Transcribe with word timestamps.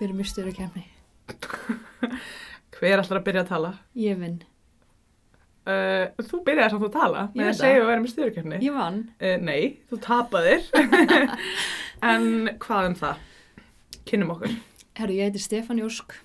Við 0.00 0.06
erum 0.06 0.20
í 0.22 0.24
stjóra 0.24 0.52
kemni. 0.56 0.82
Hver 2.78 3.02
ætlar 3.02 3.18
að 3.18 3.24
byrja 3.26 3.40
að 3.44 3.50
tala? 3.50 3.70
Ég 4.00 4.16
vinn. 4.16 4.38
Uh, 5.68 6.06
þú 6.24 6.38
byrjaði 6.46 6.72
samt 6.72 6.86
að 6.86 6.94
tala 6.94 7.24
Ég 7.26 7.34
með 7.36 7.42
að 7.42 7.50
veit 7.50 7.58
segja 7.58 7.74
það. 7.74 7.82
að 7.82 7.90
vera 7.90 8.00
með 8.00 8.12
stjórnkefni. 8.14 8.60
Ég 8.64 8.78
vann. 8.78 8.96
Uh, 9.20 9.34
nei, 9.44 9.66
þú 9.90 9.98
tapaðir. 10.06 10.70
en 12.14 12.24
hvað 12.64 12.88
um 12.88 12.96
það? 13.02 13.20
Kynnum 14.08 14.32
okkur. 14.38 14.56
Herru, 15.02 15.18
ég 15.18 15.28
heiti 15.28 15.42
Stefán 15.44 15.82
Jósk. 15.84 16.16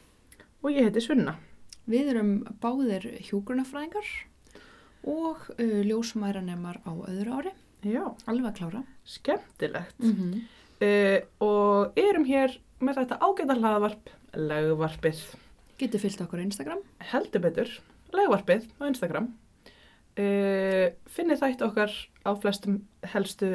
Og 0.63 0.71
ég 0.71 0.87
heiti 0.87 1.03
Sunna. 1.03 1.35
Við 1.91 2.13
erum 2.15 2.31
báðir 2.63 3.09
hjúgrunafræðingar 3.27 4.07
og 5.11 5.43
uh, 5.59 5.79
ljósmæranemar 5.83 6.79
á 6.87 6.95
öðru 6.95 7.41
ári. 7.41 7.55
Já, 7.83 8.05
Alveg 8.31 8.55
klára. 8.55 8.85
skemmtilegt. 9.03 9.99
Mm 9.99 10.15
-hmm. 10.15 11.25
og 11.43 11.91
erum 11.99 12.23
hér 12.25 12.55
með 12.83 13.01
þetta 13.01 13.19
ágæta 13.23 13.57
hlaðvarp, 13.59 14.13
legvarpið, 14.35 15.23
Getið 15.79 16.05
fyllt 16.05 16.21
okkur 16.23 16.39
á 16.39 16.45
Instagram. 16.47 16.83
heldur 17.11 17.41
betur, 17.43 17.71
legvarpið 18.15 18.69
á 18.79 18.83
Instagram. 18.87 19.33
Uh, 20.15 20.95
finnið 21.11 21.41
þætti 21.41 21.65
okkar 21.65 21.91
á 22.23 22.31
flestum 22.39 22.77
helstu 23.11 23.49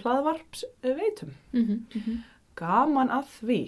hlaðvarps 0.00 0.64
uh, 0.64 0.94
veitum. 0.96 1.34
Mm 1.52 1.84
-hmm. 1.92 2.22
Gaman 2.56 3.12
að 3.12 3.26
því. 3.40 3.60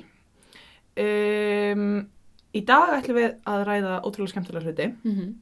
Um, 0.99 2.09
í 2.57 2.65
dag 2.65 2.95
ætlum 2.97 3.21
við 3.21 3.37
að 3.45 3.65
ræða 3.69 4.01
ótrúlega 4.01 4.33
skemmtilega 4.33 4.65
hluti. 4.65 4.87
Mm 5.05 5.15
-hmm. 5.15 5.35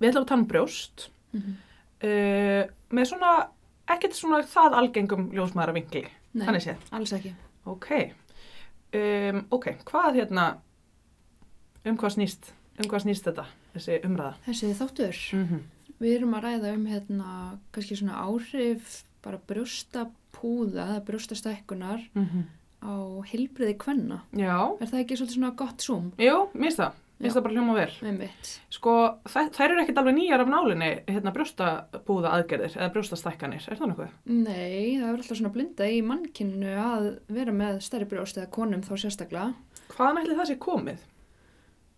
Við 0.00 0.08
ætlum 0.08 0.22
að 0.22 0.28
tala 0.28 0.40
um 0.40 0.48
brjóst 0.48 1.10
uh, 1.34 2.64
með 2.90 3.04
svona, 3.04 3.48
ekkert 3.86 4.14
svona 4.14 4.42
það 4.42 4.74
algengum 4.74 5.30
ljósmaðara 5.30 5.72
vingli. 5.72 6.08
Nei, 6.32 6.48
alls 6.90 7.12
ekki. 7.12 7.34
Ok, 7.64 7.88
um, 8.94 9.44
ok, 9.50 9.66
hvað 9.88 10.14
hérna, 10.20 10.46
um 11.84 11.96
hvað 11.98 12.14
snýst, 12.16 12.52
um 12.78 12.88
hvað 12.90 13.04
snýst 13.06 13.24
þetta, 13.28 13.46
þessi 13.74 14.00
umræða? 14.06 14.34
Þessi 14.46 14.72
þáttur. 14.78 15.20
Mm 15.36 15.46
-hmm. 15.48 15.62
Við 16.02 16.16
erum 16.16 16.34
að 16.34 16.42
ræða 16.44 16.74
um 16.74 16.86
hérna 16.86 17.58
kannski 17.72 17.96
svona 17.96 18.16
áhrif 18.26 19.02
bara 19.22 19.38
brjóstapúða 19.48 20.86
eða 20.88 21.04
brjóstastækkunar 21.06 22.00
á 22.82 22.94
heilbriði 23.30 23.76
kvenna. 23.78 24.22
Já, 24.34 24.76
Er 24.80 24.86
það 24.90 25.00
ekki 25.00 25.16
svolítið 25.16 25.34
svona 25.38 25.54
gott 25.56 25.80
zoom? 25.82 26.12
jú, 26.18 26.48
minnst 26.54 26.78
það, 26.78 26.92
minnst 27.22 27.30
Já. 27.30 27.38
það 27.38 27.44
bara 27.46 27.54
hljóma 27.56 27.76
vel. 27.78 27.92
Með 28.02 28.18
mitt. 28.24 28.50
Sko, 28.74 28.94
þær, 29.30 29.68
eru 29.68 29.84
ekkert 29.84 30.00
alveg 30.02 30.16
nýjar 30.18 30.42
af 30.42 30.50
nálinni, 30.52 30.90
hérna 31.08 31.32
brjóstabúða 31.36 32.34
aðgerðir 32.36 32.76
eða 32.80 32.90
brjóstastækkanir, 32.96 33.68
er 33.70 33.78
það 33.80 33.92
nokkuð? 33.92 34.12
Nei, 34.34 34.98
það 34.98 35.06
er 35.06 35.14
alltaf 35.14 35.38
svona 35.38 35.54
blinda 35.54 35.88
í 35.88 36.02
mannkynnu 36.06 36.74
að 36.82 37.08
vera 37.32 37.54
með 37.54 37.80
stærri 37.86 38.10
brjóst 38.10 38.42
eða 38.42 38.50
konum 38.58 38.82
þá 38.82 38.92
sérstaklega. 39.06 39.52
Hvaðan 39.94 40.22
ætli 40.24 40.38
það 40.40 40.50
sé 40.50 40.58
komið? 40.66 41.08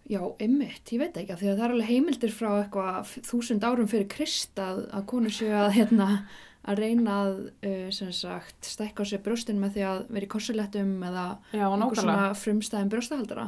Já, 0.05 0.21
einmitt, 0.37 0.91
ég 0.93 1.01
veit 1.01 1.15
ekki 1.17 1.33
að 1.33 1.39
því 1.41 1.47
að 1.49 1.55
það 1.57 1.65
er 1.65 1.73
alveg 1.75 1.89
heimildir 1.89 2.33
frá 2.35 2.49
eitthvað 2.59 3.13
þúsund 3.25 3.63
árum 3.65 3.87
fyrir 3.89 4.09
Krist 4.13 4.61
að, 4.61 4.83
að 4.93 5.07
konur 5.09 5.33
séu 5.33 5.55
að, 5.57 5.71
hérna, 5.79 6.09
að 6.69 6.83
reyna 6.85 7.15
að 7.23 7.39
uh, 7.65 7.87
sem 7.97 8.11
sagt, 8.13 8.59
stækka 8.69 9.07
sér 9.09 9.23
brjóstin 9.25 9.63
með 9.63 9.79
því 9.79 9.87
að 9.89 10.03
vera 10.13 10.29
í 10.29 10.31
korsulettum 10.35 10.93
eða 11.09 11.25
Já, 11.57 11.65
nákvæmlega. 11.65 12.03
svona 12.03 12.29
frumstæðin 12.37 12.93
brjóstahaldara. 12.93 13.47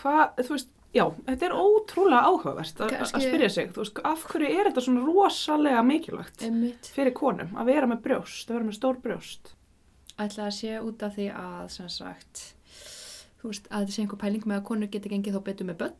Hvað, 0.00 0.24
þú 0.40 0.56
veist, 0.56 0.72
já, 0.94 1.04
þetta 1.26 1.46
er 1.46 1.54
ótrúlega 1.54 2.22
áhugavert 2.26 2.80
að, 2.86 2.94
að 3.00 3.24
spyrja 3.24 3.48
sig, 3.54 3.70
þú 3.74 3.84
veist, 3.84 4.00
af 4.04 4.24
hverju 4.32 4.50
er 4.58 4.68
þetta 4.70 4.84
svona 4.86 5.06
rosalega 5.06 5.82
mikilvægt 5.86 6.42
Einmitt. 6.48 6.90
fyrir 6.94 7.12
konum 7.14 7.52
að 7.56 7.70
vera 7.74 7.86
með 7.86 8.02
brjóst, 8.06 8.50
að 8.50 8.54
vera 8.58 8.68
með 8.70 8.78
stór 8.80 9.00
brjóst? 9.04 9.54
ætla 10.20 10.46
að 10.50 10.54
sé 10.58 10.76
út 10.84 11.02
af 11.06 11.14
því 11.16 11.30
að 11.32 11.68
sem 11.72 11.88
sagt 11.88 12.40
þú 13.40 13.48
veist 13.52 13.68
að 13.70 13.84
þetta 13.86 13.94
sé 13.96 14.02
einhver 14.02 14.18
pæling 14.20 14.42
með 14.50 14.58
að 14.60 14.64
konur 14.68 14.90
geti 14.92 15.08
gengið 15.14 15.36
þá 15.38 15.44
betur 15.50 15.70
með 15.70 15.78
börn 15.84 15.98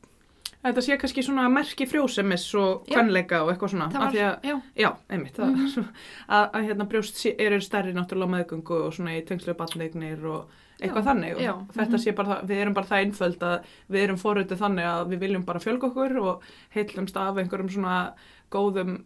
Þetta 0.60 0.82
sé 0.84 0.96
kannski 1.00 1.22
svona 1.24 1.46
merki 1.48 1.86
frjósemis 1.88 2.42
og 2.60 2.82
Já. 2.84 2.98
kvenleika 2.98 3.38
og 3.46 3.48
eitthvað 3.54 3.70
svona. 3.72 3.86
það 3.94 4.02
var, 4.02 4.16
að, 4.20 4.42
já, 4.44 4.56
já, 4.76 4.88
einmitt, 5.08 5.38
það, 5.38 5.54
Mhm. 5.56 5.86
að, 6.28 6.50
að 6.58 6.66
hérna 6.68 6.86
brjóst 6.90 7.22
eru 7.38 7.60
stærri 7.64 7.94
náttúrulega 7.96 8.34
meðgöngu 8.34 8.76
og 8.84 8.92
svona 8.92 9.14
í 9.16 9.22
tengslu 9.24 9.54
batneignir 9.56 10.20
og 10.28 10.50
eitthvað 10.80 11.04
Já, 11.04 11.08
þannig. 11.10 11.36
Og 11.36 11.44
já, 11.44 11.54
þetta 11.76 11.96
mhm. 11.96 12.02
sé 12.04 12.16
bara 12.18 12.32
það, 12.34 12.42
við 12.50 12.64
erum 12.64 12.76
bara 12.76 12.91
það 12.91 13.04
einföld 13.04 13.46
að 13.50 13.70
við 13.86 14.04
erum 14.06 14.20
forutið 14.20 14.62
þannig 14.64 14.91
að 14.91 15.14
við 15.14 15.24
viljum 15.26 15.46
bara 15.46 15.62
fjölga 15.62 15.91
okkur 15.91 16.18
og 16.24 16.50
heillumst 16.74 17.20
af 17.20 17.41
einhverjum 17.41 17.72
svona 17.76 17.96
góðum 18.50 19.00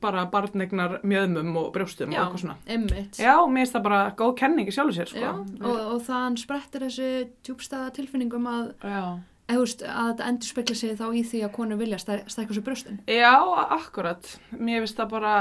bara 0.00 0.24
barneignar 0.30 0.98
mjöðmum 1.06 1.56
og 1.60 1.72
brjóstum 1.74 2.12
já, 2.12 2.20
og 2.20 2.26
eitthvað 2.26 2.42
svona. 2.42 2.56
emmitt 2.66 3.18
Já, 3.20 3.34
mér 3.46 3.64
finnst 3.64 3.76
það 3.76 3.86
bara 3.88 4.00
góð 4.18 4.34
kenning 4.40 4.70
í 4.70 4.74
sjálfu 4.74 4.96
sér, 4.96 5.10
sko. 5.10 5.22
Já, 5.22 5.32
og, 5.60 5.80
og 5.94 6.04
þann 6.06 6.38
sprettir 6.40 6.84
þessi 6.86 7.10
djúbstæða 7.46 7.90
tilfinningum 7.98 8.48
að, 8.50 8.70
Já. 8.80 9.02
eða, 9.48 9.58
þú 9.58 9.64
veist, 9.64 9.84
að 9.84 10.10
þetta 10.12 10.28
endur 10.32 10.52
spekla 10.52 10.78
sig 10.80 10.98
þá 10.98 11.06
í 11.10 11.24
því 11.30 11.42
að 11.46 11.54
konur 11.58 11.80
vilja 11.82 12.00
stæ, 12.02 12.12
stækka 12.32 12.56
sér 12.56 12.66
brjóstin 12.68 13.00
Já, 13.12 13.34
akkurat. 13.78 14.32
Mér 14.56 14.84
finnst 14.84 15.00
það 15.00 15.12
bara, 15.16 15.34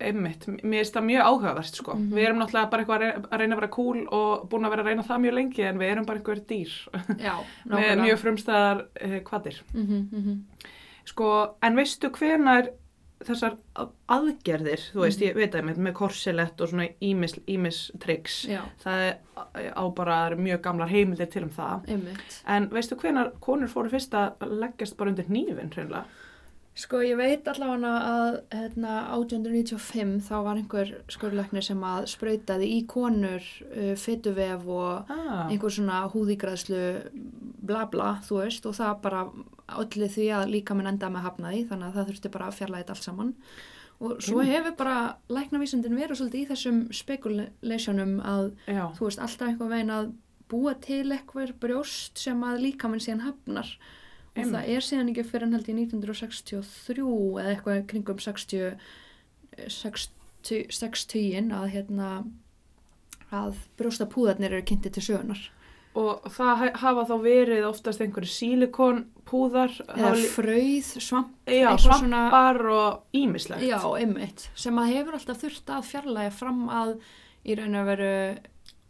einmitt, 0.00 0.46
mér 0.62 0.84
finnst 0.84 0.94
það 0.94 1.04
mmjög 1.04 1.24
áhugavert, 1.26 1.74
sko. 1.74 1.94
Mhm. 1.94 2.12
Við 2.14 2.26
erum 2.28 2.38
náttúrulega 2.38 2.70
bara 2.70 2.84
eitthvað 2.84 3.02
að 3.02 3.38
reyna- 3.40 3.54
að 3.56 3.60
vera 3.60 3.68
cool 3.68 4.06
og 4.12 4.48
búin 4.50 4.64
að 4.66 4.70
vera 4.70 4.82
að 4.82 4.86
reyna 4.92 5.02
það 5.02 5.20
mjög 5.24 5.34
lengi 5.34 5.62
en 5.68 5.78
við 5.78 5.90
erum 5.92 6.06
bara 6.06 6.18
einhver 6.18 6.40
dýr 6.46 6.74
Já, 7.18 7.34
með 7.66 8.02
mjög 8.04 8.18
frumstæðar 8.22 8.84
eh, 9.00 9.20
kvadir. 9.24 9.62
mm 9.74 9.86
-hmm, 10.12 10.38
Sko, 11.04 11.54
en 11.62 11.74
veistu 11.76 12.10
hvenar 12.10 12.68
þessar 13.24 13.56
að- 13.74 13.88
aðgerðir, 14.08 14.82
þú 14.94 15.00
veist, 15.02 15.18
Mhm. 15.20 15.28
ég 15.28 15.34
veit 15.34 15.54
að 15.54 15.64
með, 15.64 15.76
með 15.78 15.92
korsilett 15.94 16.60
og 16.60 16.68
svona 16.68 16.88
ímis, 17.02 17.90
triks, 17.98 18.46
það 18.84 19.00
er 19.08 19.16
á 19.74 19.84
bara 19.94 20.36
mjög 20.36 20.60
gamlar 20.62 20.88
heimildir 20.88 21.26
til 21.30 21.42
um 21.42 21.50
það. 21.50 21.86
emmitt 21.88 22.42
En 22.46 22.68
veistu 22.68 22.94
hvenar 22.94 23.32
konur 23.40 23.66
fóru 23.68 23.90
fyrst 23.90 24.10
að 24.14 24.32
leggjast 24.60 24.96
bara 24.96 25.10
undir 25.10 25.24
nýfin, 25.28 25.70
hreinlega? 25.74 26.04
Sko 26.78 27.00
ég 27.02 27.16
veit 27.18 27.48
allavega 27.50 27.90
að 28.06 28.36
hérna, 28.54 28.92
1895 29.16 30.20
þá 30.28 30.34
var 30.46 30.58
einhver 30.60 30.92
skurðlæknir 31.10 31.64
sem 31.66 31.80
að 31.82 32.04
sprautaði 32.12 32.68
í 32.76 32.82
konur 32.86 33.42
uh, 33.72 33.94
fytuvef 33.98 34.66
og 34.70 35.10
Ah, 35.10 35.48
einhver 35.50 35.74
svona 35.74 36.04
húðígræðslu 36.12 36.82
bla 37.68 37.82
bla, 37.90 38.12
þú 38.28 38.38
veist, 38.44 38.68
og 38.70 38.76
það 38.78 39.00
bara 39.08 39.24
öllu 39.82 40.06
því 40.14 40.28
að 40.38 40.52
líka 40.54 40.76
minn 40.78 40.86
enda 40.92 41.10
með 41.12 41.26
hafnaði 41.26 41.64
þannig 41.68 41.88
að 41.90 41.98
það 41.98 42.08
þurfti 42.12 42.32
bara 42.36 42.46
að 42.52 42.56
fjarlæga 42.60 42.84
þetta 42.84 42.94
allt 42.96 43.08
saman. 43.08 43.34
Og 43.98 44.20
svo 44.22 44.38
Mm. 44.44 44.46
hefur 44.54 44.76
bara 44.78 44.98
læknavísindin 45.34 45.98
verið 45.98 46.20
svolítið 46.20 46.40
í 46.44 46.48
þessum 46.52 46.78
spekulationum 46.94 48.20
að 48.22 48.52
já, 48.70 48.84
þú 48.94 49.08
veist, 49.08 49.18
alltaf 49.26 49.48
einhver 49.48 49.72
veginn 49.74 49.90
að 49.90 50.12
búa 50.48 50.74
til 50.80 51.10
eitthvað 51.12 51.56
brjóst 51.60 52.18
sem 52.22 52.40
að 52.46 52.62
líka 52.62 52.88
minn 52.88 53.02
síðan 53.02 53.26
hafnar 53.26 53.72
og 54.38 54.44
Einmitt. 54.44 54.54
það 54.54 54.68
er 54.76 54.86
síðan 54.88 55.10
ekki 55.12 55.24
fyrir 55.28 55.52
held 55.52 55.68
í 55.68 55.74
1963 55.74 57.04
eða 57.42 57.52
eitthvað 57.54 57.84
kringum 57.90 58.18
60 58.22 58.78
60 59.66 60.70
60 60.70 61.52
að 61.52 61.68
hérna 61.74 62.10
að 63.34 63.56
brjóstapúðarnir 63.78 64.54
eru 64.54 64.64
kynnti 64.70 64.90
til 64.94 65.02
sögunar 65.04 65.40
og 65.98 66.28
það 66.30 66.52
ha- 66.60 66.76
hafa 66.84 67.02
þá 67.08 67.14
verið 67.24 67.64
oftast 67.66 68.00
einhverju 68.04 68.30
sílikonpúðar, 68.30 69.72
eða 69.98 70.12
frauð, 70.30 70.90
svamp 71.02 71.32
já, 71.48 71.72
eitthvað 71.72 71.98
svona- 71.98 72.20
svampar 72.30 72.60
og 72.70 73.02
ímislegt. 73.18 73.64
já, 73.66 73.80
einmitt, 73.98 74.48
sem 74.54 74.76
að 74.78 74.92
hefur 74.94 75.16
alltaf 75.18 75.40
þurft 75.42 75.72
að 75.74 75.88
fjarlæga 75.90 76.32
fram 76.32 76.68
að 76.70 76.92
í 77.44 77.56
raun 77.58 77.74
og 77.80 77.86
veru 77.86 78.12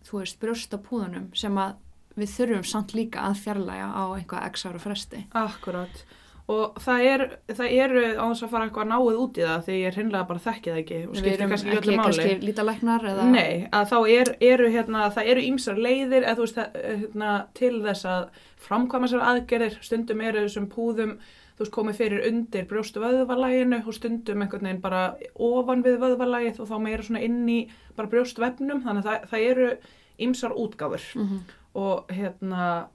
þú 0.05 0.21
veist, 0.21 0.39
brjóstapúðanum 0.41 1.31
sem 1.35 1.55
að 1.57 1.75
við 2.19 2.33
þurfum 2.37 2.65
samt 2.75 2.95
líka 2.99 3.27
að 3.29 3.43
fjarlæga 3.45 3.89
á 3.95 4.03
einhvað 4.19 4.47
x 4.53 4.67
ára 4.69 4.79
fresti 4.83 5.25
Akkurat. 5.39 6.05
Og 6.49 6.79
það, 6.81 7.03
er, 7.05 7.23
eru 7.69 8.03
á 8.17 8.25
þess 8.31 8.45
að 8.47 8.53
fara 8.55 8.67
eitthvað 8.71 8.87
náið 8.89 9.17
út 9.21 9.37
í 9.37 9.43
það 9.45 9.65
því 9.67 9.75
ég 9.83 9.97
hreinlega 9.99 10.29
bara 10.31 10.41
þekki 10.47 10.71
það 10.73 10.79
ekki 10.83 11.01
og 11.05 11.11
við 11.11 11.19
skiptir 11.19 11.35
erum 11.43 11.51
kannski 11.53 11.69
ekki 11.69 11.77
ekki 11.79 11.91
öllu 11.91 11.97
máli. 11.99 12.07
kannski 12.23 12.47
lítalæknar 12.49 13.05
eða 13.11 13.27
Nei, 13.35 13.51
að 13.77 13.91
þá 13.91 13.99
er, 14.15 14.31
eru 14.49 14.71
hérna, 14.73 15.03
það 15.13 15.29
eru 15.35 15.43
ýmsar 15.51 15.83
leiðir 15.85 16.25
eða 16.25 16.37
þú 16.39 16.47
veist 16.47 16.57
það, 16.63 16.79
hérna, 16.89 17.35
til 17.61 17.75
þess 17.85 18.09
að 18.15 18.25
framkvæma 18.69 19.11
sér 19.13 19.27
aðgerðir, 19.33 19.77
stundum 19.85 20.25
eru 20.25 20.47
þessum 20.47 20.71
púðum 20.73 21.13
þú 21.59 21.65
veist 21.67 21.75
komið 21.77 22.01
fyrir 22.01 22.27
undir 22.31 22.67
brjóstu 22.73 23.05
vöðvalæginu 23.05 23.83
og 23.85 23.95
stundum 23.99 24.43
einhvern 24.47 24.69
veginn 24.71 24.81
bara 24.89 25.05
ofan 25.37 25.85
við 25.85 26.01
vöðvalægið 26.01 26.61
og 26.65 26.73
þá 26.73 26.77
meira 26.89 27.03
svona 27.05 27.25
inn 27.29 27.45
í 27.51 27.61
bara 27.99 28.09
brjóstvefnum 28.09 28.81
þannig 28.89 29.05
að 29.05 29.09
það, 29.11 29.29
það 29.35 29.47
eru 29.53 29.69
ýmsar 30.25 30.57
útgáfur 30.65 31.05
Mhm. 31.19 31.41
Og 31.75 32.07
hérna 32.09 32.89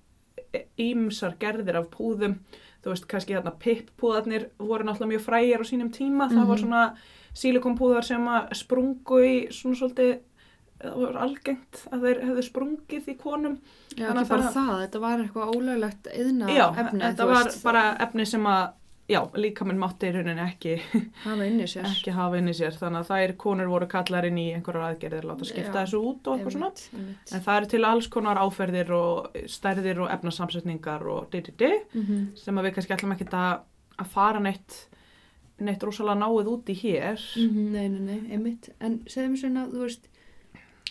ýmsar 0.79 1.35
gerðir 1.41 1.77
af 1.79 1.89
púðum. 1.93 2.37
Þú 2.83 2.91
veist 2.91 3.07
kannski 3.07 3.33
hérna 3.37 3.53
pipp-púðarnir 3.63 4.49
voru 4.59 4.83
náttúrulega 4.83 5.13
mjög 5.13 5.25
frægir 5.27 5.61
á 5.63 5.65
sínum 5.65 5.91
tíma. 5.93 6.27
Það 6.29 6.47
var 6.47 6.57
Mhm. 6.57 6.63
svona 6.63 6.95
sílikonpúðar 7.33 8.03
sem 8.03 8.25
að 8.27 8.53
sprungu 8.53 9.19
í 9.23 9.47
svona 9.51 9.75
svolítið 9.75 10.19
það 10.83 10.97
var 10.99 11.15
algengt 11.23 11.87
að 11.91 12.01
þeir 12.01 12.21
hefðu 12.27 12.43
sprungið 12.43 13.05
í 13.07 13.17
konum. 13.17 13.57
Já, 13.95 14.09
ekki 14.11 14.27
bara 14.29 14.41
það- 14.51 14.87
þetta 14.87 14.99
var 14.99 15.17
eitthvað 15.19 15.55
ólöglegt 15.55 16.07
yðna 16.13 16.47
já, 16.49 16.75
efni, 16.75 16.99
þetta 16.99 17.23
þú 17.23 17.27
var 17.27 17.51
bara 17.63 17.97
efni 17.99 18.25
sem 18.27 18.43
að 18.43 18.71
já, 19.09 19.19
líka 19.35 19.65
minn 19.67 19.79
mátti 19.81 20.07
í 20.07 20.13
rauninni 20.15 20.43
ekki, 20.45 20.73
hafa 21.25 21.45
inni 21.49 21.65
sér 21.67 21.87
ekki 21.89 22.13
hafa 22.15 22.37
inn 22.39 22.47
í 22.47 22.53
sér 22.55 22.77
þannig 22.79 23.01
að 23.03 23.09
þær 23.11 23.33
konur 23.43 23.67
voru 23.73 23.87
kallar 23.91 24.25
inn 24.29 24.37
í 24.39 24.45
einhverjar 24.55 24.93
aðgerðir 24.93 25.27
láta 25.27 25.45
skipta 25.49 25.73
Já, 25.73 25.85
þessu 25.85 25.99
út 26.07 26.27
og 26.31 26.37
eitthvað 26.37 26.55
svona 26.55 26.69
Einmitt, 26.71 26.87
einmitt. 26.95 27.33
en 27.35 27.43
það 27.47 27.57
eru 27.59 27.69
til 27.73 27.83
alls 27.89 28.07
konar 28.15 28.39
áferðir 28.45 28.93
og 28.95 29.37
stærðir 29.51 29.99
og 30.05 30.13
efnasamsetningar 30.15 31.03
og 31.15 31.29
di-di-di 31.35 31.71
Mhm. 31.93 32.23
sem 32.39 32.55
að 32.57 32.69
við 32.69 32.75
kannski 32.77 32.95
ætlum 32.97 33.13
ekki 33.17 33.27
að, 33.33 33.59
að 33.99 34.07
fara 34.15 34.39
neitt 34.39 34.79
neitt 35.63 35.83
rosalega 35.85 36.17
náið 36.23 36.47
út 36.55 36.69
í 36.71 36.75
hér 36.75 37.19
Mhm, 37.37 37.71
Nei, 37.71 37.87
nei, 37.89 37.99
nei, 37.99 38.31
einmitt. 38.35 38.69
En 38.81 38.99
segðu 39.05 39.29
mér 39.35 39.39
svona, 39.43 39.67
þú 39.69 39.83
veist, 39.85 40.07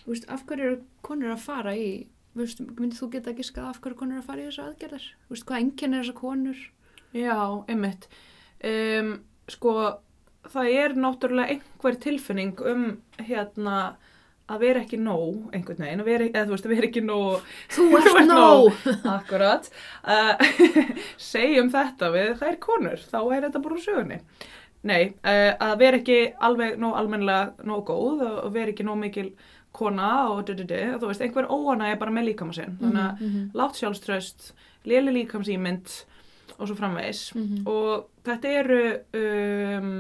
þú 0.04 0.12
veist, 0.12 0.28
af 0.30 0.44
hverju 0.46 0.64
eru 0.68 0.78
konur 1.02 1.32
að 1.34 1.38
fara 1.42 1.72
í, 1.74 2.06
myndið 2.36 3.00
þú 3.00 3.08
geta 3.12 3.32
giskað 3.36 3.66
af 3.72 3.80
hverju 3.82 3.96
konur 3.98 4.20
að 4.22 4.24
fara 4.28 4.40
í 4.40 4.46
þessu 4.46 4.62
aðgerðar? 4.68 5.08
Þú 5.26 5.34
veist, 5.34 5.44
hvað 5.48 5.60
enginn 5.64 5.94
er 5.98 6.04
þessar 6.04 6.20
konur? 6.20 6.62
Já, 7.12 7.64
einmitt. 7.68 8.06
Um, 8.64 9.12
sko, 9.50 9.74
það 10.52 10.70
er 10.78 10.94
náttúrulega 10.96 11.56
einhver 11.56 11.98
tilfinning 12.00 12.60
um 12.66 12.86
hérna 13.20 13.96
að 14.52 14.58
vera 14.64 14.80
ekki 14.82 14.98
nóg 15.00 15.52
einhvern 15.54 15.80
veginn, 15.84 16.00
að 16.02 16.08
vera, 16.10 16.26
eða 16.32 16.46
þú 16.48 16.54
veist, 16.56 16.66
að 16.66 16.72
vera 16.74 16.88
ekki 16.88 17.02
nóg, 17.06 17.44
Þú 17.72 17.84
ert 18.00 18.26
nóg! 18.28 18.80
akkurat, 19.16 19.68
uh, 20.02 20.42
segjum 21.32 21.70
þetta 21.72 22.10
við 22.14 22.32
þær 22.42 22.58
konur, 22.64 23.04
þá 23.12 23.18
er 23.22 23.46
þetta 23.46 23.62
bara 23.64 23.78
úr 23.78 23.84
sögunni. 23.86 24.18
Nei, 24.82 25.02
uh, 25.22 25.52
að 25.62 25.74
vera 25.84 26.00
ekki 26.02 26.18
alveg 26.42 26.78
nóg 26.82 26.96
almennilega 26.98 27.66
nóg 27.70 27.84
góð 27.92 28.24
og 28.28 28.48
vera 28.56 28.72
ekki 28.74 28.86
nóg 28.88 28.98
mikil 29.04 29.28
kona 29.72 30.08
og 30.34 30.42
du-du-du, 30.48 30.80
þú 31.00 31.08
veist, 31.08 31.22
einhver 31.24 31.46
óana 31.48 31.92
er 31.92 32.00
bara 32.02 32.12
með 32.12 32.32
líkama 32.32 32.52
sinn, 32.56 32.74
þannig 32.82 33.04
að 33.06 33.20
Mhm, 33.22 33.44
látt 33.56 33.78
sjálfströst, 33.80 34.50
léli 34.84 35.14
líkamsýmynd 35.22 35.94
og 36.58 36.66
svo 36.68 36.76
framvegis 36.78 37.30
mhm, 37.34 37.62
og 37.70 38.08
þetta 38.26 38.56
eru 38.62 38.82
um, 39.18 39.94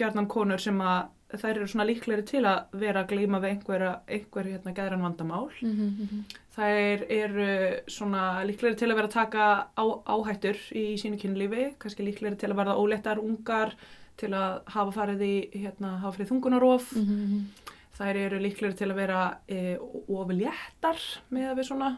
gjarnan 0.00 0.28
konur 0.30 0.62
sem 0.62 0.78
að 0.80 1.08
þær 1.38 1.60
eru 1.60 1.68
svona 1.70 1.86
líklegri 1.86 2.24
til 2.26 2.42
að 2.48 2.72
vera 2.80 3.04
að 3.04 3.12
glíma 3.12 3.40
við 3.42 3.54
einhverja, 3.54 3.90
einhver 4.10 4.48
hérna 4.50 4.74
gæðran 4.74 5.04
vandamál. 5.04 5.48
mhm, 5.60 5.90
mhm. 6.04 6.24
Þær 6.56 7.04
eru 7.14 7.50
svona 7.88 8.42
líklegri 8.44 8.76
til 8.76 8.90
að 8.90 8.98
vera 8.98 9.08
að 9.08 9.14
taka 9.14 9.44
á, 9.70 9.84
áhættur 10.10 10.58
í 10.76 10.98
sínu 10.98 11.20
kynlífi, 11.20 11.74
kannski 11.78 12.04
líklegri 12.04 12.40
til 12.40 12.50
að 12.50 12.58
verða 12.58 12.78
óléttar 12.80 13.22
ungar, 13.22 13.76
til 14.18 14.34
að 14.34 14.60
hafa 14.66 14.92
farið 14.92 15.22
í, 15.24 15.34
hérna, 15.54 15.98
hafa 16.02 16.16
fyrir 16.18 16.30
þungunarof. 16.32 16.90
Mhm, 16.96 17.20
mhm. 17.26 17.76
Þær 18.00 18.16
eru 18.16 18.38
líklegri 18.40 18.76
til 18.78 18.90
að 18.90 18.96
vera 18.96 19.22
e, 19.46 19.76
ofiléttar 20.08 21.00
með 21.30 21.50
að 21.50 21.58
við 21.58 21.66
svona 21.68 21.90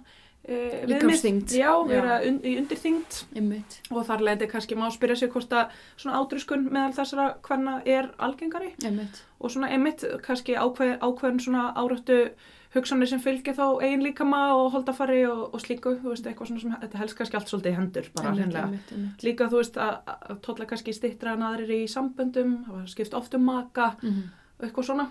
viðmið. 0.48 0.88
Líkamsþyngd. 0.90 1.52
Já, 1.54 1.70
vera 1.86 2.16
í 2.24 2.56
undirþyngd 2.58 3.18
Einmitt. 3.36 3.76
og 3.90 4.06
þar 4.08 4.24
leiti 4.26 4.48
kannski 4.50 4.74
má 4.78 4.88
spyrja 4.90 5.16
sig 5.16 5.30
hvort 5.30 5.52
að 5.54 5.70
svona 5.96 6.18
ádruskun 6.22 6.64
meðal 6.72 6.96
þessara 6.96 7.28
hvenna 7.46 7.76
er 7.86 8.10
algengari 8.18 8.72
Einmitt. 8.84 9.22
og 9.40 9.50
svona 9.54 9.70
einmitt 9.70 10.02
kannski 10.22 10.56
ákveð, 10.58 10.98
ákveðin 10.98 11.40
svona 11.40 11.72
áröttu 11.78 12.18
hugsanir 12.74 13.06
sem 13.06 13.20
fylgja 13.20 13.52
þá 13.54 13.82
eigin 13.84 14.02
líkama 14.02 14.54
og 14.56 14.70
holdafari 14.72 15.26
og, 15.28 15.54
og 15.54 15.60
slíku, 15.60 15.92
þú 16.00 16.08
veist, 16.14 16.26
eitthvað 16.26 16.48
svona 16.48 16.60
sem 16.62 16.76
þetta 16.80 16.98
helst 17.02 17.16
kannski 17.18 17.36
allt 17.36 17.48
svolítið 17.52 17.72
í 17.72 17.76
hendur 17.76 18.06
bara 18.16 18.30
hreinlega. 18.32 18.78
Líka 19.22 19.48
þú 19.52 19.58
veist 19.60 19.76
að, 19.76 19.98
að 20.08 20.38
tólla 20.46 20.66
kannski 20.70 20.94
stittra 20.96 21.34
en 21.36 21.42
aðrir 21.42 21.70
í 21.76 21.82
samböndum, 21.86 22.64
hafa 22.70 22.86
skipt 22.88 23.14
oft 23.14 23.34
um 23.34 23.44
maka 23.44 23.90
Mhm. 24.02 24.22
og 24.58 24.64
eitthvað 24.68 24.84
svona. 24.88 25.06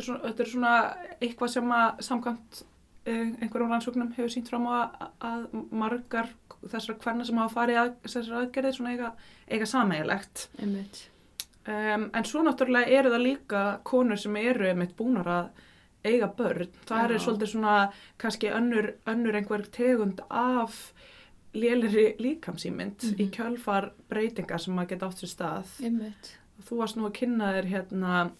Svona, 0.00 0.20
þetta 0.24 0.40
er 0.40 0.50
svona 0.54 0.96
eitthvað 1.20 1.48
sem 1.52 1.68
að 1.68 2.00
samkvæmt 2.08 2.62
uh, 2.62 2.64
einhverjum 3.06 3.70
rannsóknum 3.70 4.12
hefur 4.16 4.32
sínt 4.32 4.48
fram 4.50 4.66
á 4.66 4.90
að, 5.20 5.46
margar 5.70 6.28
þessar 6.66 6.96
hverna 7.02 7.24
sem 7.24 7.36
hafa 7.38 7.54
farið 7.60 7.78
að 7.82 7.92
þessar 8.06 8.38
aðgerðir 8.40 8.74
svona 8.78 8.94
eiga, 8.96 9.10
eiga 9.48 9.66
sameigilegt. 9.70 10.48
Um, 11.66 12.10
en 12.14 12.24
svo 12.26 12.42
náttúrulega 12.46 12.86
eru 13.00 13.10
það 13.10 13.24
líka 13.26 13.62
konur 13.86 14.18
sem 14.22 14.36
eru 14.38 14.72
mitt 14.78 14.92
búnar 14.98 15.26
að 15.26 15.48
eiga 16.06 16.28
börn. 16.38 16.68
Það 16.86 17.04
er 17.04 17.14
Já. 17.16 17.22
svolítið 17.24 17.50
svona 17.50 17.76
kannski 18.22 18.50
önnur, 18.54 18.92
önnur 19.10 19.34
einhver 19.40 19.64
tegund 19.74 20.20
af 20.30 20.92
lélir 21.56 22.16
líkamsýmynd 22.22 23.02
í 23.16 23.24
Mhm. 23.26 23.30
kjölfar 23.34 23.90
breytingar 24.08 24.60
sem 24.60 24.76
að 24.78 24.88
geta 24.88 25.06
átt 25.08 25.18
sér 25.24 25.32
stað. 25.34 25.66
Einmitt. 25.82 26.36
Þú 26.68 26.76
varst 26.78 26.96
nú 26.96 27.06
að 27.08 27.12
kynna 27.18 27.52
þér 27.54 27.66
hérna 27.72 28.30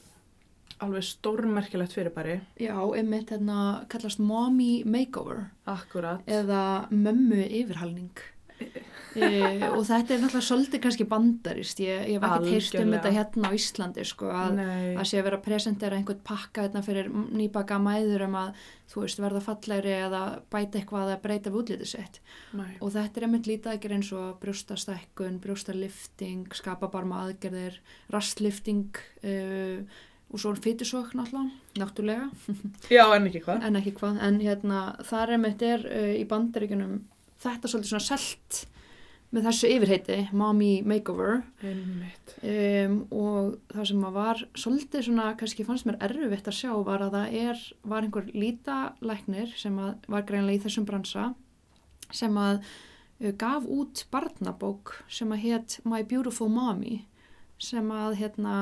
alveg 0.85 1.07
stórmerkilegt 1.09 1.97
fyrirbæri. 1.97 2.41
Já, 2.61 2.77
einmitt 2.97 3.33
hérna 3.33 3.87
kallast 3.93 4.21
mommy 4.21 4.85
makeover 4.85 5.51
Akkurat. 5.67 6.23
eða 6.27 6.89
mömmu 6.91 7.45
yfirhalning. 7.47 8.13
E, 9.17 9.65
og 9.73 9.81
þetta 9.89 10.13
er 10.13 10.19
náttúrulega 10.21 10.45
svolítið 10.45 10.81
kannski 10.85 11.05
bandarist, 11.09 11.79
ég, 11.81 12.03
ég 12.13 12.19
hef 12.21 12.25
ekki 12.37 12.51
heyrt 12.53 12.75
um 12.83 12.91
þetta 12.93 13.13
hérna 13.15 13.49
á 13.49 13.57
Íslandi 13.57 14.03
sko 14.05 14.29
að 14.29 14.59
að 14.61 15.07
sé 15.09 15.21
að 15.21 15.25
vera 15.29 15.39
að 15.39 15.47
presentera 15.47 15.97
einhvern 15.97 16.21
pakka 16.27 16.67
hérna 16.67 16.83
fyrir 16.85 17.09
nýbaka 17.09 17.79
mæður 17.81 18.27
um 18.27 18.37
að 18.43 18.67
þú 18.93 19.05
veist 19.07 19.23
verða 19.25 19.43
fallegri 19.47 19.95
eða 20.03 20.21
bæta 20.53 20.81
eitthvað 20.81 21.15
að 21.15 21.23
breyta 21.25 21.53
við 21.55 21.63
útlítið 21.63 21.91
sitt 21.95 22.21
Nei. 22.59 22.75
og 22.77 22.93
þetta 22.93 23.23
er 23.23 23.29
einmitt 23.29 23.49
lítið 23.49 23.73
aðgerð 23.73 23.97
eins 23.97 24.13
og 24.19 24.37
brjóstastækkun, 24.45 25.41
brjóstalifting, 25.47 26.53
skapabarma 26.61 27.23
aðgerðir, 27.25 27.81
rastlifting 28.13 29.01
uh, 29.25 30.05
og 30.33 30.43
svo 30.43 30.55
fytusokk 30.59 31.13
náttúrulega, 31.15 31.51
náttúrulega. 31.81 32.31
Já, 32.97 33.05
en 33.15 33.29
ekki 33.29 33.45
hvað. 33.45 33.67
en 33.67 33.81
ekki 33.81 33.93
hvað, 34.01 34.23
en 34.27 34.41
hérna 34.43 34.81
þar 35.07 35.37
einmitt 35.37 35.63
er 35.63 35.85
uh, 35.87 36.15
í 36.17 36.25
bandaríkunum 36.29 37.05
þetta 37.43 37.71
svolítið 37.71 37.93
svona 37.93 38.09
selt 38.09 38.65
með 39.35 39.49
þessu 39.49 39.71
yfirheiti, 39.75 40.19
mommy 40.39 40.71
makeover. 40.87 41.41
Um, 41.67 42.99
og 43.11 43.57
það 43.73 43.89
sem 43.91 44.05
að 44.09 44.17
var 44.17 44.43
svolítið 44.57 45.07
svona, 45.09 45.31
kannski 45.39 45.67
fannst 45.67 45.89
mér 45.89 45.99
erfitt 46.07 46.51
að 46.51 46.59
sjá 46.61 46.71
var 46.87 47.05
að 47.07 47.17
það 47.19 47.39
er, 47.43 47.65
var 47.91 48.07
einhver 48.07 48.31
lítalæknir 48.33 49.57
sem 49.59 49.77
var 49.77 50.29
greinlega 50.29 50.61
í 50.61 50.63
þessum 50.67 50.87
bransa 50.89 51.33
sem 52.15 52.39
að 52.39 52.63
uh, 52.63 53.33
gaf 53.39 53.67
út 53.67 54.07
barnabók 54.15 54.95
sem 55.11 55.35
að 55.35 55.45
hétt 55.49 55.79
My 55.85 56.03
Beautiful 56.07 56.51
Mommy 56.53 57.03
sem 57.63 57.91
að 57.93 58.19
hérna 58.21 58.57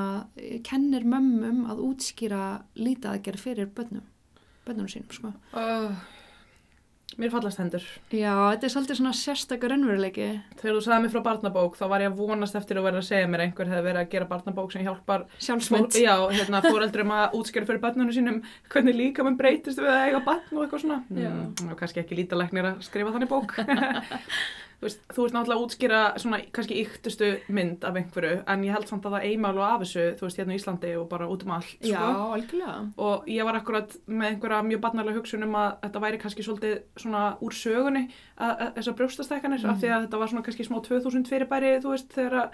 kennir 0.67 1.07
mömmum 1.09 1.65
að 1.71 1.83
útskýra 1.89 2.43
lítaðgerð 2.79 3.47
fyrir 3.49 3.71
börnum 3.75 4.05
börnunum 4.65 4.89
sínum, 4.89 5.11
sko. 5.13 5.31
Uh, 5.53 5.93
mér 7.21 7.33
fallast 7.33 7.61
hendur. 7.61 7.85
Já, 8.09 8.33
þetta 8.55 8.67
er 8.67 8.73
svolítið 8.73 8.99
svona 9.01 9.13
sérstakar 9.19 9.73
raunveruleiki. 9.75 10.29
Þegar 10.61 10.79
þú 10.79 10.83
sagði 10.87 11.05
mér 11.05 11.13
frá 11.13 11.23
barnabók 11.29 11.79
þá 11.79 11.85
var 11.93 12.05
ég 12.05 12.13
að 12.13 12.23
vonast 12.23 12.59
eftir 12.59 12.81
að 12.81 12.89
vera 12.89 13.03
að 13.03 13.09
segja 13.11 13.31
mér 13.31 13.45
einhver 13.45 13.71
hefði 13.71 13.87
verið 13.89 14.01
að 14.03 14.11
gera 14.15 14.31
barnabók 14.33 14.75
sem 14.75 14.87
hjálpar 14.87 15.27
Sjálfsmynd. 15.37 16.01
Já, 16.01 16.15
hérna 16.33 16.63
fóreldrum 16.65 17.15
að 17.15 17.39
útskjöra 17.41 17.71
fyrir 17.71 17.85
barnunum 17.85 18.17
sínum 18.17 18.43
hvernig 18.73 18.99
líka 18.99 19.27
mann 19.27 19.39
breytist 19.41 19.83
við 19.83 19.93
að 19.93 20.09
eiga 20.09 20.25
barn 20.27 20.57
og 20.57 20.65
eitthvað 20.65 20.87
svona. 20.87 21.01
Mm, 21.13 21.75
kannski 21.81 22.05
ekki 22.05 22.23
lítalæknir 22.23 22.73
að 22.73 22.85
skrifa 22.89 23.15
þannig 23.15 23.35
bók. 23.35 23.59
þú 24.85 24.89
veist, 24.91 25.01
þú 25.15 25.23
veist 25.25 25.35
náttúrulega 25.35 25.57
að 25.57 25.65
útskýra 25.65 26.01
svona 26.21 26.39
kannski 26.53 26.77
yktustu 26.85 27.29
mynd 27.57 27.85
af 27.89 27.97
einhverju 27.97 28.43
en 28.53 28.65
ég 28.67 28.75
held 28.77 28.91
samt 28.91 29.07
að 29.09 29.15
það 29.17 29.25
eiginmálu 29.31 29.63
af 29.65 29.81
þessu, 29.81 30.05
þú 30.19 30.27
veist, 30.27 30.41
hérna 30.43 30.53
í 30.53 30.59
Íslandi 30.61 30.91
og 31.01 31.09
bara 31.09 31.29
út 31.33 31.47
um 31.47 31.55
allt, 31.57 31.73
Já, 31.81 31.97
sko. 31.97 32.27
algjörlega. 32.37 32.77
Og 33.09 33.25
ég 33.33 33.49
var 33.49 33.57
akkurat 33.63 33.97
með 34.07 34.29
einhverja 34.35 34.61
mjög 34.69 34.81
barnarlega 34.85 35.17
hugsun 35.23 35.43
um 35.49 35.57
að 35.57 35.71
þetta 35.87 36.05
væri 36.05 36.21
kannski 36.21 36.45
svolítið 36.45 36.77
svona 37.01 37.25
úr 37.41 37.57
sögunni 37.57 38.05
að, 38.37 38.53
að, 38.61 38.75
þessar 38.77 38.99
brjóstastækkanir 39.01 39.65
Mhm. 39.65 39.71
af 39.71 39.81
því 39.81 39.89
að 39.97 40.03
þetta 40.07 40.19
var 40.21 40.29
svona 40.29 40.45
kannski 40.45 40.69
smá 40.69 40.79
2000 40.85 41.29
fyrirbæri, 41.33 41.81
þú 41.81 41.91
veist, 41.97 42.13
þegar 42.13 42.35
að 42.45 42.51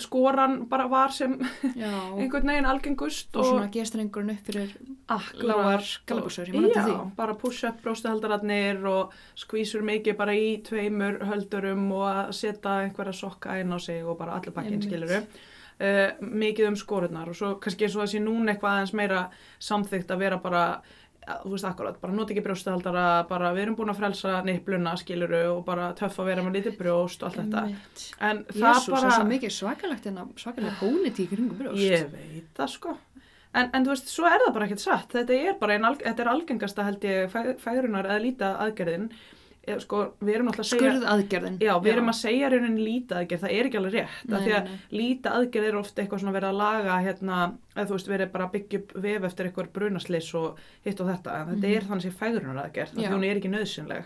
skoran 0.00 0.66
bara 0.68 0.86
var 0.90 1.12
sem 1.12 1.34
einhvern 2.18 2.48
veginn 2.48 2.68
algengust 2.68 3.36
og 3.36 3.46
svona 3.46 3.68
gestrengurinn 3.72 4.34
upp 4.34 4.48
fyrir 4.48 4.74
akkurat 5.12 5.48
lágar 5.50 5.86
gallabuxur, 6.08 6.48
ég 6.48 6.56
man 6.56 6.68
eftir 6.70 6.82
Já, 6.82 6.86
því. 6.88 7.14
bara 7.16 7.36
push-up 7.40 7.80
bróstahaldararnir 7.84 8.84
og 8.88 9.12
skvísur 9.36 9.84
mikið 9.88 10.16
bara 10.18 10.36
í 10.36 10.50
tveimur 10.64 11.20
höldurum 11.28 11.88
og 11.92 12.06
að 12.10 12.32
setja 12.40 12.78
einhverja 12.86 13.16
sokka 13.16 13.58
inn 13.60 13.72
á 13.72 13.78
sig 13.80 14.04
og 14.04 14.18
bara 14.20 14.36
allir 14.38 14.52
pakkin 14.52 14.78
Einmitt. 14.78 14.88
skiluru. 14.90 15.22
Uh, 15.82 16.12
mikið 16.20 16.68
um 16.68 16.76
skorurnar 16.78 17.28
og 17.32 17.34
svo 17.34 17.54
kannski 17.58 17.88
eins 17.88 17.96
og 17.96 18.06
sé 18.06 18.20
núna 18.22 18.52
eitthvað 18.52 18.76
aðeins 18.76 18.92
meira 18.94 19.22
samþygt 19.58 20.12
að 20.14 20.20
vera 20.22 20.36
bara 20.38 20.64
þú 21.22 21.52
veist 21.54 21.64
akkurat, 21.68 22.00
bara 22.02 22.12
nota 22.16 22.32
ekki 22.34 22.42
brjóstahaldara 22.46 23.04
bara 23.28 23.52
við 23.54 23.62
erum 23.66 23.76
búin 23.78 23.92
að 23.92 24.00
frelsa 24.00 24.40
nippluna 24.46 24.96
skiluru 24.98 25.42
og 25.52 25.60
bara 25.68 25.92
töff 25.98 26.18
að 26.18 26.30
vera 26.32 26.42
með 26.42 26.56
lítið 26.58 26.78
brjóst 26.80 27.22
og 27.22 27.28
allt 27.30 27.38
þetta, 27.42 27.62
en 28.30 28.42
það 28.48 28.58
Jésús, 28.58 28.88
það 28.88 28.96
bara 28.96 29.06
er 29.12 29.16
svo 29.18 29.28
mikið 29.30 29.54
svakalegt 29.58 30.06
en 30.10 30.18
svakalega 30.42 30.74
pólitík 30.80 31.22
í 31.22 31.36
kringum 31.36 31.58
brjóst. 31.62 31.78
Ég 31.84 32.08
veit 32.16 32.50
það 32.58 32.72
sko. 32.74 32.96
En, 33.54 33.66
en 33.76 33.84
þú 33.84 33.90
veist, 33.92 34.08
svo 34.08 34.24
er 34.24 34.40
það 34.40 34.52
bara 34.56 34.64
ekkert 34.66 34.80
satt. 34.80 35.10
Þetta 35.12 35.34
er 35.36 35.56
bara 35.60 35.74
ein, 35.76 35.82
alg- 35.84 36.02
þetta 36.06 36.22
er 36.24 36.30
algengasta 36.32 36.86
held 36.86 37.02
ég 37.04 37.26
fæ- 37.34 37.58
færunar 37.60 38.06
eða 38.08 38.22
líta 38.24 38.52
aðgerðin 38.64 39.10
eða, 39.66 39.80
sko, 39.84 39.98
við 40.20 40.34
erum 40.34 40.48
alltaf 40.50 40.64
að 40.64 40.68
segja 40.72 40.92
Skurðaðgerðin. 40.92 41.58
Já, 41.62 41.72
við 41.84 41.92
erum 41.92 42.08
að 42.12 42.16
segja 42.18 42.48
raunin 42.52 42.78
líta 42.82 43.18
aðgerð, 43.20 43.42
það 43.44 43.52
er 43.58 43.68
ekki 43.68 43.78
alveg 43.80 43.92
rétt, 43.94 44.16
Nei, 44.26 44.34
af 44.38 44.42
því 44.46 44.54
að 44.58 44.64
nei, 44.72 44.80
líta 44.98 45.34
aðgerð 45.38 45.68
er 45.68 45.76
ofta 45.78 46.02
eitthvað 46.02 46.22
svona 46.24 46.34
verið 46.36 46.48
að 46.50 46.58
laga, 46.62 46.96
hérna, 47.06 47.36
eða 47.76 47.86
þú 47.86 47.96
veist, 47.96 48.10
verið 48.12 48.32
bara 48.32 48.46
að 48.48 48.52
byggja 48.56 48.80
upp 48.82 48.92
vef 49.06 49.28
eftir 49.30 49.46
eitthvað 49.50 49.70
brunaslis 49.78 50.30
og 50.34 50.58
hitt 50.84 51.00
og 51.04 51.08
þetta, 51.12 51.36
en 51.40 51.46
þetta 51.52 51.68
Mhm. 51.68 51.76
er 51.76 51.86
þannig 51.92 52.02
sem 52.02 52.18
fæðrunar 52.22 52.62
aðgerð, 52.64 52.92
af 52.92 53.02
Já. 53.02 53.08
því 53.08 53.14
hún 53.14 53.24
er 53.30 53.36
ekki 53.40 53.52
nöðsynleg 53.54 54.04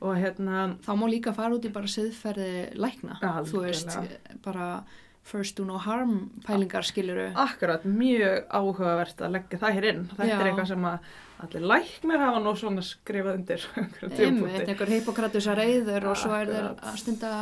og 0.00 0.16
hérna, 0.16 0.76
Þá 0.86 0.92
má 0.96 1.06
líka 1.10 1.34
fara 1.34 1.54
út 1.58 1.64
í 1.64 1.72
bara 1.72 1.86
siðferði 1.86 2.76
lækna. 2.78 3.18
Þú 3.20 3.60
veist, 3.66 3.98
bara 4.44 4.84
first 5.28 5.58
do 5.58 5.66
no 5.68 5.78
harm 5.82 6.30
pælingar 6.46 6.86
skiluru. 6.88 7.28
akkurat 7.36 7.84
mjög 7.84 8.48
áhugavert 8.48 9.20
að 9.20 9.34
leggja 9.36 9.62
það 9.62 9.78
hér 9.78 9.88
inn, 9.92 10.04
þetta 10.16 10.28
Já. 10.30 10.40
er 10.40 10.50
eitthvað 10.50 10.70
sem 10.72 10.88
að 10.90 10.98
allir 11.38 11.68
læknir 11.72 12.24
hafa 12.24 12.42
nú 12.42 12.56
svona 12.58 12.82
skrifað 12.82 13.38
undir 13.38 13.68
Einmitt, 14.08 14.64
einhver 14.64 14.92
hippokratusa 14.96 15.54
reyður 15.58 16.10
og 16.10 16.18
svo 16.18 16.34
er 16.34 16.52
þeir 16.52 16.68
að 16.72 17.00
stunda 17.04 17.32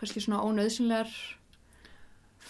kannski 0.00 0.24
svona 0.24 0.42
ónöðsynlegar 0.44 1.12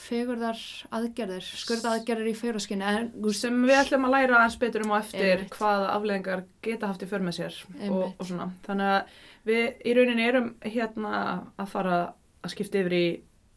fegurðar 0.04 0.58
aðgerðir, 0.92 1.44
skurða 1.44 1.94
aðgerðir 1.96 2.30
í 2.32 2.34
veist, 2.36 3.40
sem 3.40 3.60
við 3.64 3.78
ætlum 3.78 4.08
að 4.08 4.14
læra 4.16 4.40
aðeins 4.40 4.58
betur 4.60 4.84
um 4.84 4.92
á 4.92 4.96
eftir 5.00 5.30
Einmitt. 5.30 5.54
hvaða 5.56 5.92
afleðingar 5.94 6.42
geta 6.64 6.90
haft 6.90 7.04
í 7.04 7.08
för 7.08 7.24
með 7.24 7.38
sér 7.38 7.60
og, 7.88 8.02
og 8.18 8.26
svona. 8.28 8.50
Þannig 8.66 8.90
að 8.94 9.14
við 9.48 9.62
í 9.84 9.94
rauninni 9.96 10.26
erum 10.28 10.50
hérna 10.64 11.22
að 11.56 11.70
fara 11.72 11.96
að 12.44 12.52
skipta 12.52 12.82
yfir 12.82 12.96
í 12.98 13.06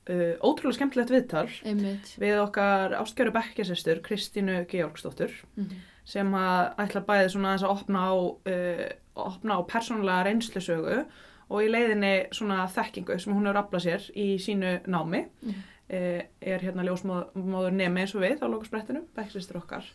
uh, 0.10 0.34
ótrúlega 0.42 0.80
skemmtilegt 0.80 1.14
viðtal 1.14 1.48
einmitt. 1.68 2.16
við 2.22 2.42
okkar 2.42 2.98
ástkjöru 3.02 3.36
bekkjasestur 3.36 4.02
Kristínu 4.06 4.64
Georgsdóttur 4.72 5.34
mm 5.56 5.86
sem 6.08 6.36
að 6.40 6.84
ætla 6.86 7.04
bæði 7.08 7.32
svona 7.34 7.54
aðeins 7.54 7.66
að 7.68 7.74
opna 7.74 8.04
á, 8.08 8.16
uh, 8.16 8.84
opna 9.28 9.58
á 9.60 9.62
persónulega 9.68 10.28
reynslusögu 10.28 11.00
og 11.48 11.64
í 11.64 11.72
leiðinni 11.72 12.14
svona 12.36 12.66
þekkingu 12.72 13.18
sem 13.20 13.34
hún 13.36 13.48
hefur 13.48 13.62
aflað 13.62 13.86
sér 13.88 14.06
í 14.16 14.28
sínu 14.42 14.78
námi. 14.88 15.26
Mhm. 15.42 15.66
uh, 15.88 16.22
er 16.42 16.64
hérna 16.64 16.86
ljósmóður 16.88 17.76
nemi 17.76 18.04
eins 18.04 18.16
og 18.16 18.24
við 18.24 18.44
á 18.44 18.48
lókusbrettinu, 18.48 19.04
bekkjasestur 19.16 19.62
okkar. 19.62 19.88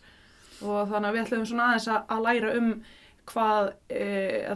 Og 0.63 0.89
þannig 0.89 1.09
að 1.09 1.15
við 1.17 1.23
ætlum 1.25 1.47
svona 1.49 1.71
aðeins 1.71 1.89
að, 1.89 2.03
að 2.09 2.25
læra 2.29 2.53
um 2.61 2.69
hvað 3.31 3.69
e, 3.89 4.07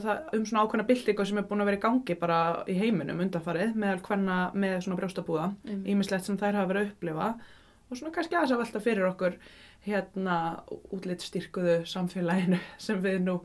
það, 0.02 0.22
um 0.36 0.46
svona 0.48 0.64
ákveðna 0.66 0.86
byltingu 0.88 1.26
sem 1.28 1.38
er 1.38 1.44
búin 1.46 1.62
að 1.62 1.68
vera 1.70 1.78
í 1.78 1.82
gangi 1.84 2.16
bara 2.18 2.38
í 2.66 2.74
heiminum 2.80 3.20
undanfarið 3.22 3.76
meðal 3.78 4.00
hvenna 4.08 4.38
með 4.58 4.80
svona 4.84 4.98
brjóstabúða 4.98 5.46
ímislegt 5.86 6.26
sem 6.26 6.38
þær 6.40 6.58
hafa 6.58 6.70
verið 6.72 6.82
að 6.82 6.90
upplifa 6.90 7.28
og 7.86 7.96
svona 8.00 8.12
kannski 8.16 8.34
aðeins 8.34 8.54
að 8.56 8.62
velta 8.64 8.82
fyrir 8.82 9.06
okkur 9.12 9.36
hérna 9.86 10.36
útlitt 10.90 11.22
styrkuðu 11.22 11.76
samfélaginu 11.86 12.58
sem 12.88 12.98
við 13.04 13.20
nú 13.28 13.36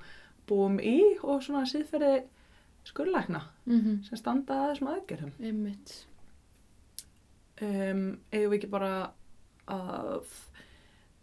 búum 0.49 0.79
í 0.81 0.97
og 1.21 1.43
svona 1.45 1.67
síðferði 1.69 2.23
skurlækna 2.89 3.43
Mhm, 3.69 3.99
sem 4.07 4.17
standa 4.17 4.55
að 4.63 4.71
þessum 4.71 4.87
aðgerðum. 4.95 5.33
einmitt 5.45 5.91
Um, 7.61 7.99
eigum 8.33 8.49
við 8.49 8.55
ekki 8.57 8.69
bara 8.73 8.91
að 9.69 10.31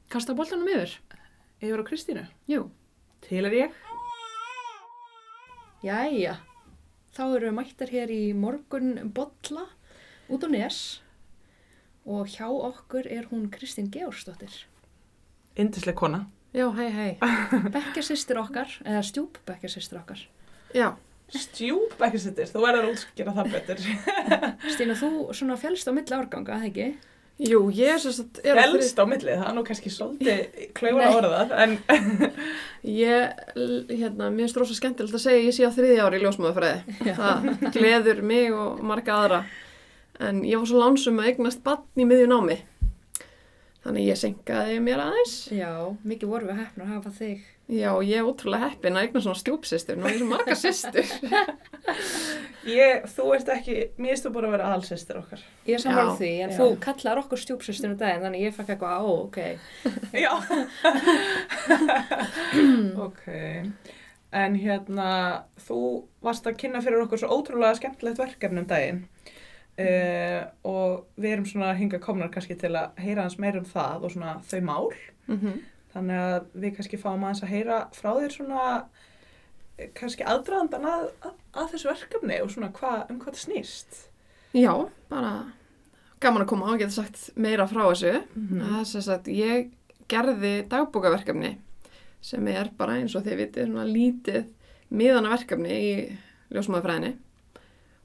Kasta 0.08 0.36
boltanum 0.38 0.68
yfir? 0.70 0.92
yfir 1.58 1.82
á 1.82 1.88
Kristínu? 1.88 2.22
Jú. 2.48 2.68
Til 3.26 3.42
er 3.48 3.56
ég. 3.56 3.74
Jæja, 5.84 6.32
þá 7.14 7.20
eru 7.26 7.50
við 7.50 7.54
mættar 7.54 7.92
hér 7.94 8.10
í 8.10 8.22
morgun 8.34 9.12
bolla 9.14 9.68
út 10.26 10.42
á 10.42 10.48
nes 10.50 10.78
og 12.08 12.30
hjá 12.32 12.48
okkur 12.48 13.06
er 13.06 13.28
hún 13.30 13.46
Kristín 13.52 13.90
Georgsdóttir. 13.92 14.64
Indisleg 15.54 15.94
kona. 15.94 16.24
Já, 16.56 16.66
hei, 16.74 16.88
hei. 16.90 17.12
Bekkjasistir 17.74 18.40
okkar, 18.40 18.72
eða 18.82 19.04
stjúp 19.06 19.38
bekkjasistir 19.46 20.00
okkar. 20.00 20.24
Já, 20.74 20.96
Stjúp 21.28 21.98
ekki 22.00 22.18
sittir, 22.22 22.48
þú 22.48 22.62
verður 22.62 22.86
að 22.86 22.94
útskýra 22.94 23.32
það 23.36 23.48
betur. 23.52 23.80
Stína, 24.72 24.94
þú 24.96 25.08
svona 25.36 25.58
fjálst 25.60 25.90
á 25.90 25.92
milli 25.92 26.14
árganga, 26.16 26.56
það 26.56 26.68
ekki? 26.70 26.86
Jú, 27.38 27.60
ég 27.74 27.94
er 27.94 28.02
að... 28.02 28.40
er 28.42 28.58
á 28.58 28.66
á 28.98 29.04
millið, 29.06 29.36
það 29.36 29.48
er 29.50 29.54
nú 29.56 29.66
kannski 29.66 29.92
svolítið 29.94 30.42
klaufur 30.78 31.06
að 31.06 31.20
orða 31.22 31.62
en 31.64 31.78
Ég, 32.86 33.32
hérna, 33.90 34.28
mér 34.30 34.46
finnst 34.46 34.58
rosa 34.60 34.74
skemmtilegt 34.76 35.16
að 35.18 35.24
segja 35.24 35.46
ég 35.48 35.54
sé 35.56 35.66
á 35.66 35.74
þriði 35.74 35.98
ári 36.04 36.20
í 36.20 36.22
ljósmáðafræði. 36.22 36.98
Það 37.18 37.48
gleður 37.74 38.20
mig 38.22 38.54
og 38.54 38.82
marga 38.86 39.16
aðra. 39.16 39.40
En 40.22 40.44
ég 40.46 40.60
var 40.60 40.70
svo 40.70 40.82
lánsum 40.82 41.18
að 41.18 41.32
eignast 41.32 41.62
bann 41.66 41.82
í 41.98 42.06
miðjun 42.06 42.36
ámi. 42.38 42.58
Þannig 43.88 44.04
ég 44.04 44.18
senkaði 44.20 44.80
mér 44.84 45.00
aðeins. 45.00 45.34
Já, 45.48 45.70
mikið 46.04 46.28
voru 46.28 46.48
við 46.50 46.58
hefnur 46.60 46.84
að 46.84 46.90
hafa 46.92 47.12
þig. 47.16 47.46
Já, 47.72 47.88
ég 48.04 48.18
er 48.18 48.26
ótrúlega 48.28 48.66
heppin 48.68 48.98
að 48.98 49.06
eigna 49.06 49.20
svona 49.24 49.38
stjúpsistur. 49.40 49.96
Nú 49.96 50.04
er 50.04 50.12
ég 50.12 50.18
svo 50.20 50.26
marga 50.28 50.56
systur. 50.60 51.08
ég, 52.78 53.06
þú 53.14 53.28
ert 53.38 53.48
ekki, 53.54 53.76
mér 53.96 54.12
erstu 54.12 54.32
búin 54.34 54.50
að 54.50 54.54
vera 54.58 54.66
aðalsestir 54.68 55.22
okkar. 55.22 55.46
Ég 55.64 55.78
er 55.78 55.84
sammála 55.86 56.12
Já, 56.12 56.18
því, 56.20 56.30
en 56.44 56.52
já. 56.52 56.58
þú 56.58 56.68
kallar 56.84 57.22
okkur 57.22 57.42
stjúpsustinu 57.46 57.96
daginn, 58.00 58.26
þannig 58.26 58.44
ég 58.44 58.58
fekk 58.58 58.74
eitthvað, 58.74 59.08
ó, 59.08 59.10
ok. 59.24 59.38
Já. 60.24 60.32
ok. 63.08 63.24
En 64.44 64.60
hérna, 64.60 65.10
þú 65.64 65.82
varst 66.28 66.44
að 66.44 66.60
kynna 66.60 66.84
fyrir 66.84 67.06
okkur 67.06 67.24
svo 67.24 67.40
ótrúlega 67.40 67.80
skemmtilegt 67.80 68.20
verkefni 68.20 68.64
um 68.66 68.68
daginn. 68.68 69.04
Uh, 69.78 70.40
og 70.66 71.04
við 71.14 71.36
erum 71.36 71.44
svona 71.46 71.70
hinga 71.78 72.00
komnar 72.02 72.32
kannski 72.34 72.56
til 72.58 72.72
að 72.74 72.96
heyra 72.98 73.28
hans 73.28 73.36
meir 73.38 73.60
um 73.60 73.66
það 73.68 74.08
og 74.08 74.14
svona 74.14 74.38
þau 74.50 74.62
mál. 74.66 74.88
Mm 75.30 75.58
Þannig 75.88 76.18
að 76.20 76.48
við 76.52 76.74
kannski 76.76 76.98
fáum 77.00 77.22
aðeins 77.24 77.44
að 77.44 77.52
heyra 77.54 77.76
frá 77.96 78.10
þér 78.18 78.34
svona 78.34 78.64
eh, 79.78 79.88
kannski 79.96 80.26
aðdraðandan 80.28 80.84
að, 80.84 81.06
að, 81.24 81.38
að 81.56 81.70
þessu 81.72 81.88
verkefni 81.88 82.40
og 82.44 82.50
svona 82.52 82.68
hva, 82.76 82.90
um 83.08 83.20
hvað 83.22 83.38
það 83.38 83.40
snýst. 83.46 84.02
Já, 84.52 84.72
bara 85.08 85.32
gaman 86.20 86.44
að 86.44 86.50
koma 86.52 86.68
á 86.68 86.72
og 86.74 86.82
geta 86.82 86.96
sagt 86.98 87.22
meira 87.40 87.66
frá 87.70 87.82
þessu. 87.86 88.14
Mm. 88.36 88.60
Það 88.60 88.76
er 88.82 88.86
sem 88.92 89.06
sagt, 89.08 89.32
ég 89.32 89.72
gerði 90.12 90.52
dagbókaverkefni 90.68 91.54
sem 92.28 92.52
er 92.52 92.70
bara 92.76 92.98
eins 92.98 93.16
og 93.16 93.24
þið 93.26 93.42
vitið 93.42 93.68
svona 93.70 93.88
lítið 93.88 94.46
miðana 94.88 95.32
verkefni 95.32 95.74
í 95.78 95.90
ljósmaðurfræðinni 96.52 97.14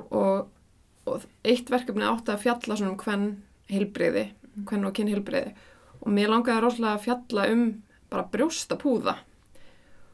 og, 0.10 0.50
og 1.10 1.26
eitt 1.44 1.72
verkefni 1.72 2.08
átti 2.08 2.34
að 2.34 2.44
fjalla 2.46 2.78
svona 2.80 2.94
um 2.94 3.00
hvern 3.02 3.28
heilbriði, 3.72 4.26
hvern 4.64 4.88
og 4.88 4.96
kyn 4.96 5.12
heilbriði 5.12 5.54
og 6.04 6.10
mér 6.12 6.32
langaði 6.32 6.64
rosalega 6.64 6.98
að 6.98 7.06
fjalla 7.08 7.48
um 7.54 7.68
bara 8.12 8.28
brjóstapúða 8.34 9.16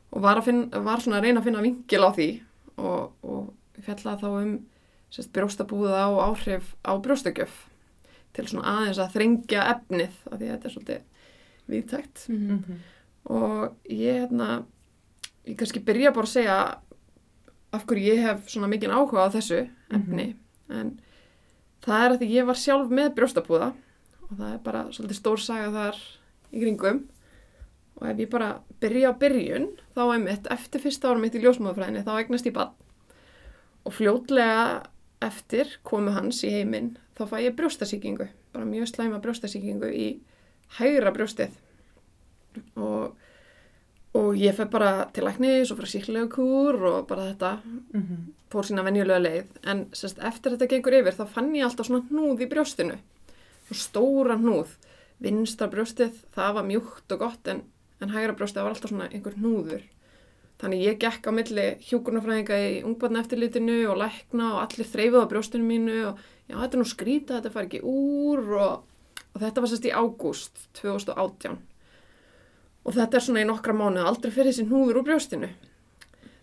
og 0.09 0.23
var, 0.23 0.41
finna, 0.45 0.81
var 0.85 1.03
svona 1.03 1.19
að 1.19 1.27
reyna 1.27 1.41
að 1.41 1.49
finna 1.49 1.63
vingil 1.65 2.01
á 2.05 2.09
því 2.15 2.29
og, 2.79 3.11
og 3.21 3.83
fjallaði 3.85 4.23
þá 4.23 4.29
um 4.29 4.53
sérst, 5.09 5.31
brjóstapúða 5.33 6.05
og 6.13 6.21
áhrif 6.27 6.73
á 6.85 6.93
brjóstakjöf 7.01 7.65
til 8.37 8.45
svona 8.49 8.75
aðeins 8.77 9.01
að 9.01 9.15
þrengja 9.17 9.65
efnið 9.73 10.17
af 10.29 10.35
því 10.37 10.49
að 10.49 10.51
þetta 10.51 10.69
er 10.69 10.75
svolítið 10.75 11.07
viðtækt 11.69 12.27
Mm 12.29 12.57
-hmm. 12.57 12.77
og 13.23 13.75
ég 13.89 14.21
hérna 14.21 14.65
ég 15.45 15.57
kannski 15.57 15.79
byrja 15.79 16.11
bara 16.11 16.25
að 16.25 16.29
segja 16.29 16.77
af 17.71 17.85
hverju 17.85 18.13
ég 18.13 18.21
hef 18.21 18.49
svona 18.49 18.67
mikinn 18.67 18.91
áhuga 18.91 19.25
á 19.25 19.33
þessu 19.33 19.69
efni 19.91 20.35
en 20.69 20.95
það 21.85 22.03
er 22.05 22.15
að 22.15 22.19
því 22.21 22.31
ég 22.33 22.49
var 22.49 22.59
sjálf 22.59 22.91
með 22.93 23.13
brjóstapúða 23.17 23.69
og 24.29 24.33
það 24.33 24.51
er 24.51 24.59
bara 24.65 24.83
svolítið 24.93 25.19
stór 25.19 25.41
saga 25.43 25.71
þar 25.73 26.01
í 26.49 26.63
kringum. 26.63 27.01
Og 27.99 28.05
ef 28.07 28.21
ég 28.23 28.31
bara 28.31 28.51
byrja 28.79 29.11
á 29.11 29.19
byrjun 29.19 29.71
þá 29.95 30.03
er 30.05 30.21
mitt 30.23 30.51
eftir 30.53 30.83
fyrsta 30.83 31.09
árum 31.09 31.25
mitt 31.25 31.35
í 31.35 31.43
ljósmáðafræðinni 31.43 32.05
þá 32.05 32.13
eignast 32.15 32.47
ég 32.47 32.55
bann 32.55 32.75
og 33.87 33.95
fljótlega 33.95 34.65
eftir 35.23 35.71
komu 35.87 36.13
hans 36.15 36.43
í 36.47 36.51
heiminn 36.53 36.93
þá 37.17 37.25
fæ 37.31 37.37
ég 37.43 37.55
brjóstasíkingu 37.57 38.29
bara 38.53 38.67
mjög 38.67 38.87
slæma 38.91 39.19
brjóstasíkingu 39.23 39.89
í 39.91 40.07
hægra 40.79 41.11
brjóstið. 41.15 41.55
Og, 42.75 43.15
og 44.17 44.35
ég 44.35 44.55
fæ 44.57 44.65
bara 44.71 45.05
til 45.13 45.23
læknis 45.27 45.71
og 45.71 45.77
frá 45.79 45.85
síklegu 45.91 46.27
kúr 46.33 46.79
og 46.89 47.07
bara 47.07 47.27
þetta 47.33 47.57
Mhm. 47.93 48.33
fór 48.51 48.63
sína 48.65 48.83
venjulega 48.83 49.19
leið. 49.21 49.45
En 49.63 49.85
sérst, 49.93 50.17
eftir 50.25 50.51
þetta 50.57 50.67
gengur 50.69 50.93
yfir 50.93 51.13
þá 51.13 51.27
fann 51.27 51.53
ég 51.53 51.63
alltaf 51.63 51.85
svona 51.87 52.05
hnúð 52.09 52.39
í 52.41 52.49
brjóstinu. 52.49 52.97
Og 53.69 53.75
stóra 53.77 54.35
hnúð. 54.39 54.67
Vinstra 55.21 55.67
brjóstið, 55.69 56.13
það 56.35 56.53
var 56.53 56.63
mjúkt 56.63 57.11
og 57.11 57.19
gott 57.19 57.47
en, 57.47 57.61
en 58.01 58.09
hægra 58.09 58.33
brjóstið 58.35 58.63
var 58.63 58.73
alltaf 58.73 58.89
svona 58.89 59.09
einhver 59.11 59.35
hnúður. 59.37 59.83
Þannig 60.59 60.81
ég 60.87 60.97
gekk 60.99 61.27
á 61.27 61.31
milli 61.31 61.67
hjúkurnafræðinga 61.87 62.57
í 62.57 62.83
ungbarna 62.83 63.21
eftirlitinu 63.21 63.87
og 63.91 63.97
lækna 64.01 64.53
og 64.55 64.61
allir 64.65 64.87
þreifið 64.89 65.21
á 65.23 65.31
brjóstinu 65.31 65.63
mínu 65.63 65.97
og 66.09 66.17
já 66.49 66.55
þetta 66.57 66.73
er 66.73 66.81
nú 66.81 66.87
skrýta, 66.89 67.37
þetta 67.39 67.51
far 67.51 67.63
ekki 67.69 67.81
úr 67.83 68.39
og, 68.59 68.83
og 69.35 69.41
þetta 69.41 69.61
var 69.61 69.69
sérst 69.69 69.85
í 69.85 69.93
ágúst 69.93 70.65
2018 70.81 71.57
og 72.85 72.95
þetta 72.95 73.19
er 73.19 73.25
svona 73.25 73.43
í 73.43 73.49
nokkra 73.49 73.75
mánu 73.75 74.03
aldrei 74.05 74.31
fyrir 74.33 74.53
þessi 74.53 74.67
hnúður 74.69 75.01
úr 75.01 75.07
brjóstinu. 75.09 75.49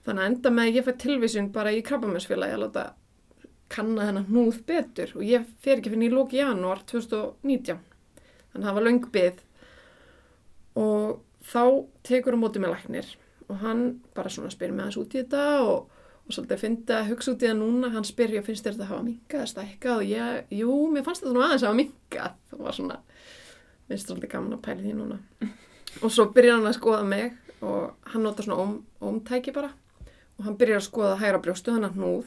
Þannig 0.06 0.22
að 0.22 0.30
enda 0.30 0.52
með 0.54 0.68
að 0.68 0.78
ég 0.78 0.86
fæ 0.86 0.92
tilvísun 1.02 1.50
bara 1.54 1.74
í 1.74 1.82
krabbamensfélagi 1.86 2.54
að 2.54 2.62
láta 2.62 2.84
kanna 3.72 4.06
þennan 4.06 4.28
hnúð 4.28 4.60
betur. 4.68 5.12
Og 5.18 5.26
ég 5.26 5.46
fer 5.64 5.80
ekki 5.80 5.92
fyrir 5.92 6.10
í 6.10 6.14
lóki 6.14 6.38
janúar 6.38 6.84
2019. 6.86 7.80
Þannig 8.52 8.62
að 8.62 8.68
það 8.68 8.78
var 8.78 8.86
löng 8.86 9.10
byð 9.16 9.42
og 10.76 11.18
þá 11.46 11.62
tekur 12.06 12.36
á 12.36 12.38
móti 12.38 12.62
með 12.62 12.74
læknir 12.74 13.12
og 13.46 13.60
hann 13.62 13.84
bara 14.14 14.30
svona 14.32 14.52
spyr 14.52 14.74
með 14.74 14.88
hans 14.88 14.98
út 15.00 15.14
í 15.14 15.22
þetta 15.22 15.42
og, 15.64 15.90
og 16.26 16.34
svolítið 16.34 16.94
að 16.94 17.10
hugsa 17.10 17.34
út 17.34 17.42
í 17.42 17.50
það 17.50 17.60
núna. 17.64 17.92
Hann 17.96 18.06
spyr 18.06 18.38
ég 18.38 18.46
finnst 18.46 18.66
þetta 18.66 18.86
að 18.86 18.92
hafa 18.92 19.06
minkað 19.08 19.46
stækkað? 19.52 20.02
Og 20.02 20.10
ég, 20.12 20.56
jú, 20.60 20.80
mér 20.94 21.06
fannst 21.06 21.24
þetta 21.24 21.34
nú 21.34 21.42
aðeins 21.42 21.64
að 21.64 21.72
hafa 21.72 21.82
minkað 21.82 22.40
það 22.50 22.66
var 22.68 22.78
svona, 22.78 22.98
minnst 23.90 24.10
svolítið 24.10 24.34
gaman 24.36 24.58
að 24.58 24.66
pæla 24.68 24.82
í 24.82 24.86
því 24.86 24.98
núna 25.00 25.22
og 26.02 26.12
svo 26.12 26.28
byrjar 26.34 26.58
hann 26.58 26.68
að 26.68 26.78
skoða 26.78 27.04
mig 27.06 27.30
og 27.64 27.94
hann 28.12 28.24
notar 28.24 28.46
svona 28.46 28.58
óm, 28.62 28.74
ómtæki 29.00 29.54
bara. 29.54 29.70
Og 30.36 30.44
hann 30.44 30.58
byrjar 30.60 30.82
að 30.82 30.88
skoða 30.88 31.20
hægra 31.20 31.40
brjóstu 31.44 31.72
hann 31.72 31.86
að 31.88 31.96
hnúð. 31.96 32.26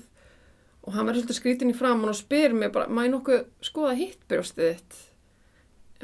Og 0.88 0.96
hann 0.96 1.06
verður 1.06 1.26
svolítið 1.26 1.38
skrítin 1.38 1.74
í 1.74 1.78
framann 1.78 2.10
og 2.10 2.18
spyr 2.18 2.56
mig 2.56 2.72
bara, 2.74 2.90
má 2.90 3.04
ég 3.06 3.14
nokkuð 3.14 3.44
skoða 3.66 3.98
hitt 4.00 4.22
brjóstið 4.32 4.72
þitt? 4.72 5.00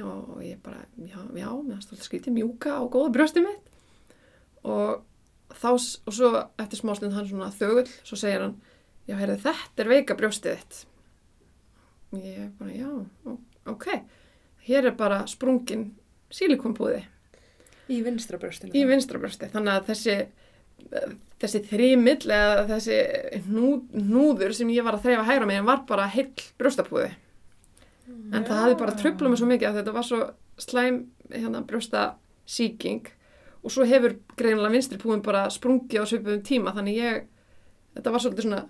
Og 0.03 0.43
ég 0.43 0.59
bara, 0.61 0.83
já, 0.99 1.17
já, 1.17 1.49
mér 1.55 1.77
finnst 1.77 1.89
svolítið 1.89 2.09
skrítin 2.09 2.35
mjúka 2.35 2.75
og 2.83 2.91
góða 2.93 3.13
brjóstið 3.15 3.47
mitt. 3.47 3.71
Og 4.67 5.01
þá, 5.55 5.69
og 5.71 6.13
svo 6.19 6.31
eftir 6.61 6.81
smástund 6.81 7.15
hann 7.15 7.29
svona 7.29 7.49
þögull, 7.55 7.87
svo 8.05 8.19
segir 8.19 8.43
hann 8.43 8.59
já, 9.07 9.15
heyrðu, 9.15 9.39
þetta 9.47 9.85
er 9.85 9.91
veika 9.95 10.19
brjóstið 10.19 10.59
þitt. 10.59 10.83
Ég 12.19 12.53
bara, 12.59 12.75
já, 12.75 13.35
ok. 13.71 13.89
Hér 14.67 14.91
er 14.91 14.97
bara 14.99 15.23
sprungin 15.29 15.93
sílikonbúði 16.33 17.05
Í 17.89 17.99
vinstra 18.05 18.39
brjóstinu. 18.41 18.73
í 18.73 18.85
vinstra 18.89 19.19
brjósti. 19.21 19.49
Þannig 19.53 19.73
að 19.75 19.89
þessi 19.91 20.15
þessi 21.39 21.59
þrýmill 21.69 22.31
eða 22.35 22.65
þessi 22.69 22.95
hnú, 23.47 23.69
hnúður 23.95 24.53
sem 24.57 24.69
ég 24.73 24.83
var 24.83 24.97
að 24.97 25.05
þreifa 25.05 25.25
hægra 25.29 25.47
meginn 25.49 25.67
var 25.67 25.83
bara 25.87 26.07
heill 26.11 26.31
brjóstapúði. 26.59 27.11
En 28.33 28.43
það 28.45 28.59
hafði 28.61 28.77
bara 28.81 28.95
tröflað 28.99 29.31
mig 29.33 29.39
svo 29.41 29.47
mikið 29.49 29.69
að 29.69 29.77
þetta 29.79 29.93
var 29.95 30.05
svo 30.05 30.19
slæm 30.61 30.99
hérna, 31.31 31.61
brjóstasíking 31.65 33.07
og 33.65 33.73
svo 33.73 33.85
hefur 33.89 34.17
greinilega 34.37 34.75
vinstri 34.75 34.99
púðin 35.01 35.23
bara 35.25 35.45
sprungið 35.53 36.03
á 36.03 36.05
svipum 36.09 36.43
tíma. 36.45 36.73
Þannig 36.75 36.99
ég 36.99 37.23
þetta 37.95 38.11
var 38.13 38.21
svolítið 38.25 38.45
svona 38.45 38.61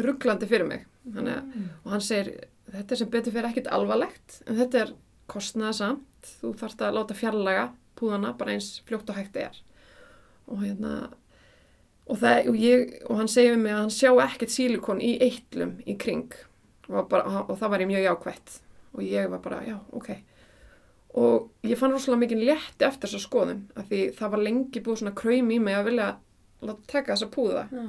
rugglandi 0.00 0.48
fyrir 0.50 0.66
mig. 0.66 0.86
Þannig, 1.04 1.36
að- 1.38 1.70
og 1.84 1.90
hann 1.92 2.00
segir 2.00 2.32
þetta 2.72 2.92
er 2.92 2.96
sem 2.96 3.10
betur 3.10 3.32
fyrir 3.32 3.50
ekkit 3.52 3.68
alvarlegt 3.70 4.42
en 4.48 4.56
þetta 4.56 4.80
er 4.80 4.92
kostnaðasamt 5.28 6.32
þú 6.40 6.54
þarfst 6.58 6.80
að 6.82 6.94
láta 6.98 7.14
fjarlæga 7.14 7.68
púðana 7.98 8.34
bara 8.38 8.56
eins 8.56 8.78
fljótt 8.88 9.10
og 9.12 9.18
hægt 9.18 9.38
er. 9.40 9.60
Og 10.50 10.60
hérna 10.64 10.94
og, 12.04 12.18
það, 12.20 12.50
og, 12.50 12.58
ég, 12.60 12.98
og 13.08 13.20
hann 13.20 13.30
segir 13.30 13.54
við 13.54 13.62
mig 13.64 13.74
að 13.74 13.82
hann 13.82 13.94
sjá 13.94 14.10
ekkert 14.26 14.54
sílikon 14.54 15.02
í 15.04 15.14
eittlum 15.24 15.78
í 15.88 15.96
kring. 16.00 16.28
Og, 16.90 17.06
bara, 17.10 17.44
og 17.46 17.56
það 17.60 17.72
var 17.72 17.84
ég 17.84 17.92
mjög 17.92 18.06
jákvætt. 18.08 18.56
Og 18.94 19.04
ég 19.06 19.30
var 19.32 19.42
bara, 19.44 19.62
já, 19.66 19.78
ok. 19.96 20.10
Og 21.14 21.66
ég 21.66 21.78
fann 21.78 21.94
rosalega 21.94 22.24
mikið 22.24 22.42
létti 22.50 22.86
eftir 22.86 23.08
þessa 23.08 23.22
skoðum 23.22 23.62
af 23.78 23.86
því 23.90 24.02
það 24.18 24.34
var 24.34 24.42
lengi 24.42 24.82
búið 24.82 25.00
svona 25.00 25.14
kraum 25.16 25.52
í 25.54 25.60
mig 25.62 25.78
að 25.78 25.88
vilja 25.90 26.08
láta 26.64 26.90
taka 26.90 27.14
þessa 27.14 27.30
púða. 27.30 27.68
Já. 27.70 27.86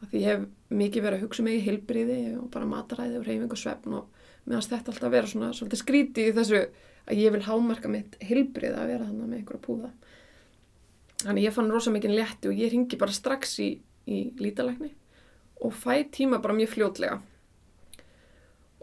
af 0.00 0.08
því 0.08 0.20
ég 0.22 0.30
hef 0.30 0.44
mikið 0.80 1.04
verið 1.04 1.18
að 1.18 1.24
hugsa 1.26 1.44
mig 1.44 1.58
í 1.58 1.64
heilbriði 1.66 2.18
og 2.38 2.46
bara 2.54 2.68
mataræði 2.68 3.18
og 3.18 3.26
reyfing 3.26 3.52
og 3.52 3.60
svefn 3.60 3.96
og 3.98 4.28
meðan 4.48 4.64
þetta 4.64 4.94
alltaf 4.94 5.12
vera 5.12 5.28
svona 5.28 5.50
svolítið 5.56 5.82
skríti 5.82 6.26
í 6.28 6.34
þessu 6.36 6.62
að 7.06 7.20
ég 7.22 7.32
vil 7.32 7.42
hámarka 7.46 7.88
mitt 7.88 8.16
heilbrið 8.22 8.74
að 8.76 8.86
vera 8.92 9.04
þannig 9.08 9.28
með 9.30 9.38
einhverja 9.40 9.64
púða. 9.66 9.90
Þannig 11.24 11.44
ég 11.44 11.52
fann 11.56 11.70
rosa 11.70 11.90
mikið 11.92 12.14
létti 12.16 12.48
og 12.48 12.56
ég 12.60 12.72
ringi 12.72 12.96
bara 13.00 13.12
strax 13.12 13.58
í, 13.60 13.70
í 14.08 14.20
lítalækni 14.40 14.92
og 15.60 15.74
fæ 15.76 15.98
tíma 16.12 16.38
bara 16.40 16.54
mjög 16.56 16.70
fljótlega. 16.72 17.18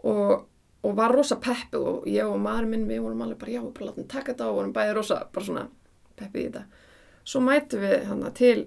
Og, 0.06 0.44
og 0.86 0.92
var 0.96 1.10
rosa 1.16 1.36
peppuð 1.42 1.86
og 1.90 2.04
ég 2.10 2.26
og 2.28 2.38
maður 2.42 2.68
minn 2.70 2.84
við 2.88 3.00
vorum 3.02 3.22
alveg 3.24 3.40
bara 3.40 3.54
já, 3.56 3.62
bara 3.74 3.88
látum 3.90 4.06
taka 4.08 4.32
þetta 4.32 4.46
og 4.50 4.58
vorum 4.60 4.74
bæði 4.76 4.94
rosa 4.94 5.16
bara 5.34 5.44
svona 5.48 5.64
peppið 6.18 6.42
í 6.44 6.44
þetta. 6.46 6.62
Svo 7.28 7.42
mætum 7.44 7.82
við 7.82 8.04
hana 8.08 8.30
til 8.38 8.58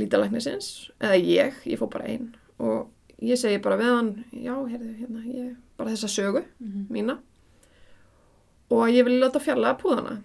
lítalæknisins 0.00 0.70
eða 1.02 1.18
ég, 1.20 1.60
ég 1.68 1.80
fór 1.80 1.90
bara 1.92 2.08
einn 2.08 2.30
og 2.62 2.88
ég 3.20 3.36
segi 3.40 3.60
bara 3.62 3.76
við 3.80 3.90
hann 3.92 4.10
já, 4.32 4.54
heyrðu, 4.56 4.92
hérna, 5.02 5.24
ég, 5.28 5.50
bara 5.76 5.92
þessa 5.92 6.08
sögu 6.08 6.44
Mhm. 6.60 6.86
mína 6.94 7.18
og 8.70 8.84
að 8.84 8.94
ég 8.94 9.06
vil 9.06 9.18
láta 9.18 9.42
fjalla 9.42 9.74
púðana. 9.78 10.20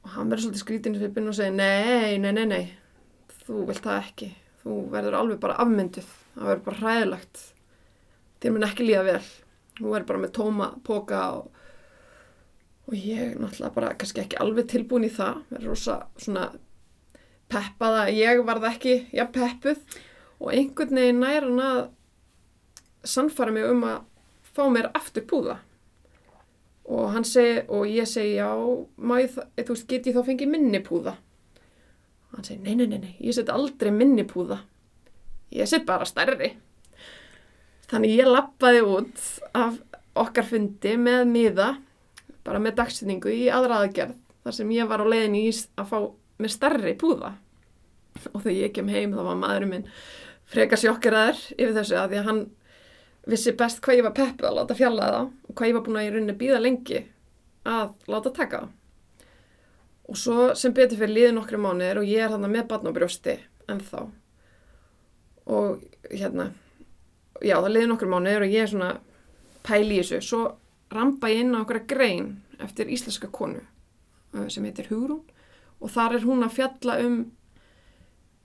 Og 0.00 0.14
hann 0.14 0.30
verður 0.32 0.46
svolítið 0.46 0.62
skrítin 0.64 0.96
í 0.96 1.02
svipinn 1.02 1.28
og 1.28 1.36
segir 1.36 1.56
nei, 1.56 2.16
nei, 2.22 2.32
nei, 2.32 2.46
nei. 2.48 2.64
Þú 3.44 3.66
vilt 3.68 3.84
það 3.84 4.00
ekki. 4.00 4.30
Þú 4.62 4.76
verður 4.94 5.18
alveg 5.18 5.40
bara 5.42 5.58
afmynduð. 5.60 6.08
Það 6.34 6.50
verður 6.50 6.64
bara 6.68 6.80
hræðilegt. 6.80 7.44
Þér 8.40 8.56
mun 8.56 8.66
ekki 8.70 8.88
líða 8.88 9.04
vel. 9.10 9.22
Þú 9.76 9.92
verður 9.92 10.08
bara 10.08 10.22
með 10.24 10.34
tóma 10.40 10.70
póka 10.86 11.20
og, 11.36 11.62
og 12.88 12.96
ég 12.96 13.36
náttúrulega 13.36 13.76
bara 13.76 13.94
kannski 14.00 14.24
ekki 14.24 14.40
alveg 14.40 14.72
tilbúin 14.72 15.08
í 15.08 15.12
það. 15.12 15.44
Verður 15.52 15.74
rosa 15.74 16.00
svona 16.16 16.48
peppað 17.52 18.02
að 18.06 18.14
ég 18.16 18.44
varð 18.48 18.70
ekki 18.72 19.00
ja, 19.12 19.28
peppuð. 19.28 19.82
Og 20.40 20.54
einhvern 20.56 20.96
veginn 20.96 21.20
nær 21.20 21.44
hann 21.44 21.64
að 21.64 21.82
sannfæra 23.04 23.52
mig 23.52 23.68
um 23.68 23.84
að 23.88 24.06
fá 24.50 24.64
mér 24.72 24.88
aftur 24.96 25.28
púða 25.28 25.60
og 26.90 27.18
segi, 27.26 27.60
og 27.70 27.86
ég 27.86 28.08
segi 28.08 28.36
já, 28.38 28.48
ég, 29.22 29.36
þú 29.62 29.74
veist, 29.76 29.86
get 29.90 30.08
ég 30.10 30.16
þá 30.16 30.24
fengið 30.26 30.50
minni 30.50 30.80
púða? 30.82 31.14
Og 32.30 32.38
hann 32.38 32.48
segi, 32.48 32.60
nei, 32.64 32.74
nei, 32.74 32.88
nei, 32.90 32.98
nei, 33.04 33.12
ég 33.22 33.36
set 33.36 33.52
aldrei 33.52 33.92
minni 33.94 34.24
púða. 34.26 34.58
Ég 35.54 35.70
set 35.70 35.86
bara 35.86 36.06
stærri. 36.06 36.52
Þannig 37.90 38.16
ég 38.20 38.30
lappaði 38.30 38.82
út 38.86 39.22
af 39.58 39.78
okkar 40.18 40.46
fundi 40.46 40.96
með 40.98 41.24
miða 41.30 41.68
bara 42.46 42.60
með 42.62 42.78
dagsetningu 42.80 43.32
í 43.34 43.48
aðra 43.52 43.84
aðgerð 43.84 44.16
þar 44.44 44.56
sem 44.56 44.70
ég 44.74 44.88
var 44.90 45.02
á 45.02 45.06
leiðinni 45.10 45.44
í 45.48 45.52
að 45.78 45.90
fá 45.90 45.98
með 46.40 46.54
stærri 46.54 46.94
púða. 46.98 47.34
Og 48.32 48.42
þegar 48.42 48.56
ég 48.56 48.74
kem 48.74 48.90
heim 48.90 49.14
þá 49.14 49.22
var 49.26 49.38
maðurinn 49.38 49.74
minn 49.74 49.90
frekar 50.50 50.80
sjokkeraður 50.80 51.42
yfir 51.54 51.76
þessu 51.76 51.98
að 51.98 52.12
því 52.12 52.20
að 52.20 52.30
hann 52.30 52.40
vissi 53.28 53.52
best 53.56 53.82
hvað 53.84 54.00
ég 54.00 54.06
var 54.06 54.16
peppuð 54.16 54.48
að 54.48 54.56
láta 54.58 54.76
fjalla 54.78 55.08
það 55.10 55.24
og 55.26 55.56
hvað 55.56 55.68
ég 55.68 55.76
var 55.76 55.84
búin 55.86 56.00
að 56.00 56.06
í 56.06 56.12
rauninni 56.14 56.36
býða 56.40 56.60
lengi 56.62 57.02
að 57.68 57.92
láta 58.10 58.32
taka. 58.36 58.62
Og 60.10 60.18
svo 60.18 60.48
sem 60.58 60.74
betur 60.74 60.98
fyrir 60.98 61.14
liði 61.14 61.34
nokkru 61.36 61.60
mánuðir 61.60 62.00
og 62.00 62.08
ég 62.08 62.24
er 62.24 62.32
hann 62.34 62.48
með 62.50 62.66
barn 62.70 62.90
á 62.90 62.92
brjósti 62.96 63.36
ennþá. 63.70 64.06
Og 65.50 65.84
hérna, 66.10 66.50
já 67.44 67.56
það 67.58 67.72
liði 67.74 67.90
nokkru 67.92 68.10
mánuðir 68.10 68.46
og 68.46 68.54
ég 68.56 68.64
er 68.64 68.72
svona 68.72 68.92
pæli 69.66 70.00
í 70.00 70.02
þessu. 70.02 70.22
Svo 70.24 70.42
rampa 70.90 71.30
ég 71.30 71.44
inn 71.44 71.54
á 71.54 71.62
okkar 71.62 71.84
grein 71.86 72.32
eftir 72.60 72.90
íslenska 72.90 73.30
konu 73.32 73.60
uh, 73.60 74.48
sem 74.48 74.64
heitir 74.66 74.90
Hugrún 74.90 75.22
og 75.80 75.92
þar 75.92 76.18
er 76.18 76.26
hún 76.26 76.44
að 76.44 76.56
fjalla 76.58 76.98
um 77.04 77.20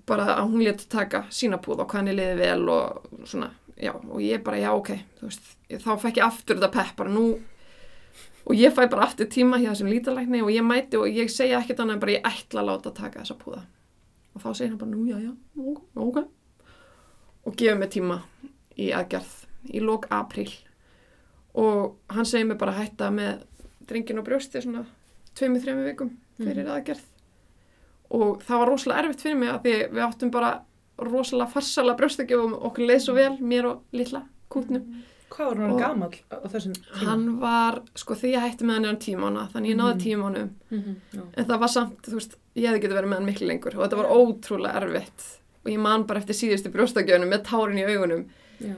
bara 0.05 0.35
að 0.37 0.51
hún 0.51 0.63
leti 0.63 0.85
taka 0.89 1.25
sína 1.33 1.57
púð 1.61 1.81
og 1.83 1.89
hvað 1.89 2.03
henni 2.03 2.15
liði 2.19 2.35
vel 2.39 2.69
og 2.69 3.07
svona, 3.25 3.49
já, 3.77 3.91
og 3.95 4.19
ég 4.23 4.43
bara, 4.43 4.57
já, 4.61 4.71
ok, 4.75 4.89
veist, 5.21 5.55
ég- 5.69 5.81
þá 5.83 5.91
fekk 5.99 6.17
ég 6.21 6.25
aftur 6.27 6.55
þetta 6.59 6.71
pepp 6.71 6.95
bara 6.97 7.09
nú 7.11 7.25
og 8.45 8.53
ég 8.55 8.71
fæ 8.73 8.85
bara 8.89 9.07
aftur 9.07 9.25
tíma 9.27 9.57
hjá 9.57 9.71
þessum 9.73 9.89
lítalækni 9.89 10.41
og 10.43 10.51
ég 10.53 10.63
mæti 10.63 10.97
og 10.99 11.07
ég 11.09 11.29
segja 11.33 11.59
ekkert 11.59 11.79
annað 11.81 11.93
en 11.97 11.99
bara 12.03 12.11
ég 12.15 12.27
ætla 12.29 12.61
að 12.61 12.69
láta 12.69 12.93
taka 12.93 13.19
þessa 13.23 13.37
púða. 13.41 13.63
Og 14.35 14.41
þá 14.43 14.49
segir 14.53 14.69
hann 14.69 14.77
bara, 14.77 14.91
nú, 14.91 15.05
já, 15.07 15.17
já, 15.17 15.31
ok, 15.95 16.17
og 17.45 17.55
gefur 17.57 17.79
mig 17.79 17.89
tíma 17.89 18.19
í 18.77 18.91
aðgerð 18.93 19.33
í 19.73 19.81
lók 19.81 20.05
apríl. 20.13 20.51
Og 21.55 21.95
hann 22.11 22.25
segir 22.27 22.45
mig 22.45 22.57
bara 22.59 22.73
hætta 22.77 23.09
með 23.11 23.41
drengin 23.87 24.19
og 24.19 24.25
brjósti 24.27 24.61
svona 24.61 24.85
tveimur, 25.35 25.61
þreimur 25.63 25.89
vikum 25.89 26.11
fyrir 26.37 26.67
aðgerð. 26.67 27.01
Og 28.11 28.41
það 28.45 28.59
var 28.61 28.67
rosalega 28.69 29.03
erfitt 29.07 29.21
fyrir 29.25 29.39
mig 29.39 29.49
að 29.49 29.61
því 29.65 29.75
við 29.95 30.03
áttum 30.05 30.31
bara 30.31 30.51
rosalega 30.97 31.51
farsala 31.51 31.95
brjóstakjöfum 31.97 32.53
okkur 32.69 32.87
leið 32.89 33.01
svo 33.03 33.13
vel, 33.17 33.37
mér 33.41 33.65
og 33.65 33.81
litla 33.93 34.23
kútnum. 34.49 34.85
Hvað 35.29 35.47
var 35.49 35.57
hann 35.65 35.77
gamall 35.77 36.15
á 36.31 36.47
þessum 36.47 36.73
tíma? 36.77 36.99
Hann 37.03 37.23
var, 37.41 37.81
sko 37.97 38.13
því 38.15 38.29
ég 38.35 38.43
hætti 38.45 38.63
með 38.63 38.73
hann 38.77 38.85
í 38.85 38.87
hann 38.87 39.01
tímána, 39.03 39.47
þannig 39.51 39.71
ég 39.73 39.79
náði 39.79 39.95
Mhm. 39.95 40.03
tímánum 40.05 40.49
Mhm, 40.71 40.95
já. 41.13 41.21
en 41.37 41.45
það 41.45 41.59
var 41.59 41.67
samt, 41.67 42.01
þú 42.03 42.13
veist, 42.13 42.35
ég 42.55 42.67
hefði 42.69 42.81
getið 42.81 42.97
verið 42.99 43.09
með 43.09 43.13
hann 43.19 43.25
miklu 43.25 43.47
lengur 43.47 43.75
og 43.75 43.83
þetta 43.83 43.97
var 43.97 44.11
ótrúlega 44.15 44.81
erfitt 44.81 45.39
og 45.65 45.71
ég 45.71 45.79
man 45.79 46.03
bara 46.05 46.19
eftir 46.21 46.35
síðustu 46.35 46.71
brjóstakjöfunum 46.71 47.29
með 47.33 47.43
tárin 47.43 47.79
í 47.79 47.85
augunum 47.89 48.25
Já. 48.61 48.75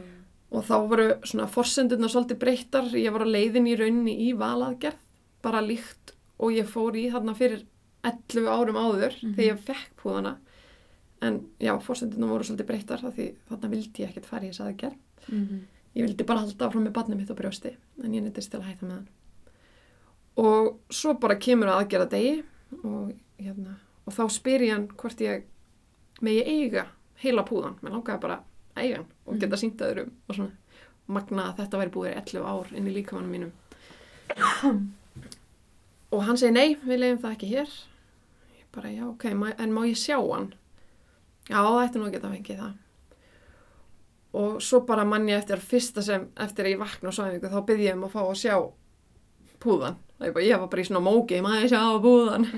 og 0.51 0.63
þá 0.63 0.88
voru 0.89 1.19
svona 1.23 1.47
forsendurna 1.47 2.08
svolítið 2.10 2.39
breyttar, 2.39 2.84
ég 2.93 3.12
var 3.12 3.21
á 3.21 3.27
leiðin 3.27 3.67
í 3.67 3.77
rauninni 3.77 4.17
í 4.32 4.34
valaðgerð, 4.34 4.95
bara 5.43 5.62
líkt 5.62 6.13
og 6.39 6.51
ég 6.53 6.65
fór 6.65 6.93
í 6.95 7.12
þarna 7.12 7.36
fyrir 7.36 7.65
11 8.03 8.47
árum 8.47 8.75
áður 8.75 9.13
Mhm. 9.21 9.36
þegar 9.36 9.58
ég 9.58 9.60
fekk 9.60 9.89
púðana 10.01 10.38
en 11.21 11.39
já, 11.60 11.73
forsendurna 11.82 12.30
voru 12.30 12.45
svolítið 12.45 12.67
breyttar 12.69 13.01
þarna 13.01 13.71
vildi 13.71 14.03
ég 14.03 14.12
ekkert 14.12 14.30
fara 14.30 14.45
í 14.45 14.51
þess 14.51 14.65
aðgerð. 14.65 14.97
Mhm. 15.27 15.65
ég 15.97 16.06
vildi 16.06 16.23
bara 16.23 16.43
halda 16.43 16.67
áfram 16.67 16.84
með 16.86 16.93
barnið 16.93 17.17
mitt 17.17 17.32
á 17.34 17.36
brjósti 17.36 17.71
en 18.03 18.13
ég 18.13 18.21
nýttist 18.21 18.51
til 18.51 18.60
að 18.60 18.67
hætta 18.67 18.86
með 18.86 18.91
hann. 18.91 19.08
Og 20.38 20.77
svo 20.93 21.13
bara 21.19 21.36
kemur 21.36 21.67
að 21.67 21.80
aðgerða 21.82 22.10
degi 22.12 22.43
og, 22.84 23.13
hérna, 23.39 23.80
og 24.06 24.13
þá 24.13 24.30
spyr 24.30 24.62
ég 24.62 24.73
hann 24.75 24.88
hvort 24.88 25.23
ég 25.25 25.43
megi 26.21 26.43
eiga 26.45 26.86
heila 27.23 27.43
púðan, 27.43 27.80
mér 27.82 27.95
langaði 27.95 28.21
bara 28.21 28.38
að 28.75 28.84
eiga 28.84 28.99
hann 28.99 29.10
og 29.25 29.39
geta 29.41 29.58
sínt 29.58 29.82
öðrum 29.82 30.12
og 30.27 30.36
svona 30.36 30.51
magna 31.08 31.49
að 31.49 31.63
þetta 31.63 31.82
væri 31.82 31.93
búið 31.95 32.12
í 32.12 32.21
11 32.21 32.45
ár 32.45 32.71
inn 32.75 32.88
í 32.88 32.93
líkamannum 32.93 33.32
mínum. 33.32 33.51
Og 36.12 36.23
hann 36.23 36.38
segi 36.38 36.53
nei, 36.53 36.75
við 36.86 37.01
leiðum 37.01 37.21
það 37.23 37.34
ekki 37.34 37.51
hér. 37.51 37.73
Ég 38.60 38.67
bara 38.75 38.91
já, 38.93 39.03
ok, 39.10 39.25
en 39.34 39.73
má 39.73 39.82
ég 39.88 39.97
sjá 39.97 40.19
hann 40.21 40.53
já, 41.47 41.57
það 41.57 41.83
ætti 41.83 42.01
nú 42.01 42.10
að 42.10 42.17
geta 42.17 42.33
fengið 42.33 42.62
það. 42.63 42.75
Og 44.38 44.57
svo 44.62 44.81
bara 44.86 45.05
mann 45.07 45.29
ég 45.31 45.39
eftir 45.39 45.63
fyrsta 45.63 46.03
sem 46.05 46.27
eftir 46.43 46.67
að 46.67 46.75
ég 46.75 46.81
vakna 46.81 47.10
á 47.10 47.17
svæfingu 47.17 47.51
þá 47.51 47.62
byrði 47.69 47.88
ég 47.88 47.97
um 47.97 48.05
að 48.05 48.13
fá 48.13 48.21
að 48.25 48.41
sjá 48.41 48.55
púðan. 49.63 49.97
Ég, 50.21 50.33
bara, 50.33 50.45
ég 50.45 50.62
var 50.62 50.69
bara 50.71 50.83
í 50.83 50.88
svona 50.89 51.03
móki, 51.05 51.39
maður 51.45 51.71
sjá 51.71 51.81
púðan? 52.03 52.47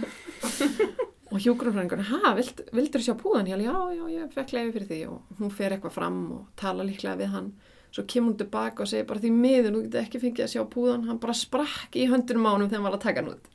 Og 1.29 1.37
hjúgrunfræðingur 1.43 2.07
ha, 2.09 2.31
vild, 2.37 2.61
vildur 2.73 3.03
sjá 3.05 3.13
púðan? 3.19 3.49
Ég 3.51 3.59
alveg, 3.59 3.69
já, 3.69 3.99
já, 3.99 4.05
ég 4.15 4.31
fekk 4.33 4.53
leiði 4.55 4.71
fyrir 4.75 4.87
því. 4.89 4.99
Og 5.13 5.41
hún 5.41 5.51
fer 5.53 5.75
eitthvað 5.75 5.93
fram 5.93 6.17
og 6.33 6.47
tala 6.57 6.85
líklega 6.87 7.19
við 7.19 7.35
hann. 7.35 7.51
Svo 7.93 8.05
kemur 8.09 8.33
hún 8.33 8.39
tilbaka 8.39 8.85
og 8.85 8.89
segir 8.89 9.05
bara 9.09 9.21
því 9.21 9.31
miður, 9.35 9.75
nú 9.75 9.83
getur 9.85 10.01
ekki 10.01 10.21
fengið 10.23 10.45
að 10.47 10.53
sjá 10.55 10.63
púðan. 10.73 11.05
Hann 11.05 11.21
bara 11.21 11.37
sprakk 11.37 11.97
í 12.01 12.07
höndunum 12.09 12.49
á 12.49 12.51
honum 12.55 12.71
þegar 12.71 12.81
hann 12.81 12.87
var 12.89 12.97
að 12.97 13.05
taka 13.05 13.21
hann 13.21 13.33
út. 13.35 13.51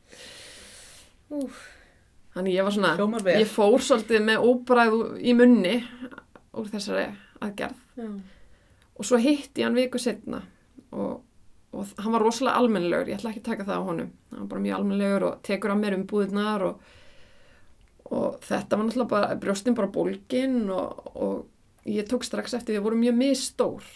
Úf. 1.35 1.64
Þannig 2.35 2.57
ég 2.57 2.66
var 2.66 2.75
svona, 2.75 2.94
ég 3.38 3.51
fór 3.51 3.77
svolítið 3.85 4.25
með 4.27 4.47
óbræð 4.49 4.97
í 5.23 5.35
munni 5.38 5.77
úr 6.55 6.70
þessari 6.73 7.07
aðgerð. 7.44 7.79
Já. 7.94 8.09
og 8.99 9.07
svo 9.07 9.18
hitti 9.23 9.62
ég 9.62 9.68
hann 9.68 9.77
viku 9.79 10.01
setna 10.03 10.40
og, 10.94 11.20
og 11.75 11.92
hann 12.03 12.14
var 12.14 12.25
rosalega 12.25 12.59
almennilegur, 12.59 13.11
ég 13.11 13.20
ætla 13.20 13.31
ekki 13.31 13.42
að 13.44 13.49
taka 13.53 13.66
það 13.68 13.79
á 13.79 13.88
honum. 13.88 14.11
Hann 14.31 14.42
var 14.42 14.51
bara 14.51 14.64
mjög 14.64 14.77
almennilegur 14.79 15.27
og 15.29 15.40
tekur 15.47 15.75
á 15.75 15.77
mér 15.79 15.99
um 15.99 16.07
búðnar 16.11 16.66
og, 16.68 16.88
og 18.11 18.40
þetta 18.47 18.79
var 18.79 18.88
náttúrulega 18.88 19.12
bara, 19.14 19.38
brjóstin 19.44 19.79
bara 19.79 19.92
bólgin 19.94 20.59
og, 20.75 21.07
og 21.14 21.90
ég 21.90 22.09
tók 22.11 22.27
strax 22.27 22.57
eftir 22.59 22.75
því 22.75 22.83
að 22.83 22.88
voru 22.88 23.01
mjög 23.03 23.18
misstór. 23.20 23.92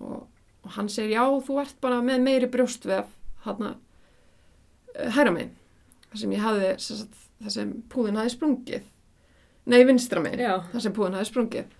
Og, 0.00 0.24
og 0.64 0.76
hann 0.76 0.88
segir 0.92 1.16
já, 1.16 1.24
þú 1.44 1.60
ert 1.64 1.76
bara 1.84 2.00
með 2.04 2.24
meiri 2.24 2.50
brjóstvef 2.52 3.12
hann 3.46 3.76
hæra 5.16 5.32
megin. 5.34 5.54
Þar 6.10 6.22
sem 6.22 6.34
ég 6.36 6.44
hafði 6.44 6.72
sem 6.82 7.00
sagt, 7.02 7.25
þar 7.42 7.54
sem 7.56 7.72
púðin 7.92 8.20
hafði 8.20 8.34
sprungið. 8.36 8.86
Nei, 9.66 9.80
vinstra 9.88 10.22
megin 10.22 10.44
Já. 10.46 10.54
þar 10.72 10.84
sem 10.84 10.94
púðin 10.96 11.18
hafði 11.18 11.30
sprungið. 11.30 11.74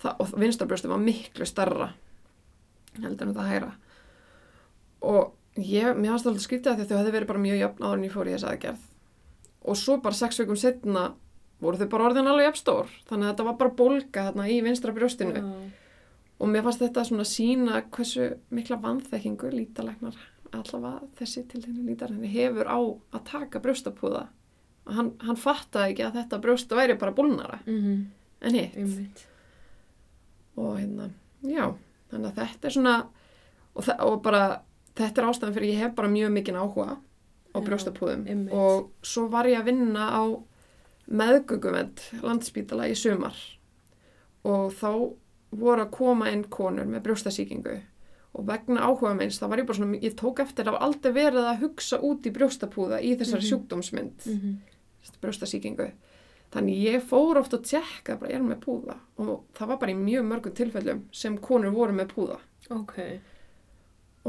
Þa, 0.00 0.14
og 0.16 0.32
vinstra 0.40 0.66
brjóstin 0.68 0.92
var 0.92 1.02
miklu 1.02 1.46
starra 1.48 1.92
heldur 2.96 3.28
en 3.28 3.34
þetta 3.34 3.46
hæra 3.46 3.72
og 5.00 5.34
ég, 5.56 5.96
mér 5.96 6.12
það 6.12 6.30
alltaf 6.30 6.44
skrítið 6.44 6.72
að 6.72 6.88
þau 6.88 6.98
hefði 6.98 7.12
verið 7.14 7.30
bara 7.30 7.42
mjög 7.42 7.60
jöfn 7.60 7.84
áður 7.84 7.98
en 7.98 8.06
ég 8.06 8.14
fór 8.14 8.28
í 8.28 8.34
þessa 8.34 8.54
aðgerð. 8.54 8.86
Og 9.60 9.76
svo 9.76 9.96
bara 10.04 10.16
sex 10.16 10.40
vikum 10.40 10.58
setna 10.60 11.04
voru 11.60 11.80
þau 11.80 11.92
bara 11.92 12.08
orðin 12.08 12.30
alveg 12.30 12.48
jafn 12.48 12.60
stór. 12.60 12.90
Þannig 13.08 13.26
að 13.26 13.32
þetta 13.32 13.46
var 13.48 13.56
bara 13.60 13.76
bólga 13.80 14.26
þarna 14.28 14.48
í 14.48 14.58
vinstra 14.64 14.94
brjóstinu 14.96 15.36
Já. 15.36 15.46
og 16.40 16.52
mér 16.52 16.66
fannst 16.66 16.84
þetta 16.84 17.06
svona 17.08 17.28
sína 17.28 17.80
hversu 17.88 18.28
mikla 18.52 18.80
vanþekkingu 18.84 19.52
lítalegnar 19.54 20.20
allavega 20.50 21.08
þessi 21.20 21.44
til 21.50 21.62
þenni 21.62 21.86
lítalegnar 21.92 22.32
hefur 22.32 22.70
á 22.70 22.78
að 22.80 23.26
taka 23.28 23.60
brjóstapúða 23.62 24.24
hann, 24.86 25.12
hann 25.20 25.36
fattaði 25.36 25.92
ekki 25.94 26.04
að 26.06 26.14
þetta 26.20 26.40
brjóst 26.40 26.68
væri 26.74 26.98
bara 26.98 27.12
bólnara 27.12 27.58
Mhm. 27.66 28.06
en 28.42 28.54
hitt 28.54 28.76
Einmitt. 28.76 29.26
og 30.56 30.78
hérna, 30.78 31.10
já, 31.42 31.74
þannig 32.10 32.32
að 32.32 32.34
þetta 32.40 32.64
er 32.64 32.70
svona 32.70 33.06
og, 33.76 33.88
og 34.00 34.22
bara 34.22 34.60
þetta 34.96 35.18
er 35.22 35.28
ástæðan 35.30 35.54
fyrir 35.54 35.72
ég 35.74 35.78
hef 35.78 35.94
bara 35.94 36.08
mjög 36.08 36.32
mikinn 36.32 36.56
áhuga 36.56 36.96
á 37.54 37.58
brjóstapúðum 37.60 38.26
einmitt. 38.28 38.52
og 38.52 38.90
svo 39.02 39.28
var 39.30 39.44
ég 39.46 39.58
að 39.60 39.64
vinna 39.64 40.08
á 40.10 40.22
meðgöngumend 41.10 42.00
landspítala 42.22 42.88
í 42.90 42.94
sumar 42.96 43.34
og 44.44 44.72
þá 44.72 44.90
voru 45.58 45.82
að 45.84 45.90
koma 45.90 46.30
inn 46.30 46.44
konur 46.44 46.86
með 46.86 47.02
brjóstasíkingu 47.08 47.80
og 48.38 48.44
vegna 48.46 48.84
áhuga 48.86 49.16
minns 49.18 49.40
þá 49.40 49.48
var 49.50 49.58
ég 49.58 49.66
bara 49.66 49.78
svona, 49.80 49.98
ég 50.00 50.14
tók 50.14 50.38
eftir 50.44 50.64
að 50.70 50.78
aldrei 50.80 51.12
verið 51.16 51.48
að 51.50 51.58
hugsa 51.64 51.98
út 52.06 52.22
í 52.22 52.30
brjóstapúða 52.32 53.00
í 53.02 53.16
þessari 53.18 53.42
Mhm. 53.42 53.50
sjúkdómsmynd 53.50 54.26
Mhm. 54.26 54.58
Brjóstasíkingu. 55.20 55.90
Þannig 56.50 56.80
ég 56.82 57.04
fór 57.06 57.38
oft 57.38 57.52
og 57.54 57.66
tjekka 57.66 58.16
bara, 58.18 58.32
ég 58.32 58.40
er 58.40 58.46
með 58.46 58.62
púða 58.64 58.96
og 59.22 59.44
það 59.54 59.68
var 59.70 59.76
bara 59.82 59.92
í 59.92 59.98
mjög 59.98 60.24
mörgum 60.26 60.54
tilfellum 60.58 61.02
sem 61.14 61.36
konur 61.38 61.74
voru 61.74 61.94
með 61.94 62.08
púða. 62.10 62.38
Ok. 62.74 62.96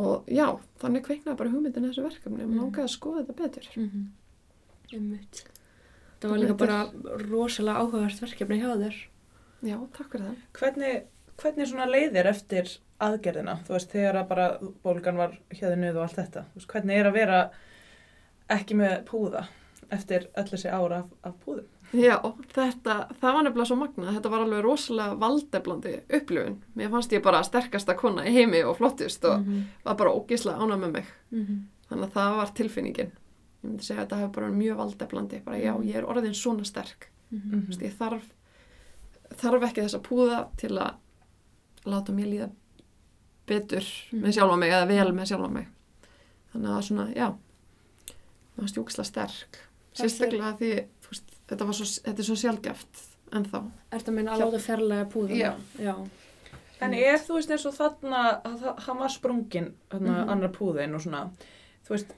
Og 0.02 0.30
já, 0.30 0.46
þannig 0.82 1.06
kveiknaði 1.08 1.40
bara 1.40 1.52
hugmyndin 1.52 1.88
að 1.88 1.96
þessu 1.96 2.04
verkefni 2.06 2.46
og 2.46 2.52
mm. 2.52 2.60
langaði 2.60 2.86
að 2.86 2.94
skoða 2.94 3.24
þetta 3.24 3.38
betur. 3.40 3.72
Mhm. 3.76 4.04
Einmitt. 4.92 5.42
Það 6.22 6.34
var 6.34 6.42
líka 6.44 6.58
bara 6.60 6.78
rosalega 7.24 7.82
áhugavert 7.82 8.22
verkefni 8.22 8.60
hjá 8.62 8.70
þér. 8.84 9.00
Já, 9.66 9.78
takk 9.96 10.14
fyrir 10.14 10.28
það. 10.28 10.44
Hvernig, 10.60 11.00
hvernig 11.42 11.70
svona 11.72 11.88
leiðir 11.90 12.30
eftir 12.30 12.76
aðgerðina? 13.02 13.58
Þú 13.66 13.76
veist, 13.76 13.96
þegar 13.96 14.20
að 14.22 14.30
bara 14.30 14.46
bólgan 14.86 15.22
var 15.22 15.34
hérðinuð 15.50 15.98
og 15.98 16.06
allt 16.06 16.20
þetta. 16.22 16.46
Þú 16.52 16.62
veist, 16.62 16.70
hvernig 16.76 17.02
er 17.02 17.10
að 17.10 17.18
vera 17.18 17.42
ekki 18.52 18.78
með 18.78 18.96
púða 19.10 19.44
eftir 19.91 20.27
öll 20.38 20.47
þessi 20.49 20.69
ára 20.71 20.97
af, 21.04 21.10
af 21.23 21.34
púðum? 21.45 21.65
Já, 21.93 22.15
þetta, 22.56 22.95
það 23.19 23.34
var 23.36 23.43
nefnilega 23.43 23.67
svo 23.67 23.75
magnað. 23.75 24.13
Þetta 24.15 24.30
var 24.32 24.43
alveg 24.45 24.62
rosalega 24.63 25.15
valdeflandi 25.19 25.95
upplifun. 26.17 26.54
Mér 26.80 26.89
fannst 26.93 27.12
ég 27.12 27.23
bara 27.25 27.41
sterkasta 27.43 27.95
kona 27.99 28.23
í 28.23 28.32
heimi 28.32 28.62
og 28.63 28.77
flottust 28.77 29.25
og 29.27 29.41
Mhm. 29.41 29.63
var 29.84 29.95
bara 29.99 30.13
ógislega 30.15 30.58
ánað 30.63 30.80
með 30.86 30.91
mig. 30.93 31.06
Mhm. 31.32 31.58
Þannig 31.89 32.06
að 32.08 32.13
það 32.15 32.36
var 32.38 32.54
tilfinningin. 32.56 33.12
Ég 33.63 33.69
myndi 33.69 33.84
segja 33.84 34.01
að 34.01 34.08
þetta 34.08 34.19
hefur 34.21 34.32
bara 34.38 34.51
mjög 34.51 34.77
valdeflandi. 34.77 35.43
Bara 35.43 35.58
já, 35.58 35.73
ég 35.84 35.95
er 35.95 36.04
orðin 36.06 36.34
svona 36.34 36.65
sterk. 36.65 37.10
Mhm. 37.32 37.51
Mm 37.51 37.62
Þú 37.62 37.67
veist, 37.67 37.82
ég 37.82 37.93
þarf, 37.99 38.23
þarf 39.36 39.63
ekki 39.63 39.84
þessa 39.84 40.01
púða 40.01 40.47
til 40.58 40.69
að 40.77 40.95
láta 41.86 42.12
mér 42.13 42.27
líða 42.32 42.49
betur 43.47 43.84
Mhm. 44.12 44.21
með 44.23 44.34
sjálfa 44.38 44.58
mig 44.60 44.71
eða 44.71 44.88
vel 44.88 45.12
með 45.13 45.27
sjálfa 45.27 45.51
mig. 45.51 45.67
Þannig 46.54 46.69
að 46.69 46.84
svona, 46.88 47.13
já, 47.15 47.36
það 48.08 48.58
var 48.58 48.67
stjúksla 48.67 49.06
sterk. 49.06 49.58
Sérstaklega 49.97 50.54
því, 50.60 50.71
veist, 51.10 51.32
þetta, 51.51 51.65
var 51.67 51.73
svo, 51.77 51.86
þetta 52.08 52.23
er 52.23 52.27
svo 52.30 52.36
sjálfgeft 52.39 53.01
en 53.36 53.45
þá. 53.45 53.58
Er 53.91 53.99
þetta 53.99 54.13
meina 54.15 54.38
láta 54.39 54.60
ferlega 54.60 55.06
púðuna? 55.12 55.38
Já. 55.38 55.51
Já. 55.80 55.95
En 56.82 56.93
er 56.97 57.17
þú 57.21 57.36
veist 57.38 57.51
eins 57.54 57.65
og 57.69 57.75
þarna 57.77 58.21
að 58.41 58.56
það- 58.63 58.80
hann 58.88 58.97
var 58.97 59.10
sprungin, 59.13 59.73
þarna 59.91 60.13
Mhm. 60.23 60.30
annar 60.30 60.49
púðin 60.56 60.95
og 60.95 61.01
svona, 61.01 61.30
þú 61.86 61.89
veist, 61.95 62.13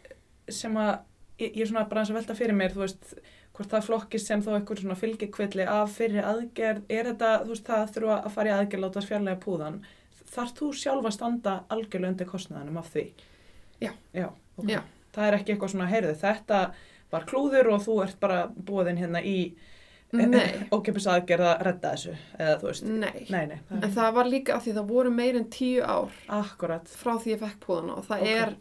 sem 0.49 0.73
að, 0.75 0.99
ég, 1.39 1.55
ég 1.55 1.61
er 1.61 1.65
svona 1.67 1.89
bara 1.89 2.01
eins 2.01 2.09
að 2.11 2.19
velta 2.21 2.35
fyrir 2.35 2.55
mér, 2.55 2.71
þú 2.71 2.79
veist, 2.85 3.13
hvort 3.53 3.69
það 3.69 3.83
flokkist 3.87 4.25
sem 4.25 4.41
þá 4.41 4.49
eitthvað 4.61 4.79
svona 4.81 4.95
fylgikvilli 4.95 5.67
af 5.67 5.91
fyrir 5.97 6.23
aðgerð, 6.23 6.81
er 6.89 7.03
þetta, 7.11 7.43
þú 7.43 7.47
veist, 7.49 7.63
það 7.65 7.91
þurfa 7.93 8.23
að 8.25 8.31
fara 8.31 8.49
í 8.49 8.53
aðgerð, 8.53 8.81
láta 8.81 9.01
fjarlæga 9.07 9.39
púðan, 9.43 9.81
þarf 10.31 10.53
þú 10.57 10.71
sjálf 10.73 11.05
að 11.05 11.13
standa 11.13 11.63
algjörlega 11.69 12.07
undir 12.09 12.25
kostnaðanum 12.27 12.77
af 12.77 12.93
því? 12.93 13.11
Já. 13.81 13.91
Já, 14.13 14.29
ok. 14.57 14.65
Já. 14.69 14.81
Það 15.13 15.27
er 15.27 15.37
ekki 15.37 15.53
eitthvað 15.57 15.69
svona, 15.75 15.89
heyrðu, 15.91 16.15
þetta 16.17 16.73
var 17.13 17.25
klúður 17.29 17.69
og 17.75 17.85
þú 17.85 17.95
ert 18.07 18.19
bara 18.23 18.41
búðin 18.49 18.99
hérna 19.01 19.21
í 19.23 19.37
Nei, 20.13 20.67
ókipis 20.69 21.07
aðgerð 21.09 21.47
að 21.49 21.61
redda 21.65 21.91
þessu, 21.95 22.11
eða 22.37 22.57
þú 22.61 22.67
veist, 22.69 22.83
nei. 22.85 23.23
nei, 23.33 23.45
nei, 23.49 23.55
það 23.69 23.83
En 23.87 23.93
það 23.95 24.11
var 24.13 24.27
líka 24.29 24.53
af 24.53 24.61
því 24.67 24.73
það 24.75 24.91
voru 24.91 25.09
meir 25.11 25.35
en 25.39 25.47
tíu 25.49 25.81
ár 25.81 26.11
akkurat. 26.29 26.85
frá 27.01 27.15
því 27.17 27.31
ég 27.33 27.39
fekk 27.41 27.57
púðana 27.65 27.95
og 27.97 28.05
það 28.05 28.21
Ok. 28.21 28.27
er, 28.43 28.51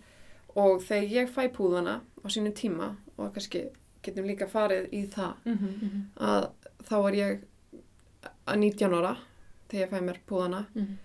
og 0.56 0.80
þegar 0.86 1.12
ég 1.12 1.28
fæ 1.34 1.42
púðana 1.52 1.98
á 2.24 2.26
sínum 2.32 2.54
tíma 2.56 2.88
og 3.18 3.34
kannski 3.34 3.66
getum 4.02 4.24
líka 4.24 4.48
farið 4.48 4.88
í 4.96 5.02
það 5.12 5.34
Mm 5.44 5.58
Mhm. 5.60 6.02
að 6.16 6.48
þá 6.88 6.96
er 7.08 7.14
ég 7.20 7.42
að 8.46 8.56
19 8.58 8.94
ára 8.96 9.16
þegar 9.68 9.84
ég 9.84 9.90
fæ 9.92 10.00
mér 10.08 10.18
púðana 10.26 10.66
Mhm. 10.74 10.96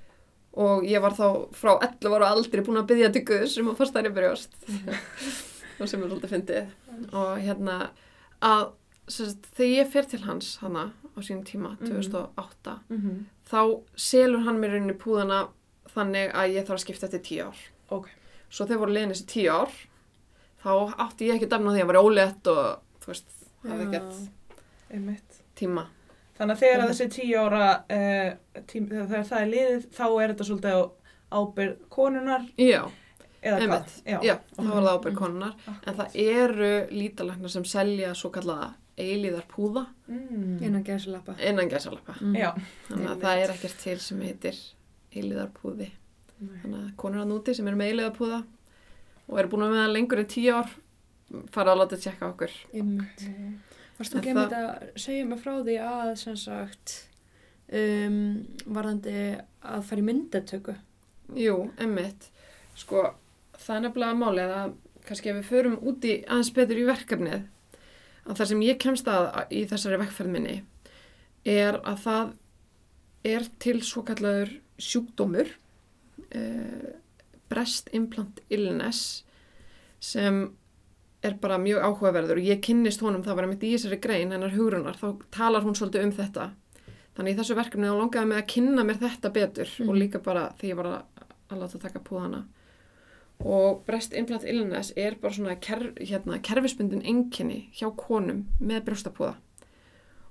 og 0.53 0.83
ég 0.83 1.01
var 1.01 1.12
þá 1.12 1.49
frá 1.51 1.75
11 1.81 2.15
ára 2.15 2.31
aldrei 2.31 2.63
búin 2.63 2.79
að 2.81 2.88
byggja 2.88 3.12
til 3.13 3.25
Guðs 3.25 3.57
um 3.60 3.67
að 3.73 3.77
fara 3.77 3.89
stærri 3.91 4.13
brjóst 4.15 4.55
og 5.81 5.88
sem 5.89 6.01
er 6.03 6.07
svolítið 6.07 6.31
fyndið 6.33 6.67
og 7.13 7.38
hérna 7.41 7.89
að 8.41 8.71
sérst, 9.07 9.45
þegar 9.55 9.75
ég 9.86 9.91
fer 9.91 10.03
til 10.12 10.19
hans 10.25 10.55
hana 10.62 10.91
á 11.15 11.19
sínum 11.21 11.43
tíma, 11.45 11.77
Mhm. 11.79 11.88
2008 11.89 12.79
-hmm. 12.91 13.23
þá 13.49 13.81
selur 13.95 14.43
hann 14.43 14.60
mér 14.60 14.75
inn 14.77 14.89
í 14.89 14.97
púðana 14.97 15.47
þannig 15.95 16.33
að 16.33 16.53
ég 16.53 16.65
þarf 16.67 16.77
að 16.79 16.86
skipta 16.86 17.05
eftir 17.07 17.19
10 17.23 17.41
ár 17.47 17.57
Ok. 17.89 18.07
svo 18.49 18.65
þegar 18.65 18.79
voru 18.79 18.93
liðin 18.93 19.10
þessi 19.12 19.25
10 19.25 19.49
ár 19.49 19.71
þá 20.63 20.93
átti 20.97 21.27
ég 21.27 21.36
ekki 21.36 21.49
dæmna 21.49 21.71
því 21.71 21.81
að 21.81 21.88
vera 21.88 22.01
ólétt 22.03 22.47
og 22.47 22.79
þú 23.01 23.07
veist, 23.07 23.25
hafði 23.63 23.83
Já. 23.83 23.88
ekkert 23.88 24.29
tíma 25.55 25.88
Þannig 26.38 26.53
að 26.53 26.60
þegar 26.60 26.83
að 26.83 26.89
þessi 26.91 27.07
tíu 27.10 27.38
ára, 27.39 27.83
uh, 27.89 28.62
tím, 28.67 28.88
þegar 28.89 29.23
það 29.25 29.41
er 29.41 29.47
liðið, 29.47 29.88
þá 29.89 30.05
er 30.21 30.33
þetta 30.33 30.45
svolítið 30.45 30.73
á 30.77 30.81
ábyrð 31.31 31.77
konunar 31.89 32.43
já, 32.57 32.91
Einmitt. 33.43 34.04
hvað? 34.04 34.23
já, 34.23 34.39
þá 34.56 34.63
var 34.63 34.84
það 34.84 34.97
ábyrg 34.97 35.13
Mhm. 35.13 35.17
konunar 35.17 35.54
en 35.67 35.73
Akkurat. 35.73 35.95
það 35.97 36.15
eru 36.15 36.88
lítalæknar 36.91 37.50
sem 37.50 37.63
selja 37.65 38.13
svo 38.15 38.30
kallaða 38.32 38.73
eilíðar 38.97 39.43
púða 39.47 39.88
Mm. 40.10 40.62
Innan 40.63 40.84
gæsalappa. 40.84 41.36
innan 41.39 41.69
gæsalappa 41.69 42.13
Mhm. 42.21 42.36
Já. 42.36 42.54
þannig 42.89 43.06
að 43.06 43.10
Einmitt. 43.10 43.21
það 43.21 43.43
er 43.43 43.50
ekkert 43.54 43.78
til 43.84 44.00
sem 44.00 44.21
heitir 44.21 44.56
eilíðar 45.13 45.50
púði 45.52 45.91
þannig 46.63 46.76
að 46.91 46.95
konur 46.95 47.21
að 47.26 47.28
núti 47.32 47.56
sem 47.56 47.67
eru 47.67 47.76
með 47.78 47.91
eilíðar 47.93 48.15
púða 48.17 48.43
og 49.30 49.39
eru 49.39 49.47
búin 49.50 49.63
að 49.63 49.71
með 49.71 49.86
það 49.86 49.93
lengur 49.93 50.19
en 50.19 50.26
10 50.26 50.50
ár 50.54 50.69
fara 51.52 51.71
að 51.76 51.78
láta 51.78 51.97
tjekka 51.97 52.34
okkur 52.34 52.52
Einmitt. 52.73 53.30
Varst 54.00 54.13
þú 54.13 54.17
En 54.17 54.21
ekki 54.23 54.34
það- 54.34 54.52
einmitt 54.52 54.54
að 54.54 54.95
segja 54.95 55.26
mig 55.28 55.39
frá 55.39 55.63
því 55.63 55.78
að 55.82 56.17
sem 56.17 56.36
sagt 56.36 57.08
um, 57.71 58.45
varðandi 58.67 59.41
að 59.63 59.84
fara 59.84 60.02
í 60.02 60.04
myndatöku? 60.04 60.76
Jú, 61.36 61.71
emmitt. 61.78 62.30
Sko, 62.76 63.13
það 63.61 63.75
er 63.75 63.83
nefnilega 63.85 64.19
málið 64.21 64.53
að 64.57 64.73
kannski 65.07 65.29
ef 65.31 65.37
við 65.39 65.49
förum 65.51 65.77
úti 65.87 66.13
aðeins 66.27 66.51
betur 66.55 66.81
í 66.81 66.87
verkefnið 66.87 67.45
að 68.27 68.35
það 68.41 68.49
sem 68.51 68.61
ég 68.67 68.79
kemst 68.83 69.07
að 69.07 69.27
í 69.55 69.61
þessari 69.69 69.99
vekkferð 70.01 70.33
minni 70.33 70.57
er 71.47 71.77
að 71.87 72.01
það 72.03 72.33
er 73.27 73.47
til 73.63 73.77
svo 73.87 74.03
kallaður 74.07 74.51
sjúkdómur 74.83 75.47
uh, 76.35 76.89
breast 77.49 77.89
implant 77.95 78.41
illness 78.51 79.23
sem 80.03 80.43
er 81.25 81.33
bara 81.41 81.57
mjög 81.57 81.81
áhugaverður. 81.81 82.37
Og 82.37 82.45
ég 82.51 82.59
kynnist 82.63 83.01
honum, 83.01 83.23
það 83.25 83.35
var 83.39 83.47
einmitt 83.47 83.63
í 83.65 83.71
þessari 83.73 83.97
grein 84.03 84.31
hennar 84.35 84.53
hugrunar, 84.53 84.99
þá 84.99 85.23
talar 85.33 85.63
hún 85.65 85.73
svolítið 85.75 86.05
um 86.05 86.11
þetta. 86.13 86.45
Þannig 87.17 87.33
í 87.33 87.37
þessu 87.39 87.55
verkefni 87.57 87.87
þá 87.89 87.95
langaði 87.97 88.29
mig 88.29 88.37
að 88.37 88.49
kynna 88.53 88.83
mér 88.85 88.99
þetta 89.01 89.31
betur 89.33 89.71
Mhm. 89.79 89.89
og 89.89 89.95
líka 89.97 90.19
bara 90.23 90.43
því 90.59 90.69
ég 90.69 90.77
var 90.77 90.85
að, 90.91 91.25
að 91.49 91.59
láta 91.63 91.79
taka 91.81 91.99
púðana 92.05 92.43
og 93.39 93.84
breast 93.86 94.15
implant 94.17 94.45
illness 94.47 94.93
er 94.97 95.17
bara 95.21 95.34
svona 95.34 95.58
ker, 95.62 95.91
hérna, 96.00 96.39
kerfisbundin 96.41 97.06
enginni 97.06 97.67
hjá 97.78 97.91
konum 97.95 98.47
með 98.60 98.88
brjóstapúða. 98.88 99.36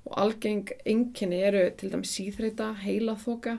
Og 0.07 0.19
algeng 0.23 0.71
enginni 0.87 1.41
eru 1.43 1.65
til 1.79 1.91
dæmis 1.93 2.15
síþreita, 2.15 2.73
heilaþoka 2.83 3.59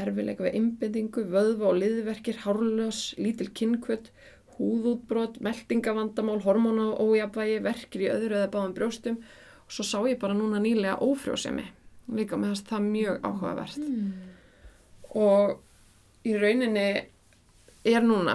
erfileika 0.00 0.46
við 0.46 0.58
einbendingu, 0.58 1.24
vöðva 1.30 1.70
og 1.70 1.78
liðverkir, 1.80 2.40
hárljós, 2.44 3.02
lítil 3.20 3.50
kinnkvöld, 3.56 4.10
húðútbrot, 4.56 5.40
meldingavandamál, 5.44 6.40
hormóna 6.44 6.90
ójafvægi, 7.00 7.60
verkir 7.64 8.06
í 8.06 8.10
öðru 8.12 8.38
eða 8.38 8.50
báðum 8.52 8.76
brjóstum. 8.76 9.20
Og 9.66 9.76
svo 9.76 9.86
sá 9.86 9.98
ég 10.08 10.20
bara 10.20 10.36
núna 10.36 10.60
nýlega 10.62 10.98
ófrjósemi, 11.04 11.66
líka 12.16 12.38
með 12.40 12.54
þess 12.54 12.70
það 12.70 12.88
mjög 12.90 13.26
áhugavert. 13.28 13.80
Mm. 13.80 14.10
og 15.10 15.56
í 16.22 16.36
rauninni 16.38 16.88
er 17.90 18.04
núna 18.04 18.34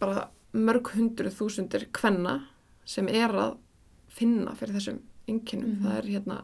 bara 0.00 0.28
mörg 0.54 0.90
hundru 0.94 1.30
þúsundir 1.30 1.86
kvenna 1.92 2.46
sem 2.84 3.08
er 3.08 3.28
að 3.34 3.56
finna 4.08 4.54
fyrir 4.56 4.74
þessum 4.78 5.00
einkennum. 5.28 5.76
Mhm. 5.78 5.82
Það 5.84 5.98
er 5.98 6.10
hérna 6.14 6.42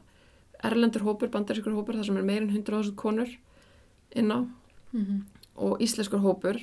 erlendur 0.65 1.03
hópur, 1.03 1.29
bandarískur 1.31 1.73
hópur, 1.75 1.95
það 1.97 2.07
sem 2.07 2.17
er 2.17 2.23
meirinn 2.23 2.51
100.000 2.53 2.95
konur 2.97 3.29
inn 4.15 4.29
á 4.31 4.47
Mhm. 4.93 5.23
og 5.57 5.79
íslenskur 5.81 6.21
hópur 6.21 6.59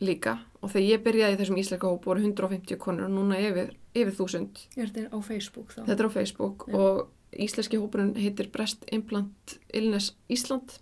líka 0.00 0.38
og 0.62 0.70
þegar 0.70 0.88
ég 0.98 1.02
byrjaði 1.04 1.36
í 1.36 1.38
þessum 1.40 1.58
íslenska 1.58 1.88
hópu 1.88 2.04
voru 2.04 2.20
150 2.20 2.76
konur 2.78 3.04
og 3.04 3.10
núna 3.10 3.36
yfir, 3.38 3.74
yfir 3.94 4.12
1000 4.12 4.66
Er 4.76 4.86
þetta 4.88 5.10
á 5.10 5.18
Facebook 5.22 5.68
þá? 5.74 5.84
þetta 5.86 6.00
er 6.00 6.06
á 6.08 6.12
Facebook 6.12 6.66
Já. 6.68 6.74
og 6.74 7.08
íslenski 7.32 7.78
hópurinn 7.78 8.14
heitir 8.16 8.50
Breast 8.52 8.84
Implant 8.92 9.58
Illness 9.72 10.12
Ísland 10.30 10.78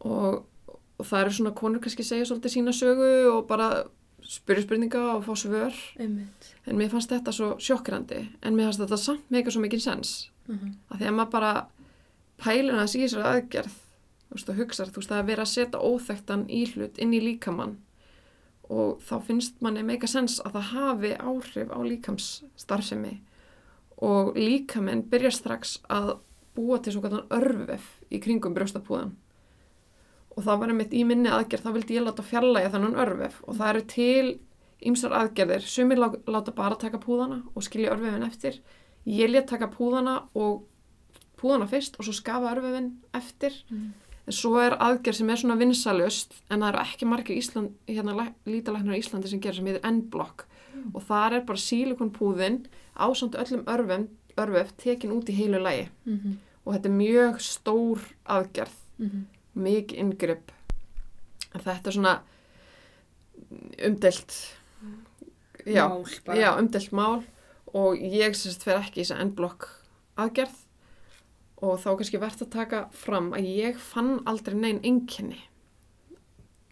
og, 0.00 0.44
og 0.98 1.06
það 1.06 1.20
eru 1.20 1.36
svona 1.38 1.54
konur 1.54 1.82
kannski 1.82 2.06
segja 2.06 2.26
svolítið 2.28 2.54
sína 2.56 2.74
sögu 2.74 3.10
og 3.32 3.46
bara 3.48 3.84
spyrja 4.28 4.66
spurninga 4.66 5.02
og 5.14 5.24
fá 5.24 5.34
svör. 5.38 5.74
Einmitt. 5.98 6.54
en 6.66 6.76
mér 6.76 6.90
fannst 6.90 7.10
þetta 7.10 7.32
svo 7.32 7.56
sjokkrandi 7.58 8.28
en 8.42 8.56
mér 8.56 8.68
fannst 8.68 8.82
þetta 8.82 8.98
samt 8.98 9.30
meika 9.30 9.50
svo 9.50 9.62
mikið 9.62 9.80
sens. 9.80 10.30
Mhm. 10.48 10.74
að 10.90 10.98
því 10.98 11.06
að 11.06 11.14
maður 11.14 11.30
bara 11.30 11.66
pælur 12.38 12.78
hans 12.78 12.94
í 12.94 13.04
þessari 13.04 13.24
aðgerð 13.24 13.76
þú 14.28 14.36
veist, 14.36 14.48
og 14.48 14.56
hugsar, 14.56 14.90
þú 14.92 15.00
veist, 15.00 15.10
það 15.10 15.18
er 15.18 15.28
verið 15.28 15.44
að 15.44 15.52
setja 15.52 15.80
óþekktan 15.80 16.48
íhlut 16.48 16.98
inn 16.98 17.14
í 17.16 17.20
líkamann. 17.24 17.76
Og 18.68 19.00
þá 19.00 19.14
finnst 19.24 19.62
manni 19.64 19.82
meika 19.82 20.06
sens 20.06 20.40
að 20.44 20.58
það 20.58 20.66
hafi 20.74 21.12
áhrif 21.16 21.70
á 21.72 21.78
líkamsstarfsemi. 21.80 23.14
Og 24.04 24.36
líkaminn 24.36 25.06
byrjar 25.08 25.32
strax 25.32 25.78
að 25.88 26.18
búa 26.54 26.78
til 26.82 26.92
svo 26.92 27.00
kallan 27.00 27.24
örvef 27.32 27.86
í 28.12 28.20
kringum 28.20 28.54
brjóstapúðan 28.54 29.14
og 30.38 30.44
það 30.46 30.58
var 30.62 30.70
einmitt 30.72 30.92
í 30.94 31.04
minni 31.08 31.30
aðgerð, 31.34 31.64
þá 31.66 31.72
vildi 31.74 31.96
ég 31.98 32.04
láta 32.06 32.22
fjarlæga 32.22 32.70
þennan 32.76 32.94
örvef 33.02 33.40
og 33.48 33.56
það 33.58 33.70
eru 33.72 33.82
til 33.90 34.26
ýmsar 34.86 35.14
aðgerðir, 35.18 35.64
sumir 35.66 35.98
lá- 35.98 36.20
láta 36.30 36.52
bara 36.54 36.76
taka 36.78 37.00
púðana 37.02 37.40
og 37.56 37.62
skilja 37.66 37.90
örvefin 37.96 38.22
eftir. 38.26 38.60
Ég 39.06 39.30
let 39.32 39.48
taka 39.50 39.66
púðana 39.66 40.28
og 40.38 40.62
púðana 41.40 41.66
fyrst 41.68 41.98
og 41.98 42.04
svo 42.06 42.12
skafa 42.14 42.52
örvefin 42.54 42.92
eftir. 43.14 43.52
Mm. 43.70 43.92
en 44.28 44.32
svo 44.36 44.58
er 44.60 44.74
aðgerð 44.76 45.14
sem 45.16 45.30
er 45.30 45.36
svona 45.40 45.54
vinsalust 45.56 46.34
en 46.50 46.60
það 46.60 46.68
eru 46.68 46.78
ekki 46.84 47.06
margir 47.08 47.36
Ísland, 47.40 47.70
hérna, 47.88 48.26
lítalæknar 48.46 48.94
í 48.94 49.00
Íslandi 49.00 49.26
sem 49.30 49.40
gerir 49.40 49.56
sem 49.56 49.64
heitir 49.66 49.80
N-block 49.90 50.44
og 50.94 51.02
þar 51.08 51.32
er 51.38 51.40
bara 51.48 51.56
sílikonpúðin 51.58 52.66
ásamt 53.00 53.38
öllum 53.40 53.64
örvef, 53.64 54.04
örvef 54.36 54.74
tekin 54.76 55.12
út 55.16 55.30
í 55.32 55.32
heilu 55.38 55.58
lægi 55.64 55.88
Mhm. 56.04 56.36
og 56.66 56.74
þetta 56.74 56.84
er 56.86 56.98
mjög 56.98 57.40
stór 57.40 57.98
aðgerð. 58.28 58.76
Mhm. 59.00 59.24
Mikið 59.58 60.00
en 61.54 61.64
þetta 61.64 61.90
er 61.90 61.96
svona 61.96 62.14
umdelt 63.88 64.36
já, 65.64 65.88
Mál 65.88 66.36
já, 66.36 66.50
umdelt 66.58 66.92
mál. 66.92 67.20
Og 67.76 68.00
ég 68.00 68.36
sérst 68.36 68.64
fer 68.64 68.80
ekki 68.80 69.02
í 69.02 69.04
þessa 69.04 69.20
endblokk 69.22 69.68
aðgerð. 70.20 70.56
Og 71.58 71.76
þá 71.82 71.88
kannski 71.98 72.20
verðt 72.22 72.44
að 72.46 72.52
taka 72.54 72.82
fram 72.94 73.32
að 73.36 73.48
ég 73.50 73.80
fann 73.82 74.20
aldrei 74.30 74.56
neinn 74.56 74.80
einkenni. 74.86 75.40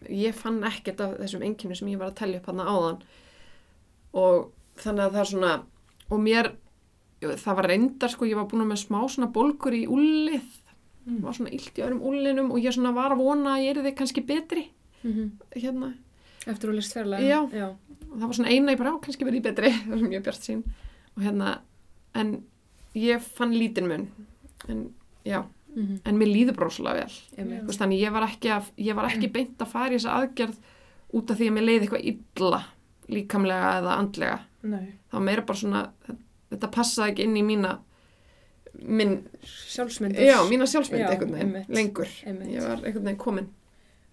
Ég 0.07 0.35
fann 0.37 0.61
ekkert 0.65 1.01
af 1.03 1.17
þessum 1.19 1.43
einkenni 1.45 1.77
sem 1.77 1.89
ég 1.91 1.99
var 1.99 2.13
að 2.13 2.21
tellja 2.21 2.41
upp 2.41 2.49
hann 2.49 2.63
áðan. 2.63 3.01
Og 4.17 4.47
þannig 4.79 5.03
að 5.05 5.17
það 5.17 5.21
er 5.21 5.31
svona 5.31 5.53
og 6.07 6.23
mér, 6.23 6.51
það 7.19 7.59
var 7.59 7.67
reyndar 7.67 8.13
sko, 8.13 8.29
ég 8.29 8.39
var 8.39 8.47
búin 8.49 8.65
með 8.69 8.85
smá 8.85 9.01
svona 9.11 9.29
bólgur 9.33 9.75
í 9.75 9.83
úlið 9.91 10.47
Mm. 11.07 11.21
var 11.23 11.33
svona 11.37 11.49
illt 11.55 11.77
í 11.79 11.83
öðrum 11.85 12.01
úlinum 12.03 12.51
og 12.51 12.57
ég 12.59 12.73
svona 12.75 12.91
var 12.93 13.13
að 13.15 13.21
vona 13.23 13.53
að 13.55 13.63
ég 13.63 13.77
er 13.77 13.83
þið 13.85 13.95
kannski 13.95 14.25
betri 14.27 14.65
Mhm. 15.03 15.31
hérna, 15.55 15.93
Eftir 16.47 16.69
að 16.69 16.75
list 16.75 16.93
fjarlæga. 16.93 17.21
Já. 17.23 17.49
Já. 17.53 17.67
og 18.11 18.17
það 18.19 18.27
var 18.27 18.33
svona 18.35 18.49
eina 18.51 18.71
í 18.73 18.77
brá, 18.77 18.91
kannski 19.01 19.23
verið 19.25 19.39
ég 19.39 19.43
betri 19.43 19.69
það 19.87 19.89
var 19.89 20.09
mjög 20.09 20.23
bjart 20.23 20.43
sín 20.43 20.63
og 21.17 21.23
hérna, 21.23 21.59
en 22.15 22.43
ég 22.95 23.21
fann 23.21 23.53
lítinn 23.53 23.87
mun 23.87 24.07
en 24.67 24.93
já, 25.25 25.43
Mhm. 25.75 26.01
en 26.05 26.17
mér 26.17 26.27
líður 26.33 26.55
bróslega 26.55 26.93
vel 27.37 27.61
veist, 27.67 27.79
þannig 27.79 28.01
ég 28.01 28.11
var 28.11 28.23
ekki, 28.27 28.49
að, 28.49 28.63
ég 28.77 28.95
var 28.95 29.05
ekki 29.09 29.31
beint 29.31 29.57
að 29.59 29.67
fara 29.67 29.89
í 29.93 29.97
þessa 29.99 30.15
aðgerð 30.17 30.55
út 31.13 31.31
af 31.31 31.37
því 31.37 31.47
að 31.47 31.53
mér 31.53 31.65
leiði 31.67 31.87
eitthvað 31.87 32.17
illa 32.35 32.63
líkamlega 33.07 33.73
eða 33.81 33.97
andlega 33.99 34.39
Nei. 34.63 34.93
það 35.11 35.13
var 35.13 35.21
meira 35.21 35.41
bara 35.45 35.57
svona 35.59 35.89
þetta 36.51 36.71
passaði 36.71 37.11
ekki 37.13 37.23
inn 37.23 37.37
í 37.37 37.43
mína 37.43 37.77
minn, 38.81 39.27
Sjálfsmyndir. 39.43 40.21
já, 40.27 40.37
mína 40.49 40.65
sjálfsmynd 40.69 41.01
Já, 41.01 41.09
einhvern 41.11 41.31
veginn, 41.33 41.55
einmitt. 41.55 41.69
lengur 41.69 42.07
Einmitt. 42.25 42.49
ég 42.53 42.61
var 42.61 42.77
einhvern 42.83 43.03
veginn 43.05 43.17
komin 43.17 43.47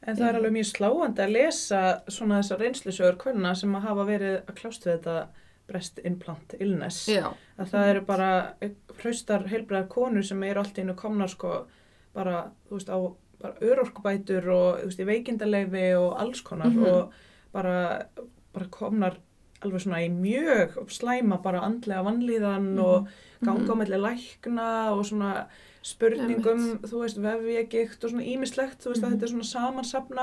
En 0.06 0.16
það 0.16 0.28
er 0.28 0.36
alveg 0.36 0.52
mjög 0.52 0.66
sláandi 0.68 1.22
að 1.24 1.30
lesa 1.32 2.02
svona 2.12 2.38
þessar 2.42 2.58
reynslusögur 2.60 3.16
hvernig 3.22 3.56
sem 3.56 3.74
að 3.74 3.80
hafa 3.88 4.04
verið 4.04 4.34
að 4.44 4.54
klást 4.58 4.84
við 4.84 4.98
þetta 4.98 5.26
breast 5.66 5.98
implant 6.04 6.54
illness. 6.60 7.06
já, 7.08 7.32
Að 7.58 7.70
það 7.70 7.88
eru 7.88 8.00
bara 8.04 8.54
hraustar 9.00 9.46
heilbreðar 9.48 9.88
konur 9.88 10.22
sem 10.22 10.42
eru 10.44 10.60
allt 10.60 10.76
í 10.76 10.82
einu 10.84 10.94
komnar 10.94 11.28
sko 11.32 11.66
bara, 12.14 12.50
þú 12.68 12.76
veist, 12.76 12.88
á 12.92 12.98
bara 13.40 13.54
örorkubætur 13.60 14.48
og, 14.52 14.78
þú 14.82 14.84
veist, 14.90 15.00
í 15.00 15.08
veikindaleifi 15.08 15.86
og 15.96 16.20
alls 16.20 16.40
konar 16.42 16.68
Mhm. 16.68 16.84
og 16.86 17.12
bara, 17.52 18.04
bara 18.52 18.66
komnar 18.70 19.16
alveg 19.64 19.80
svona 19.84 20.00
í 20.04 20.10
mjög 20.12 20.76
slæma 20.92 21.38
bara 21.42 21.60
andlega 21.66 22.04
vannlíðan 22.06 22.78
og 22.82 23.08
ganga 23.44 23.66
á 23.66 23.74
Mhm. 23.74 23.78
melli 23.78 23.98
lækna 24.00 24.92
og 24.92 25.04
svona 25.04 25.46
spurningum, 25.82 26.78
þú 26.82 27.00
veist, 27.02 27.18
vefjagikt 27.20 28.04
og 28.04 28.10
svona 28.10 28.24
ímislegt, 28.24 28.78
þú 28.80 28.92
veist, 28.92 29.02
Mhm. 29.02 29.04
að 29.04 29.12
þetta 29.14 29.22
er 29.22 29.32
svona 29.34 29.52
samansapn 29.54 30.18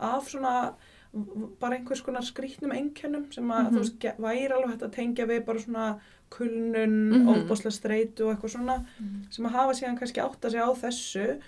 af, 0.00 0.28
svona 0.30 0.74
bara 1.60 1.74
einhvers 1.76 2.02
konar 2.02 2.22
skrýtnum 2.22 2.70
einkennum 2.72 3.32
sem 3.32 3.44
að, 3.50 3.64
Mhm. 3.66 3.74
þú 3.74 3.78
veist, 3.80 3.98
ge- 3.98 4.16
væri 4.18 4.50
alveg 4.52 4.70
hægt 4.70 4.82
að 4.82 4.92
tengja 4.92 5.26
við 5.26 5.44
bara 5.44 5.58
svona 5.58 5.98
kulnun, 6.30 7.10
Mhm. 7.10 7.26
óbáslega 7.48 7.72
streitu 7.72 8.20
og 8.28 8.36
eitthvað 8.38 8.54
svona 8.56 8.86
Mhm. 9.00 9.26
sem 9.30 9.44
að 9.46 9.50
hafa 9.50 9.72
síðan 9.72 9.98
kannski 9.98 10.20
átt 10.22 10.40
að 10.40 10.50
segja 10.52 10.68
á 10.68 10.74
þessu 10.76 11.40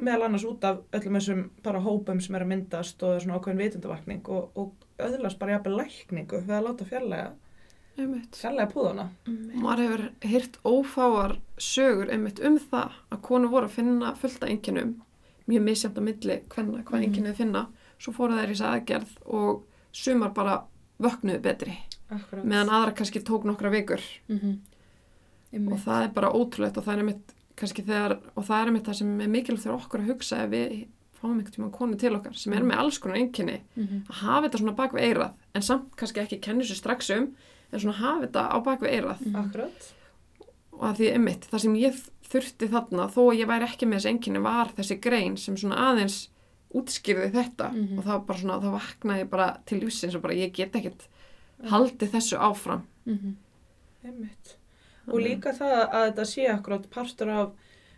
meðal 0.00 0.22
annars 0.24 0.44
út 0.44 0.62
af 0.64 0.78
öllum 0.92 1.16
þessum 1.16 1.50
bara 1.62 1.80
hópum 1.80 2.20
sem 2.22 2.34
er 2.34 2.40
að 2.44 2.46
myndast 2.46 3.02
og 3.02 3.20
svona 3.20 3.40
ákveðin 3.40 3.56
vitundavakning 3.58 4.28
og, 4.28 4.50
og 4.56 4.72
öðlast 4.98 5.38
bara 5.38 5.56
jafnvel 5.56 5.76
lækningu 5.80 6.40
við 6.44 6.54
að 6.54 6.64
láta 6.68 6.84
fjarlæga, 6.88 7.30
einmitt 7.98 8.36
fjarlæga 8.38 8.72
púðana. 8.72 9.08
maður 9.26 9.82
hefur 9.84 10.04
heyrt 10.30 10.58
ófáar 10.64 11.36
sögur 11.58 12.10
einmitt 12.12 12.40
um 12.44 12.58
það 12.58 12.92
að 13.10 13.22
konu 13.22 13.48
voru 13.48 13.66
að 13.66 13.76
finna 13.78 14.14
fullta 14.18 14.46
enginum 14.50 14.94
mjög 15.48 15.62
misjæmt 15.62 15.98
á 15.98 16.02
milli 16.02 16.40
hvenna 16.48 16.82
hvað 16.84 17.00
Mhm. 17.00 17.04
enginnið 17.08 17.34
finna 17.36 17.66
svo 17.98 18.12
fóru 18.12 18.32
þær 18.38 18.48
í 18.48 18.54
þessa 18.54 18.72
aðgerð 18.74 19.10
og 19.26 19.64
sumar 19.92 20.30
bara 20.34 20.62
vöknuðu 21.00 21.40
betri 21.42 21.76
Akkurat. 22.10 22.44
meðan 22.44 22.68
aðra 22.70 22.94
kannski 22.94 23.20
tók 23.22 23.44
nokkra 23.44 23.70
vikur 23.70 24.00
Mhm. 24.28 24.50
og 24.50 25.54
Einmitt. 25.54 25.84
það 25.84 26.04
er 26.04 26.08
bara 26.08 26.30
ótrúlegt 26.32 26.76
og 26.78 26.84
það 26.84 26.92
er 26.94 26.98
einmitt 26.98 27.34
kannski 27.56 27.82
þegar, 27.84 28.18
og 28.36 28.44
það 28.44 28.62
er 28.62 28.66
einmitt 28.66 28.84
það 28.84 28.94
sem 28.94 29.20
er 29.20 29.28
mikilvægt 29.28 29.62
fyrir 29.62 29.78
okkur 29.80 30.00
að 30.00 30.06
hugsa 30.06 30.36
ef 30.44 30.50
við 30.50 30.86
fáum 31.24 31.38
einhvern 31.40 31.54
tíma 31.56 31.70
konu 31.72 31.96
til 32.00 32.12
okkar 32.18 32.36
sem 32.36 32.52
er 32.52 32.62
með 32.68 32.78
alls 32.84 32.98
konar 33.02 33.16
enginni 33.20 33.60
Mhm. 33.76 34.04
að 34.08 34.20
hafa 34.22 34.48
þetta 34.48 34.58
svona 34.62 34.76
bak 34.76 34.92
við 34.92 35.06
eirað 35.08 35.32
en 35.54 35.62
samt 35.62 35.96
kannski 35.96 36.20
ekki 36.22 36.40
kennu 36.40 36.62
sér 36.68 36.76
strax 36.82 37.10
um 37.16 37.30
en 37.72 37.80
svona 37.80 37.96
hafa 37.98 38.26
þetta 38.26 38.48
á 38.52 38.56
bak 38.64 38.80
við 38.80 38.92
eirað 39.00 39.20
Mhm. 39.26 39.36
Akkurat. 39.42 39.92
og 40.72 40.80
að 40.90 40.96
því 40.98 41.12
einmitt, 41.14 41.48
það 41.50 41.60
sem 41.60 41.74
ég 41.74 42.00
þurfti 42.28 42.68
þarna 42.68 43.08
þó 43.14 43.20
að 43.30 43.38
ég 43.38 43.46
væri 43.46 43.64
ekki 43.68 43.86
með 43.86 43.94
þessi 44.00 44.10
enginni 44.10 44.42
var 44.42 44.66
þessi 44.76 45.00
grein 45.00 45.36
sem 45.38 45.56
svona 45.56 45.76
aðeins 45.76 46.28
útskýrði 46.74 47.30
þetta 47.32 47.70
Mhm. 47.72 47.98
og 47.98 48.04
það 48.04 48.06
var 48.06 48.18
bara 48.20 48.38
svona, 48.38 48.60
það 48.62 48.80
vaknaði 48.80 49.20
ég 49.20 49.30
bara 49.30 49.58
til 49.66 49.80
lífsins 49.80 50.14
og 50.16 50.22
bara 50.22 50.34
ég 50.34 50.52
get 50.52 50.72
ekkert 50.72 51.06
haldið 51.64 52.10
þessu 52.10 52.38
áfram 52.38 52.82
Mhm. 53.06 53.34
Einmitt. 54.04 54.56
Og 55.08 55.20
líka 55.20 55.52
það 55.56 55.90
að 55.92 56.12
þetta 56.12 56.24
sé 56.26 56.48
akkurat 56.50 56.90
partur 56.90 57.28
af, 57.30 57.50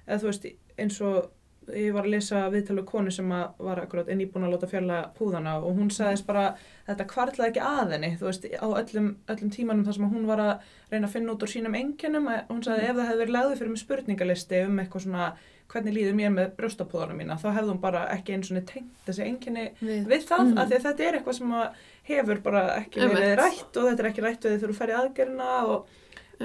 eða 0.08 0.20
þú 0.20 0.26
veist, 0.30 0.46
eins 0.78 1.00
og 1.00 1.30
ég 1.74 1.92
var 1.94 2.04
að 2.06 2.12
lesa 2.14 2.44
viðtölu 2.52 2.84
konu 2.86 3.10
sem 3.10 3.32
að 3.34 3.56
var 3.58 3.80
akkurat 3.82 4.08
inn 4.12 4.20
íbúin 4.20 4.44
að 4.46 4.52
láta 4.54 4.68
fjalla 4.70 5.00
púðana 5.18 5.56
og 5.62 5.74
hún 5.78 5.90
sagðist 5.90 6.26
bara 6.26 6.54
þetta 6.86 7.06
kvartlaði 7.10 7.50
ekki 7.50 7.64
að 7.66 7.92
henni, 7.96 8.12
þú 8.20 8.28
veist, 8.28 8.46
á 8.54 8.66
öllum, 8.68 9.10
öllum 9.32 9.50
tímanum 9.50 9.84
þar 9.88 9.94
sem 9.98 10.04
að 10.06 10.14
hún 10.14 10.26
var 10.30 10.38
að 10.44 10.70
reyna 10.92 11.06
að 11.08 11.12
finna 11.16 11.32
út 11.34 11.42
úr 11.42 11.52
sínum 11.52 11.74
engjönum, 11.74 12.28
hún 12.48 12.62
sagði 12.62 12.86
ef 12.90 12.96
það 12.96 13.08
hefði 13.10 13.20
verið 13.24 13.34
lagði 13.36 13.58
fyrir 13.58 13.74
mig 13.74 13.82
spurningalisti 13.82 14.62
um 14.68 14.78
eitthvað 14.84 15.06
svona 15.08 15.28
hvernig 15.66 15.96
líður 15.96 16.14
mér 16.14 16.30
með 16.30 16.50
brjóstapúðana 16.60 17.14
mína, 17.18 17.34
þá 17.42 17.48
hefði 17.56 17.72
hún 17.72 17.80
bara 17.82 18.04
ekki 18.14 18.36
eins 18.36 18.52
og 18.54 18.60
tengt 18.70 19.00
þessi 19.08 19.24
engjönni 19.26 19.64
við, 19.82 20.04
við 20.06 20.26
það, 20.28 20.44
Mhm. 20.46 20.58
af 20.62 20.68
því 20.70 20.76
að 20.76 20.84
þetta 20.86 21.06
er 21.08 21.16
eitthvað 21.18 21.34
sem 21.40 21.50
að 21.58 21.68
hefur 22.06 22.42
bara 22.42 22.62
ekki 22.78 23.00
verið 23.00 23.24
Einmitt. 23.26 23.38
rætt 23.40 23.76
og 23.76 23.88
þetta 23.90 23.98
er 24.04 24.10
ekki 24.12 24.22
rætt 24.22 24.46
við 24.46 24.54
þegar 24.60 24.70
þú 24.70 24.76
ferði 24.78 24.96
aðgerina 25.00 25.48
og, 25.66 25.88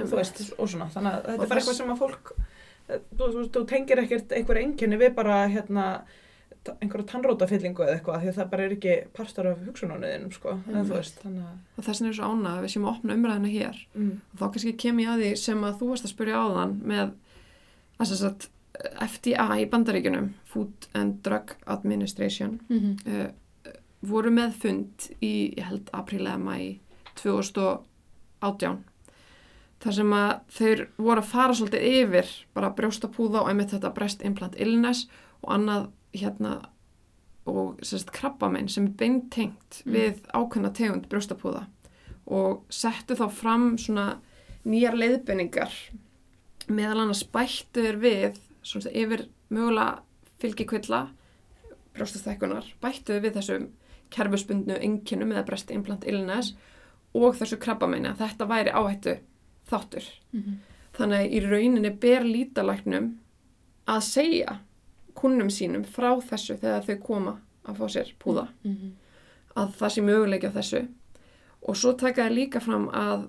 og 0.02 0.10
veist, 0.16 0.42
og 0.58 0.68
svona, 0.74 0.90
þannig 0.90 1.14
að 1.14 1.22
þetta 1.30 1.44
er 1.46 1.52
bara 1.54 1.62
eitthvað 1.62 1.78
sem 1.78 1.94
að 1.94 2.02
fólk 2.02 2.34
þú, 3.18 3.28
þú, 3.36 3.46
þú 3.56 3.64
tengir 3.70 4.02
ekkert 4.04 4.32
einhver 4.38 4.60
enginni 4.62 4.98
við 5.02 5.16
bara 5.18 5.40
hérna 5.52 5.86
einhverja 6.62 7.08
tannrótafyllingu 7.10 7.82
eða 7.82 7.96
eitthvað 7.98 8.22
því 8.22 8.30
að 8.30 8.36
það 8.38 8.50
bara 8.52 8.64
er 8.68 8.74
ekki 8.76 8.96
partur 9.18 9.48
af 9.50 9.62
hugsunarniðinum 9.66 10.32
sko, 10.36 10.52
en 10.52 10.76
Einmitt. 10.76 10.92
þú 10.92 10.98
veist, 11.00 11.16
þannig 11.24 11.46
að 11.48 11.56
og 11.82 11.86
þess 11.88 12.02
vegna 12.02 12.10
er 12.12 12.18
svo 12.20 12.28
ánað 12.30 12.58
að 12.58 12.62
við 12.68 12.74
séum 12.76 12.86
að 12.86 12.92
opna 12.96 13.16
umræðina 13.18 13.54
hér 13.56 13.80
mm, 13.96 14.12
og 14.34 14.36
þá 14.38 14.46
kannski 14.54 14.74
kem 14.84 15.00
ég 15.02 15.10
að 15.16 15.24
því 15.24 15.32
sem 15.42 15.64
að 15.66 15.80
þú 15.80 15.90
varst 15.90 16.06
að 16.06 16.14
spyrja 16.14 16.42
áðan 16.46 16.76
með 16.92 17.02
að 18.02 18.12
sem 18.12 18.20
sagt, 18.22 18.48
FDA 19.08 19.48
í 19.62 19.66
bandaríkunum 19.74 20.30
Food 20.54 20.88
and 20.98 21.18
Drug 21.26 21.56
Administration 21.66 22.60
Mhm. 22.70 22.94
uh, 23.10 23.30
voru 24.02 24.32
með 24.34 24.54
fund 24.62 25.10
í, 25.22 25.34
ég 25.58 25.66
held, 25.66 25.90
apríl 25.94 26.24
eða 26.26 26.38
mæ 26.42 26.78
2018 27.22 28.80
þar 29.82 29.96
sem 29.98 30.14
að 30.14 30.32
þeir 30.58 30.84
voru 30.98 31.22
að 31.24 31.32
fara 31.32 31.54
svolítið 31.58 31.88
yfir 32.02 32.32
bara 32.54 32.74
brjóstapúða 32.78 33.42
og 33.42 33.50
einmitt 33.50 33.74
þetta 33.74 33.94
breast 33.96 34.22
implant 34.28 34.56
illness 34.62 35.08
og 35.42 35.54
annað 35.56 35.88
hérna 36.14 36.52
og 37.50 37.80
sérst 37.82 38.12
krabbamein 38.14 38.70
sem 38.70 38.86
er 38.86 38.98
beintengt 39.00 39.82
Mm. 39.86 39.94
við 39.96 40.20
ákveðna 40.34 40.74
tegund 40.78 41.08
brjóstapúða 41.10 41.66
og 42.28 42.62
settu 42.70 43.16
þá 43.18 43.26
fram 43.34 43.78
svona 43.78 44.20
nýjar 44.66 44.94
leiðbenningar 44.94 45.72
meðal 46.70 47.02
annars 47.02 47.24
bættu 47.24 47.82
þér 47.82 47.98
við 48.04 48.38
svona 48.62 48.92
yfir 48.94 49.26
mögulega 49.50 50.02
fylgikvilla 50.40 51.08
brjóstastækkunar 51.96 52.68
bættu 52.82 53.18
við 53.24 53.40
þessum 53.40 53.66
kerfusbundnu 54.14 54.78
enginum 54.84 55.32
eða 55.34 55.46
breast 55.48 55.72
implant 55.72 56.06
illness 56.06 56.54
og 57.18 57.36
þessu 57.40 57.58
krabbameina 57.60 58.14
þetta 58.20 58.48
væri 58.48 58.72
áhættu 58.72 59.18
þáttur. 59.72 60.10
Mhm. 60.34 60.60
þannig 60.92 61.20
að 61.22 61.32
í 61.32 61.40
rauninni 61.48 61.90
ber 62.04 62.26
lítalæknum 62.28 63.06
að 63.88 64.02
segja 64.04 64.58
kunnum 65.16 65.50
sínum 65.50 65.86
frá 65.88 66.12
þessu 66.22 66.58
þegar 66.60 66.84
þau 66.86 66.98
koma 67.06 67.34
að 67.66 67.78
fá 67.80 67.86
sér 67.90 68.12
púða. 68.20 68.48
Mhm. 68.64 68.92
að 69.56 69.74
það 69.76 69.90
sé 69.92 70.02
möguleiki 70.02 70.48
á 70.48 70.56
þessu. 70.56 70.88
Og 71.68 71.76
svo 71.76 71.94
taka 71.94 72.24
það 72.24 72.36
líka 72.36 72.60
fram 72.64 72.88
að, 72.90 73.28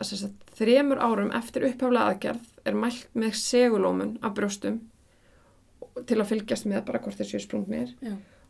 að 0.00 0.06
sagt, 0.06 0.52
þremur 0.56 0.98
árum 1.02 1.32
eftir 1.34 1.66
upphaflega 1.68 2.12
aðgerð 2.12 2.44
er 2.64 2.74
mælt 2.78 3.08
með 3.14 3.34
segulómun 3.40 4.18
af 4.22 4.34
brjóstum 4.34 4.80
til 6.06 6.18
að 6.20 6.30
fylgjast 6.30 6.66
með 6.70 6.84
bara 6.86 6.98
hvort 7.02 7.18
þessu 7.18 7.40
sprungnir 7.42 7.90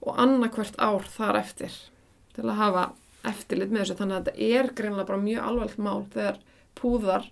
og 0.02 0.18
annarkvert 0.20 0.76
ár 0.78 1.02
þar 1.08 1.40
eftir 1.40 1.72
til 2.34 2.44
að 2.44 2.56
hafa 2.60 2.84
eftirlit 3.24 3.70
með 3.72 3.80
þessu. 3.86 3.96
Þannig 3.96 4.16
að 4.16 4.24
þetta 4.24 4.58
er 4.60 4.72
greinlega 4.74 5.06
bara 5.06 5.22
mjög 5.24 5.42
alvarlegt 5.48 5.78
mál 5.78 6.04
þegar 6.12 6.38
púðar 6.78 7.28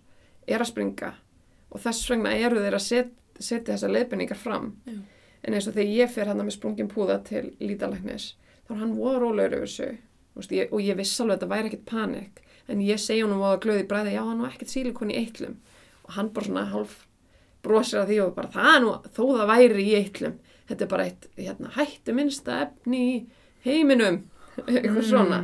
er 0.47 0.63
að 0.63 0.73
springa 0.73 1.15
og 1.73 1.83
þess 1.83 2.11
vegna 2.11 2.35
eru 2.37 2.61
þeir 2.63 2.77
að 2.77 2.85
set, 2.85 3.13
setja 3.39 3.75
þessar 3.75 3.95
leiðbenningar 3.97 4.39
fram. 4.39 4.73
Já. 4.87 4.99
en 5.43 5.57
eins 5.57 5.67
og 5.67 5.75
þegar 5.75 5.95
ég 5.97 6.11
fer 6.15 6.29
hann 6.31 6.39
með 6.39 6.55
sprungin 6.55 6.91
púða 6.91 7.19
til 7.27 7.49
lítalæknis 7.59 8.37
þá 8.67 8.75
er 8.75 8.81
hann 8.83 8.97
voða 8.97 9.23
rólegur 9.23 9.57
yfir 9.57 9.67
þessu. 9.67 9.89
Veist, 10.33 10.53
ég, 10.55 10.69
og 10.73 10.81
ég 10.81 10.97
viss 10.97 11.21
alveg 11.21 11.35
að 11.35 11.41
þetta 11.41 11.55
væri 11.55 11.71
ekkert 11.71 11.89
panik 11.91 12.43
en 12.71 12.85
ég 12.85 13.01
segi 13.03 13.25
honum 13.25 13.43
voða 13.43 13.59
glöði 13.65 13.89
bræði 13.91 14.15
já 14.15 14.23
hann 14.23 14.45
var 14.45 14.55
ekkert 14.55 14.73
sílikon 14.73 15.11
í 15.13 15.19
eitlum. 15.19 15.57
Og 16.07 16.15
hann 16.17 16.31
bara 16.33 16.49
svona 16.49 16.65
halv 16.71 16.95
brosir 17.63 18.03
að 18.03 18.13
því 18.13 18.21
og 18.23 18.35
bara 18.39 18.53
það 18.55 18.79
nú 18.85 18.95
þó 19.11 19.23
það 19.33 19.51
væri 19.53 19.87
í 19.87 19.97
eitlum. 19.99 20.39
Þetta 20.71 20.85
er 20.87 20.93
bara 20.95 21.09
eitt 21.09 21.29
hérna, 21.37 21.73
hættu 21.75 22.15
minnsta 22.17 22.61
efni 22.69 23.03
í 23.03 23.17
heiminum 23.67 24.23
eitthvað 24.67 25.05
svona 25.09 25.39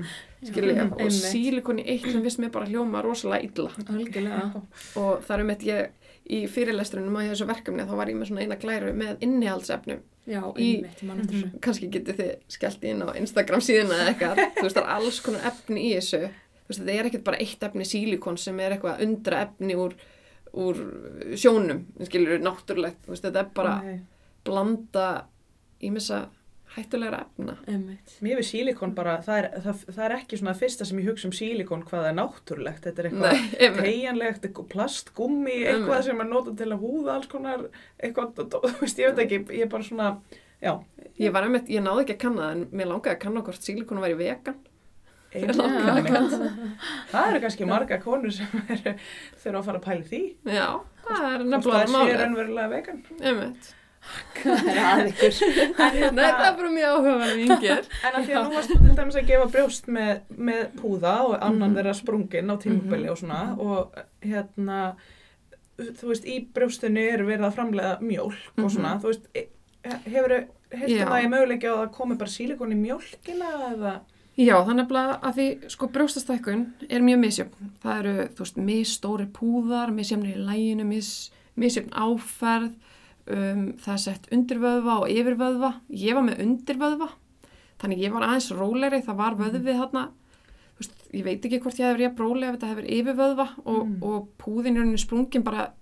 skilja, 0.45 0.85
og 0.91 1.01
einmitt. 1.01 1.23
sílikon 1.33 1.81
í 1.83 1.87
eitlum 1.95 2.23
viss 2.27 2.39
mér 2.39 2.51
bara 2.55 2.69
hljóma 2.69 3.01
rosalega 3.03 3.49
illa. 3.49 3.71
Algjörlega. 3.89 4.63
Og 5.01 5.23
það 5.25 5.35
er 5.39 5.45
um 5.45 5.53
eitt 5.55 5.65
ég 5.67 5.89
í 6.29 6.43
fyrirlestrunum 6.53 7.17
á 7.17 7.21
þessu 7.31 7.47
verkefni 7.49 7.87
þá 7.89 7.95
var 7.97 8.11
ég 8.13 8.19
með 8.21 8.29
svona 8.31 8.43
eina 8.45 8.59
glæru 8.61 8.93
með 8.95 9.23
innihaldsefnum. 9.25 10.03
Já, 10.29 10.43
Í- 10.61 10.67
einmitt, 10.85 11.03
man 11.09 11.23
eftir 11.23 11.39
þessu. 11.39 11.61
Kannski 11.65 11.89
getið 11.95 12.19
þið 12.21 12.33
skellt 12.53 12.85
inn 12.85 13.01
á 13.01 13.09
Instagram 13.17 13.63
síðuna 13.65 13.97
eða 14.03 14.11
eitthvað, 14.13 14.43
þú 14.59 14.67
veist 14.67 14.77
það 14.77 14.85
er 14.85 14.93
alls 14.99 15.21
konar 15.25 15.47
efni 15.49 15.87
í 15.89 15.95
þessu, 15.97 16.21
þú 16.29 16.69
veist 16.75 16.83
það 16.85 16.93
er 16.99 17.09
ekkert 17.09 17.25
bara 17.31 17.41
eitt 17.41 17.65
efni 17.71 17.87
sílikon 17.89 18.37
sem 18.39 18.61
er 18.61 18.77
eitthvað 18.77 19.01
undra 19.07 19.41
efni 19.47 19.79
úr, 19.81 19.97
úr 20.53 20.83
sjónum, 21.41 21.81
skilur 22.05 22.45
náttúrulegt, 22.45 23.01
þú 23.07 23.15
veist 23.15 23.25
þetta 23.25 23.41
er 23.47 23.51
bara 23.57 23.79
Nei. 23.89 23.97
blanda 24.45 25.07
í 25.81 25.91
missa 25.97 26.27
hættulegra 26.75 27.21
efna. 27.25 27.55
Mér 28.25 28.41
við 28.41 28.49
sílikon 28.51 28.95
bara, 28.95 29.19
það 29.25 29.39
er, 29.43 29.49
það, 29.67 29.85
það 29.95 30.05
er 30.09 30.17
ekki 30.19 30.41
svona 30.41 30.55
fyrsta 30.59 30.89
sem 30.89 30.99
ég 31.03 31.09
hugsa 31.11 31.29
um 31.31 31.37
sílikon 31.39 31.85
hvað 31.89 32.11
er 32.11 32.19
náttúrulegt, 32.19 32.83
þetta 32.85 33.03
er 33.05 33.11
eitthvað 33.11 33.81
tegjanlegt, 33.83 34.51
plastgummi, 34.75 35.57
eitthvað 35.73 36.05
sem 36.11 36.21
er 36.25 36.31
notað 36.33 36.59
til 36.61 36.71
að 36.73 36.85
húða 36.85 37.17
alls 37.17 37.31
konar, 37.33 37.65
eitthvað, 37.99 38.45
þú 38.53 38.75
veist, 38.83 39.01
ég 39.01 39.15
veit 39.15 39.25
ekki, 39.27 39.41
ég 39.59 39.67
er 39.67 39.73
bara 39.73 39.89
svona, 39.89 40.11
já, 40.61 40.75
Ég 41.19 41.33
var 41.35 41.43
einmitt, 41.49 41.67
ég 41.73 41.83
náði 41.83 42.05
ekki 42.05 42.15
að 42.15 42.21
kanna 42.23 42.43
það 42.45 42.53
en 42.55 42.61
mér 42.79 42.87
langaði 42.93 43.11
að 43.17 43.23
kanna 43.25 43.41
hvort 43.43 43.65
sílikonu 43.67 44.03
væri 44.05 44.15
vegan. 44.21 44.59
Það. 47.11 47.25
Eru 47.33 47.41
kannski 47.43 47.67
marga 47.69 47.99
konur 48.05 48.33
sem 48.37 48.63
eru, 48.71 48.93
þurfa 49.43 49.59
að 49.59 49.67
fara 49.67 49.81
að 49.81 49.89
pæla 49.89 49.99
í 49.99 50.07
því. 50.13 50.21
Já, 50.55 50.69
það 51.09 51.27
er 51.27 51.35
Hvort 51.35 51.51
nefnilega 51.51 51.81
það 51.81 51.89
sé 51.89 51.97
málið. 51.97 52.15
Það 54.39 54.69
er 54.73 54.81
að 54.93 55.11
ykkur 55.11 55.39
Nei, 55.79 56.25
það 56.25 56.47
er 56.49 56.57
bara 56.59 56.71
mjög 56.75 56.89
áhugaverð 56.95 57.37
vingir. 57.43 57.89
En 58.09 58.19
að 58.19 58.27
því 58.29 58.37
að 58.39 58.45
nú 58.49 58.57
varst 58.59 58.73
þú 58.73 58.79
til 58.85 58.97
dæmis 59.01 59.19
að 59.21 59.29
gefa 59.31 59.49
brjóst 59.55 59.89
með, 59.99 60.13
með 60.49 60.63
púða 60.81 61.15
og 61.27 61.35
annan 61.39 61.71
Mhm. 61.71 61.77
þeirra 61.79 61.95
sprungin 61.99 62.53
á 62.53 62.57
tímubili 62.63 63.11
og 63.13 63.19
svona 63.21 63.41
og 63.59 63.99
hérna, 64.25 64.79
þú 65.79 66.09
veist, 66.13 66.25
í 66.27 66.39
brjóstinu 66.55 67.05
er 67.13 67.25
verið 67.27 67.47
að 67.49 67.57
framlega 67.59 67.99
mjólk 68.01 68.63
og 68.65 68.71
svona, 68.71 68.95
Mhm. 68.97 69.03
þú 69.03 69.13
veist, 69.13 69.29
hefur 70.09 70.39
hefur 70.69 70.89
Já. 70.93 71.07
það 71.09 71.25
í 71.25 71.29
möguleiki 71.33 71.65
á 71.71 71.75
að 71.81 71.93
komi 71.95 72.15
bara 72.19 72.29
sílikon 72.31 72.73
í 72.73 72.77
mjólkina 72.77 73.53
eða? 73.73 74.01
Já, 74.39 74.55
það 74.63 74.75
nefnilega 74.77 75.21
að 75.23 75.35
því 75.35 75.71
sko 75.71 75.87
brjóstastækkun 75.89 76.67
er 76.91 77.01
mjög 77.01 77.19
misjöfn. 77.19 77.71
Það 77.83 77.99
eru, 77.99 78.29
þú 78.35 78.39
veist, 78.45 78.57
misstóri 78.69 79.27
púðar, 79.33 79.91
misjöfnir 79.91 80.37
í 80.37 80.45
læginu, 80.47 80.85
mis, 80.87 81.31
misjöfn 81.57 81.91
áferð, 81.91 82.73
um, 83.31 83.73
það 83.79 83.93
er 83.95 84.03
sett 84.05 84.29
undirvöðva 84.33 84.95
og 85.03 85.09
yfirvöðva. 85.13 85.73
Ég 85.91 86.15
var 86.15 86.23
með 86.29 86.41
undirvöðva, 86.45 87.09
þannig 87.83 87.99
ég 88.05 88.13
var 88.13 88.23
aðeins 88.29 88.51
rólegri, 88.59 89.03
það 89.07 89.17
var 89.23 89.35
vöðvið 89.39 89.79
þarna. 89.83 90.05
Þú 90.79 90.85
veist, 90.85 91.05
ég 91.19 91.25
veit 91.25 91.45
ekki 91.49 91.61
hvort 91.65 91.79
ég 91.81 91.87
hefur 91.89 92.05
ég 92.07 92.17
brólega 92.17 92.53
ef 92.53 92.59
þetta 92.59 92.73
hefur 92.73 92.89
yfirvöðva 92.99 93.49
og, 93.65 93.87
Mm. 93.87 94.03
og 94.03 94.29
púðin 94.39 94.77
er 94.77 94.85
henni 94.85 94.99
sprungin 94.99 95.43
bara 95.45 95.73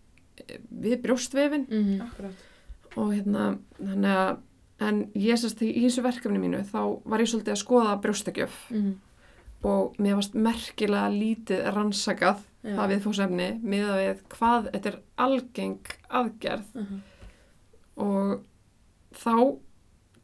eh, 0.48 0.58
við 0.72 1.02
brjóstvefin. 1.02 1.66
Akkurat. 2.00 2.32
og 2.96 3.10
hérna, 3.12 3.58
þannig 3.78 4.14
að 4.16 4.38
en 4.80 4.98
ég 5.14 5.36
sérst 5.36 5.60
í 5.62 5.82
þessu 5.84 6.02
verkefni 6.04 6.38
mínu 6.40 6.62
þá 6.64 7.00
var 7.04 7.20
ég 7.20 7.28
svolítið 7.28 7.52
að 7.52 7.60
skoða 7.64 8.00
brjóstakjöf 8.00 8.54
Mhm. 8.70 8.94
og 9.64 9.96
mér 9.98 10.14
varst 10.16 10.34
merkilega 10.34 11.10
lítið 11.12 11.74
rannsakað 11.74 12.38
Já. 12.64 12.76
það 12.76 12.90
viðfóðsefni 12.92 13.48
með 13.62 13.84
að 13.90 14.00
við 14.00 14.22
hvað 14.28 14.70
þetta 14.72 14.86
er 14.92 14.98
algeng 15.18 15.80
aðgerð 16.10 16.64
Mhm. 16.74 17.00
Og 17.96 18.42
þá 19.16 19.58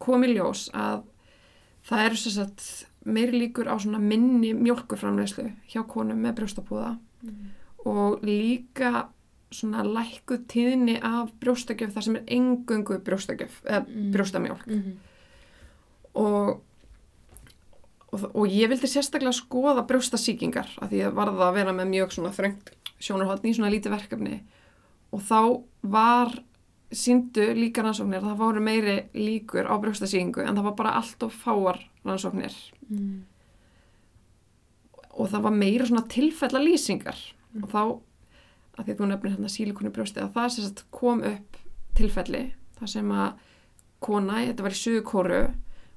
kom 0.03 0.25
í 0.25 0.33
ljós 0.35 0.67
að 0.75 1.03
það 1.89 2.05
eru 2.07 2.17
sem 2.17 2.33
sagt 2.33 2.87
meiri 3.05 3.39
líkur 3.47 3.67
á 3.71 3.75
svona 3.83 3.99
minni 3.99 4.53
mjólkurframleyslu 4.55 5.49
hjá 5.73 5.83
konum 5.89 6.21
með 6.23 6.37
brjóstapúða 6.41 6.99
Mhm. 7.23 7.49
og 7.87 8.21
líka 8.23 9.07
svona 9.53 9.83
lækkuð 9.85 10.47
tíðni 10.49 10.99
af 11.03 11.31
brjóstakjöf 11.41 11.93
þar 11.95 12.03
sem 12.03 12.17
er 12.17 12.23
engungu 12.27 12.99
brjóstakjöf 13.05 13.63
eða 13.65 13.87
Mm. 13.89 14.13
brjóstamjólk 14.13 14.67
Mhm. 14.67 14.93
og, 16.15 16.63
og, 18.13 18.25
og 18.35 18.47
ég 18.49 18.69
vildi 18.69 18.87
sérstaklega 18.91 19.33
skoða 19.33 19.87
brjóstasíkingar 19.89 20.69
af 20.83 20.91
því 20.91 21.03
að 21.09 21.15
varða 21.17 21.49
að 21.51 21.55
vera 21.55 21.73
með 21.73 21.89
mjög 21.95 22.13
svona 22.17 22.33
þröngt 22.37 22.73
sjónarhóttni 23.01 23.51
í 23.51 23.55
svona 23.57 23.71
lítið 23.73 23.95
verkefni 23.97 24.41
og 25.13 25.21
þá 25.21 25.63
var 25.83 26.43
síndu 26.93 27.45
líka 27.57 27.83
rannsóknir 27.83 28.21
að 28.21 28.31
það 28.31 28.39
voru 28.43 28.61
meiri 28.61 28.97
líkur 29.15 29.67
á 29.69 29.75
brjóstasíkingu 29.81 30.43
en 30.45 30.57
það 30.57 30.65
var 30.69 30.75
bara 30.79 30.95
allt 31.01 31.23
of 31.23 31.35
fáar 31.45 31.79
rannsóknir 32.05 32.55
Mhm. 32.91 33.23
og 35.19 35.29
það 35.31 35.43
var 35.47 35.55
meira 35.57 35.87
svona 35.89 36.07
tilfella 36.09 36.61
lýsingar 36.63 37.17
og 37.63 37.69
þá, 37.69 37.81
að 38.79 38.85
því 38.87 38.93
að 38.95 39.01
þú 39.01 39.09
nefnir 39.11 39.35
hérna 39.35 39.51
sílikonu 39.53 39.93
brjósti 39.93 40.23
að 40.23 40.33
það 40.37 40.49
sem 40.55 40.65
sagt 40.65 40.85
kom 40.91 41.21
upp 41.29 41.57
tilfelli 41.99 42.45
þar 42.79 42.89
sem 42.89 43.11
að 43.13 43.33
kona, 44.03 44.41
þetta 44.49 44.65
var 44.67 44.75
í 44.75 44.81
suðu 44.81 45.03
kóru, 45.07 45.43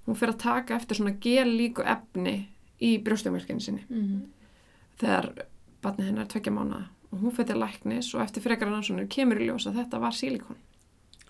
hún 0.05 0.15
fyrir 0.19 0.35
að 0.35 0.43
taka 0.43 0.75
eftir 0.75 0.99
svona 0.99 1.15
gel 1.23 1.47
líku 1.57 1.81
efni 1.87 2.35
í 2.83 2.97
brjóstumverkinu 3.03 3.61
sinni 3.63 3.85
Mhm. 3.89 4.21
þegar 4.99 5.45
barnið 5.81 6.05
hennar 6.11 6.21
er 6.21 6.27
tvekja 6.27 6.53
mánu 6.53 6.83
og 7.11 7.19
hún 7.21 7.31
fyrir 7.31 7.47
til 7.47 7.59
læknis 7.61 8.13
og 8.15 8.21
eftir 8.21 8.41
frekar 8.43 8.67
rannsóknir 8.67 9.07
kemur 9.09 9.39
í 9.39 9.47
ljós 9.47 9.65
að 9.67 9.75
þetta 9.83 9.99
var 9.99 10.11
sílikon. 10.11 10.55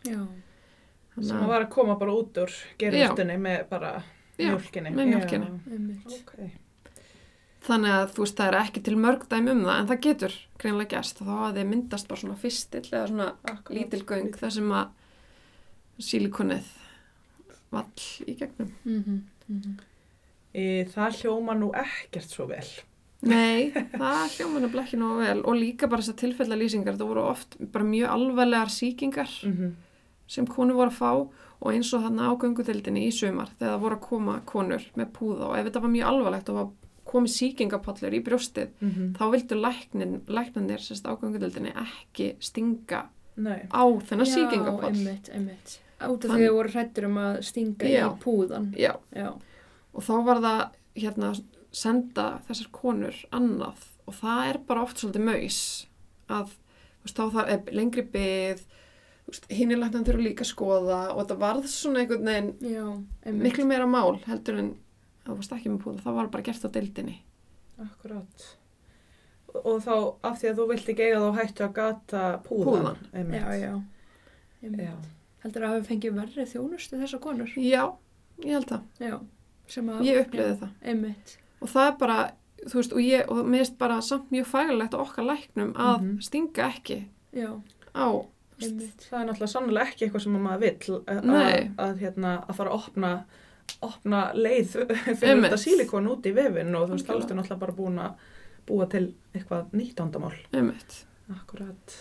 Sem 0.06 1.38
að 1.40 1.48
var 1.48 1.64
að 1.64 1.70
koma 1.72 1.96
bara 2.00 2.12
út 2.18 2.38
úr 2.44 2.52
gerðustunni 2.82 3.38
með 3.40 3.70
bara 3.70 3.92
mjölkinni. 4.38 4.92
með 4.92 5.12
mjólkinni. 5.14 5.48
Já, 5.48 5.74
Einmitt. 5.74 6.16
ok. 6.20 6.34
Þannig 7.66 7.94
að 7.98 8.10
þú 8.14 8.22
veist 8.26 8.38
það 8.38 8.48
er 8.52 8.58
ekki 8.60 8.82
til 8.86 8.96
mörg 9.02 9.24
dæmi 9.32 9.52
um 9.56 9.62
það 9.66 9.80
en 9.80 9.88
það 9.90 10.02
getur 10.06 10.34
greinlega 10.62 11.00
og 11.00 11.30
þá 11.30 11.32
hafði 11.40 11.64
myndast 11.70 12.08
bara 12.12 12.22
svona 12.22 12.36
fyrstill 12.38 12.84
eða 12.92 13.08
svona 13.10 13.30
Akkurat. 13.54 13.72
lítilgöng 13.80 14.36
þar 14.38 14.52
sem 14.58 14.70
að 14.72 14.88
sílikonið 16.10 16.68
vall 17.72 18.06
í 18.28 18.36
gegnum. 18.40 18.74
Mhm. 18.84 19.22
Mhm. 19.50 19.80
Í, 20.56 20.66
það 20.92 21.18
hljóma 21.22 21.56
nú 21.60 21.72
ekkert 21.76 22.30
svo 22.32 22.46
vel. 22.48 22.68
Nei, 23.26 23.72
það 23.96 24.36
hljóma 24.36 24.62
nefnilega 24.62 24.86
ekki 24.86 25.00
nógu 25.02 25.24
vel 25.24 25.40
og 25.42 25.56
líka 25.58 25.90
bara 25.90 26.02
þessar 26.04 26.20
tilfella 26.22 26.56
lýsingar, 26.60 27.00
það 27.00 27.08
voru 27.10 27.24
oft 27.32 27.58
bara 27.72 27.88
mjög 27.88 28.12
alvarlegar 28.20 28.72
sýkingar 28.76 29.32
Mm 29.48 29.76
sem 30.28 30.48
konur 30.50 30.80
voru 30.80 30.92
að 30.92 30.98
fá 31.00 31.12
og 31.66 31.70
eins 31.72 31.92
og 31.96 32.04
þarna 32.04 32.30
á 32.30 32.34
göngutildinni 32.42 33.06
í 33.08 33.14
sumar 33.16 33.52
þegar 33.56 33.76
það 33.76 33.84
voru 33.86 33.98
að 33.98 34.08
koma 34.10 34.40
konur 34.46 34.84
með 34.96 35.12
púða 35.16 35.50
og 35.50 35.58
ef 35.58 35.70
þetta 35.70 35.84
var 35.86 35.94
mjög 35.94 36.10
alvarlegt 36.12 36.52
og 36.52 36.60
var 36.60 36.70
komið 37.06 37.34
sýkingapallur 37.36 38.18
í 38.18 38.22
brjóstið 38.26 38.70
-hmm. 38.82 39.10
þá 39.18 39.24
vildu 39.32 39.56
læknin, 39.62 40.22
læknanir 40.28 40.82
sérst 40.82 41.06
á 41.06 41.14
göngutildinni 41.14 41.74
ekki 41.74 42.36
stinga 42.40 43.06
Nei. 43.36 43.68
á 43.70 43.84
þennan 44.08 44.28
Já, 44.28 44.34
sýkingapall. 44.34 44.94
einmitt, 44.94 45.30
einmitt. 45.30 45.80
Út 46.02 46.26
af 46.26 46.32
því 46.32 46.48
að 46.48 46.56
voru 46.56 46.70
hrættur 46.70 47.06
um 47.06 47.18
að 47.18 47.42
stinga 47.42 47.88
Já. 47.88 48.06
í 48.08 48.20
púðan. 48.24 48.74
Já, 48.76 48.96
Já. 49.16 49.34
og 49.94 50.04
þá 50.04 50.16
var 50.26 50.42
það 50.42 50.70
hérna 50.96 51.34
senda 51.72 52.40
þessar 52.48 52.72
konur 52.72 53.16
annað 53.32 53.86
og 54.08 54.14
það 54.14 54.50
er 54.50 54.58
bara 54.68 54.82
oft 54.86 54.98
svolítið 55.02 55.26
maus 55.26 55.88
að 56.30 56.56
veist, 57.04 57.18
þá 57.18 57.26
það 57.32 57.50
er 57.50 57.76
lengri 57.76 58.02
byð 58.02 58.66
hinnilegnan 59.50 60.06
þurfa 60.06 60.22
líka 60.24 60.44
að 60.46 60.52
skoða 60.52 61.00
og 61.14 61.22
þetta 61.24 61.38
varð 61.42 61.66
svona 61.72 62.00
einhvern 62.04 62.28
veginn 62.30 62.52
Já, 62.76 62.86
miklu 63.34 63.66
meira 63.66 63.88
mál 63.90 64.20
heldur 64.28 64.60
en 64.62 64.70
að 65.26 65.32
þú 65.32 65.38
varst 65.40 65.56
ekki 65.58 65.72
með 65.74 65.80
púða, 65.84 66.04
það 66.06 66.16
var 66.20 66.28
bara 66.36 66.44
gert 66.44 66.66
á 66.66 66.70
deildinni 66.76 67.16
Akkurát. 67.82 68.46
Og 69.66 69.82
þá 69.84 69.92
af 70.24 70.38
því 70.40 70.48
að 70.52 70.60
þú 70.60 70.66
vilt 70.70 70.90
ekki 70.94 71.04
eiga 71.10 71.20
þá 71.20 71.40
hættu 71.42 71.64
að 71.66 71.74
gata 71.76 72.22
púðan. 72.46 72.96
Púðan. 73.12 73.34
Já, 73.36 73.50
já. 73.60 73.74
Já. 74.62 74.94
Heldur 75.44 75.66
að 75.66 75.74
hafa 75.74 75.88
fengið 75.90 76.16
verri 76.20 76.46
þjónustu 76.54 77.00
þessar 77.02 77.22
konur? 77.24 77.52
Já, 77.60 77.84
ég 78.46 78.56
held 78.56 78.70
það, 78.72 78.86
Já. 79.04 79.18
Sem 79.68 79.90
að, 79.90 80.02
ég 80.06 80.22
upplifði 80.22 80.56
það 80.62 80.72
Einmitt. 80.92 81.36
og 81.62 81.70
það 81.74 81.88
er 81.90 81.96
bara, 82.00 82.18
þú 82.66 82.78
veist, 82.80 82.94
og 82.94 83.02
ég 83.02 83.30
og 83.34 83.40
mér 83.46 83.64
finnst 83.66 83.78
bara 83.82 84.00
samt 84.06 84.32
mjög 84.32 84.46
fægilegt 84.54 84.94
á 84.96 85.00
okkar 85.02 85.26
læknum 85.26 85.74
að 85.74 85.96
Mhm. 86.02 86.22
stinga 86.22 86.70
ekki 86.72 86.98
Já, 87.34 87.50
á. 87.96 88.08
Það 88.60 89.20
er 89.20 89.26
náttúrulega 89.28 89.52
sannlega 89.52 89.90
ekki 89.92 90.06
eitthvað 90.08 90.24
sem 90.26 90.36
að 90.40 90.46
maður 90.46 90.64
vill 90.66 91.00
að, 91.12 91.76
að, 91.86 91.98
hérna, 92.00 92.34
að 92.48 92.56
fara 92.62 92.72
að 92.72 92.80
opna, 92.80 93.12
opna 93.82 94.22
leið 94.38 94.76
fyrir 95.20 95.44
þetta 95.44 95.60
sílikon 95.60 96.08
út 96.14 96.26
í 96.30 96.34
vefin 96.38 96.76
og 96.76 96.88
þú 96.90 96.96
veist, 96.98 97.08
þá 97.10 97.16
ertu 97.20 97.36
náttúrulega 97.40 97.62
bara 97.66 97.78
búin 97.82 98.00
að 98.00 98.26
búa 98.66 98.88
til 98.90 99.06
eitthvað 99.36 99.74
nýtt 99.78 100.00
ándamál. 100.02 100.34
Akkurat. 101.36 101.98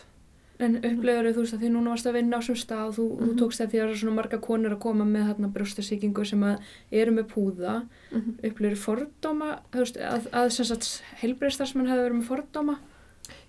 En 0.63 0.77
upplifur 0.79 1.27
þú 1.35 1.43
veist 1.43 1.55
að 1.57 1.63
því 1.65 1.69
núna 1.75 1.91
varst 1.91 2.07
að 2.07 2.15
vinna 2.15 2.39
á 2.39 2.43
sem 2.47 2.55
stað 2.57 2.85
og 2.87 2.95
þú, 2.95 3.05
þú 3.19 3.27
Mhm. 3.27 3.39
tókst 3.41 3.61
eftir 3.65 3.81
að 3.81 3.83
það 3.83 3.89
eru 3.91 3.99
svona 4.05 4.15
marga 4.21 4.39
konur 4.39 4.75
að 4.77 4.81
koma 4.85 5.05
með 5.05 5.25
þarna 5.33 5.49
brjóstasíkingu 5.57 6.25
sem 6.31 6.45
að 6.47 6.61
eru 6.93 7.11
með 7.17 7.27
púða. 7.35 7.75
Mm 8.13 8.37
upplifur 8.45 8.79
fordóma 8.85 9.49
þú 9.73 9.83
veist, 9.83 9.97
að, 9.99 10.29
að 10.31 10.51
sem 10.55 10.69
sagt 10.71 11.03
heilbreyðstarsmenn 11.25 11.89
hefur 11.91 12.05
verið 12.07 12.21
með 12.21 12.29
fordóma? 12.31 12.77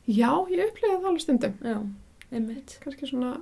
Já, 0.08 0.32
ég 0.50 0.66
upplifði 0.66 0.96
það 0.98 1.06
alveg 1.12 1.22
stundum. 1.22 1.54
Já, 1.62 1.78
kannski 2.84 3.08
svona 3.10 3.34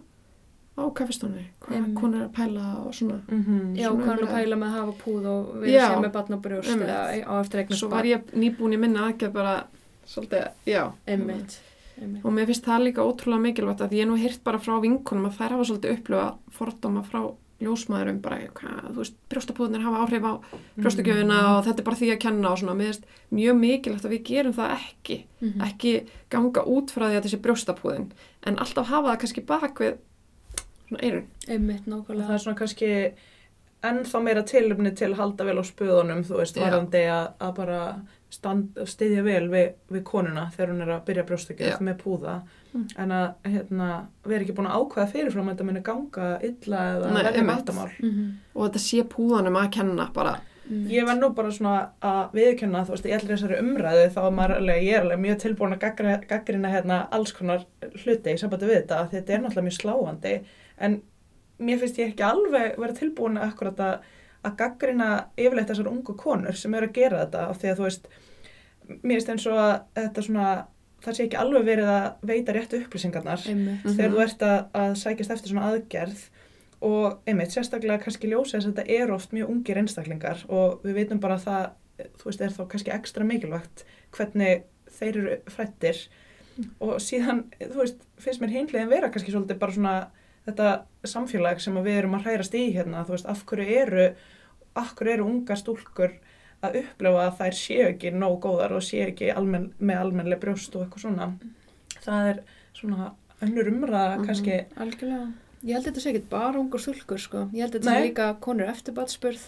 á 0.74 0.84
kaffestónu 0.98 1.44
hvað 1.62 1.94
konur 1.94 2.22
er 2.24 2.28
að 2.28 2.34
pæla 2.34 2.64
og 2.86 2.94
svona. 2.98 3.20
Mm 3.30 3.76
Já, 3.78 3.90
Svona 3.90 4.04
hvað 4.04 4.08
hann 4.08 4.18
að 4.18 4.24
umræða. 4.24 4.38
pæla 4.38 4.56
með 4.58 4.68
að 4.68 4.78
hafa 4.80 4.94
púð 5.04 5.26
og 5.34 5.52
vera 5.62 5.72
Já, 5.74 5.86
sér 5.90 6.02
með 6.02 6.12
batn 6.16 6.34
og 6.34 6.42
brjóst 6.42 6.74
eða 6.74 6.98
á 7.30 7.34
eftir 7.44 7.60
eignast 7.62 7.80
svo 7.84 7.90
var 7.90 8.04
ég 8.10 8.34
nýbúin 8.34 8.74
í 8.74 8.80
minna 8.82 9.06
aðgerð 9.10 9.34
bara 9.34 9.54
svolítið, 10.08 10.48
já. 10.66 10.92
Einmitt, 11.08 11.60
einmitt. 12.02 12.26
og 12.26 12.34
mér 12.34 12.46
finnst 12.50 12.66
það 12.66 12.84
líka 12.88 13.06
ótrúlega 13.06 13.42
mikilvægt 13.46 13.82
að 13.86 13.94
ég 14.00 14.08
nú 14.10 14.18
heyrt 14.18 14.44
bara 14.44 14.58
frá 14.60 14.80
vinkunum 14.82 15.30
að 15.30 15.38
þær 15.38 15.54
hafa 15.56 15.64
svolítið 15.70 15.94
upplifa 15.98 16.26
fordóma 16.52 17.04
frá 17.06 17.22
ljósmaðurum 17.64 18.22
bara, 18.22 18.38
hvað, 18.54 18.90
þú 18.94 18.98
veist, 19.02 19.16
brjóstapúðnir 19.30 19.82
hafa 19.86 20.02
áhrif 20.06 20.24
á 20.28 20.34
brjóstagjöfina 20.80 21.38
Mm. 21.40 21.50
og 21.58 21.66
þetta 21.66 21.80
er 21.80 21.84
bara 21.90 21.96
því 22.02 22.10
að 22.14 22.20
kenna 22.20 22.52
og 22.52 22.58
svona, 22.60 22.76
mér 22.76 22.92
finnst 22.92 23.06
mjög 23.32 23.56
mikilvægt 23.60 24.06
að 24.06 24.14
við 24.16 24.24
gerum 24.30 24.54
það 24.54 24.78
ekki 24.78 25.18
Mhm. 25.42 25.62
ekki 25.62 25.94
ganga 26.30 26.62
út 26.66 26.92
frá 26.92 27.04
því 27.10 27.16
að 27.16 27.22
þetta 27.22 27.34
sé 27.34 27.42
brjóstapúðin 27.42 28.12
en 28.44 28.56
alltaf 28.58 28.88
hafa 28.88 29.08
það 29.16 29.20
kannski 29.20 29.46
bak 29.46 29.76
við 29.80 29.98
svona 30.90 31.02
eirun 31.04 31.26
Einmitt, 31.48 31.88
Og 31.88 32.06
það 32.06 32.06
nákvæmlega 32.06 32.34
er 32.34 32.38
svona 32.40 32.58
kannski 32.58 33.12
ennþá 33.84 34.22
meira 34.24 34.44
tilumni 34.48 34.92
til 34.96 35.12
að 35.12 35.20
halda 35.22 35.46
vel 35.46 35.60
á 35.60 35.64
spöðunum, 35.68 36.24
þú 36.28 36.38
veist, 36.40 36.56
Já. 36.58 36.64
varðandi 36.66 37.02
að, 37.12 37.54
bara 37.56 37.80
styðja 38.34 39.24
vel 39.26 39.48
við, 39.52 39.74
við 39.94 40.04
konuna 40.08 40.48
þegar 40.56 40.72
hún 40.74 40.82
er 40.86 40.92
að 40.96 41.04
byrja 41.10 41.24
Já. 41.24 41.28
brjóstakjöf 41.32 41.82
með 41.90 41.98
púða, 42.04 42.42
Mm. 42.74 42.88
en 42.98 43.12
að 43.14 43.34
hérna, 43.46 43.88
vera 44.26 44.42
ekki 44.42 44.54
búin 44.58 44.66
að 44.66 44.80
ákveða 44.82 45.12
fyrirfram 45.12 45.46
að 45.50 45.54
þetta 45.54 45.66
muni 45.68 45.82
ganga 45.86 46.40
illa 46.42 46.78
eða 46.96 47.12
verði 47.14 47.38
einmitt. 47.38 47.66
vandamál. 47.68 47.92
Mhm, 48.02 48.32
og 48.56 48.64
þetta 48.72 48.80
sé 48.82 49.04
púðanum 49.04 49.58
að 49.62 49.72
kenna 49.72 50.08
bara 50.12 50.32
einmitt. 50.68 50.90
Ég 50.90 51.06
var 51.06 51.16
nú 51.20 51.30
bara 51.36 51.50
svona 51.52 51.90
að 52.02 52.32
viðkjöna, 52.34 52.82
þú 52.88 52.90
veist, 52.96 53.06
í 53.06 53.14
allir 53.14 53.38
þessari 53.38 53.60
umræðu 53.62 54.10
þá 54.16 54.44
er 54.44 54.56
alveg, 54.58 54.84
ég 54.88 54.94
er 54.98 55.02
alveg 55.04 55.20
mjög 55.22 55.38
tilbúin 55.44 55.78
að 55.78 56.28
gaggrina 56.28 56.72
hérna 56.74 57.08
alls 57.12 57.32
konar 57.32 57.64
hluti 57.84 58.34
í 58.34 58.40
sambandi 58.42 58.66
við 58.66 58.82
þetta, 58.88 59.10
þetta 59.12 59.30
er 59.30 59.40
náttúrulega 59.44 59.68
mjög 59.68 59.78
sláandi, 59.84 60.44
en 60.80 61.02
mér 61.64 61.80
finnst 61.82 62.00
ég 62.02 62.12
ekki 62.12 62.26
alveg 62.28 62.78
vera 62.82 62.98
tilbúin 62.98 63.40
akkurat 63.42 63.82
að, 63.84 64.12
að 64.44 64.60
gaggrina 64.60 65.10
yfirleitt 65.40 65.72
þessar 65.72 65.90
ungu 65.92 66.16
konur 66.20 66.60
sem 66.60 66.76
eru 66.78 66.90
að 66.90 67.00
gera 67.00 67.24
þetta, 67.24 67.48
af 67.50 67.62
því 67.62 67.72
að 67.72 67.82
þú 67.82 67.88
veist, 67.88 68.08
mér 68.94 69.18
finnst 69.18 69.34
eins 69.34 69.50
og 69.52 69.60
að 69.64 69.76
þetta 70.00 70.26
svona, 70.28 70.48
það 71.04 71.18
sé 71.18 71.28
ekki 71.28 71.40
alveg 71.40 71.68
verið 71.68 71.92
að 71.94 72.08
veita 72.32 72.56
réttu 72.56 72.82
upplýsingarnar 72.84 73.46
Einmitt. 73.48 73.84
Mhm. 73.84 73.98
þegar 73.98 74.16
þú 74.16 74.24
ert 74.28 74.48
að, 74.48 74.58
að 74.84 74.98
sækjast 75.04 75.36
eftir 75.38 75.54
svona 75.54 75.70
aðgerð 75.72 76.26
og 76.84 77.30
einmitt 77.30 77.54
sérstaklega 77.54 78.02
kannski 78.04 78.28
ljósa 78.28 78.58
þess 78.58 78.68
að 78.68 78.74
þetta 78.74 78.98
eru 78.98 79.16
oft 79.16 79.32
mjög 79.36 79.52
ungir 79.54 79.80
einstaklingar 79.80 80.44
og 80.52 80.84
við 80.84 81.00
veitum 81.00 81.22
bara 81.24 81.38
að 81.40 81.46
það, 81.48 81.70
þú 82.20 82.28
veist, 82.28 82.42
er 82.44 82.56
þá 82.58 82.64
kannski 82.74 82.92
ekstra 82.92 83.28
mikilvægt 83.28 83.86
hvernig 84.18 84.66
þeir 84.98 85.20
eru 85.22 85.38
frættir 85.54 86.02
og 86.84 86.98
síðan, 87.02 87.46
þú 87.62 87.80
veist, 87.80 88.04
finnst 88.22 88.44
mér 88.44 88.54
hinlegin 88.54 88.92
vera 88.92 89.10
kannski 89.14 89.32
svolítið 89.32 89.62
bara 89.62 89.78
svona 89.78 89.96
þetta 90.48 90.70
samfélag 91.06 91.60
sem 91.64 91.78
að 91.80 91.84
við 91.90 91.98
erum 92.02 92.16
að 92.18 92.24
hrærast 92.28 92.54
í 92.60 92.64
hérna, 92.76 93.06
þú 93.08 93.16
veist, 93.16 93.26
af 93.32 93.46
hverju 93.46 93.78
eru 93.82 94.06
af 94.76 94.94
hverju 94.96 95.14
eru 95.14 95.26
ungar 95.30 95.60
stúlkur 95.60 96.12
að 96.64 96.78
upplefa 96.82 97.26
að 97.28 97.38
þær 97.40 97.58
séu 97.60 97.88
ekki 97.92 98.12
nóg 98.16 98.40
góðar 98.42 98.72
og 98.78 98.82
séu 98.86 99.06
ekki 99.10 99.32
almenn, 99.36 99.72
með 99.80 99.98
almennlega 100.06 100.42
brjóst 100.42 100.76
og 100.76 100.86
eitthvað 100.86 101.06
svona 101.06 101.28
það 102.04 102.30
er 102.34 102.40
svona 102.74 103.12
önnur 103.44 103.68
umræða 103.72 104.18
Mhm. 104.18 104.26
kannski 104.28 104.66
Algjörlega. 104.78 105.32
Ég 105.64 105.74
held 105.78 105.86
að 105.86 105.92
þetta 105.94 106.02
sé 106.04 106.10
ekki 106.14 106.30
bara 106.30 106.60
ungur 106.60 106.80
stúlkur, 106.80 107.20
sko. 107.20 107.50
Ég 107.54 107.62
held 107.62 107.76
að 107.76 107.80
þetta 107.80 107.92
sé 107.94 108.02
líka 108.08 108.40
konur 108.42 108.68
eftirbatspurð. 108.68 109.44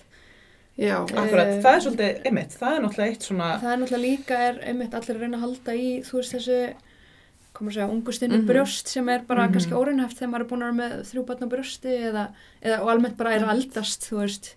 já, 0.77 0.95
Akkurat, 1.03 1.47
Eh, 1.47 1.61
það 1.63 1.75
er 1.75 1.81
svolítið, 1.85 2.21
einmitt, 2.25 2.49
það 2.59 2.75
er 2.75 2.81
náttúrulega 2.83 3.09
eitt 3.11 3.23
svona, 3.23 3.59
Það 3.59 3.73
er 3.73 3.77
náttúrulega 3.77 4.05
líka, 4.05 4.37
er 4.49 4.59
einmitt 4.69 4.91
allir 4.93 5.15
að 5.15 5.19
reyna 5.21 5.37
að 5.37 5.41
halda 5.41 5.71
í, 5.75 6.01
þú 6.03 6.13
veist, 6.19 6.33
þessu, 6.35 6.73
komur 7.55 7.71
að 7.71 7.77
segja, 7.79 7.89
ungu 7.95 8.13
stinni 8.13 8.37
Mhm. 8.37 8.47
brjóst 8.49 8.87
sem 8.91 9.09
er 9.09 9.21
bara 9.27 9.47
Mhm. 9.47 9.53
kannski 9.55 9.73
órinnhæft 9.79 10.17
þegar 10.19 10.31
maður 10.33 10.41
er 10.41 10.49
búin 10.51 10.63
að 10.63 10.65
vera 10.65 10.79
með 10.81 10.91
þrjú 11.09 11.25
batn 11.25 11.43
á 11.45 11.53
brjósti 11.53 11.93
eða, 12.09 12.25
eða 12.61 12.79
og 12.81 12.89
almennt 12.93 13.17
bara 13.17 13.31
er 13.35 13.41
að 13.45 13.53
eldast, 13.55 14.01
þú 14.09 14.17
veist. 14.21 14.55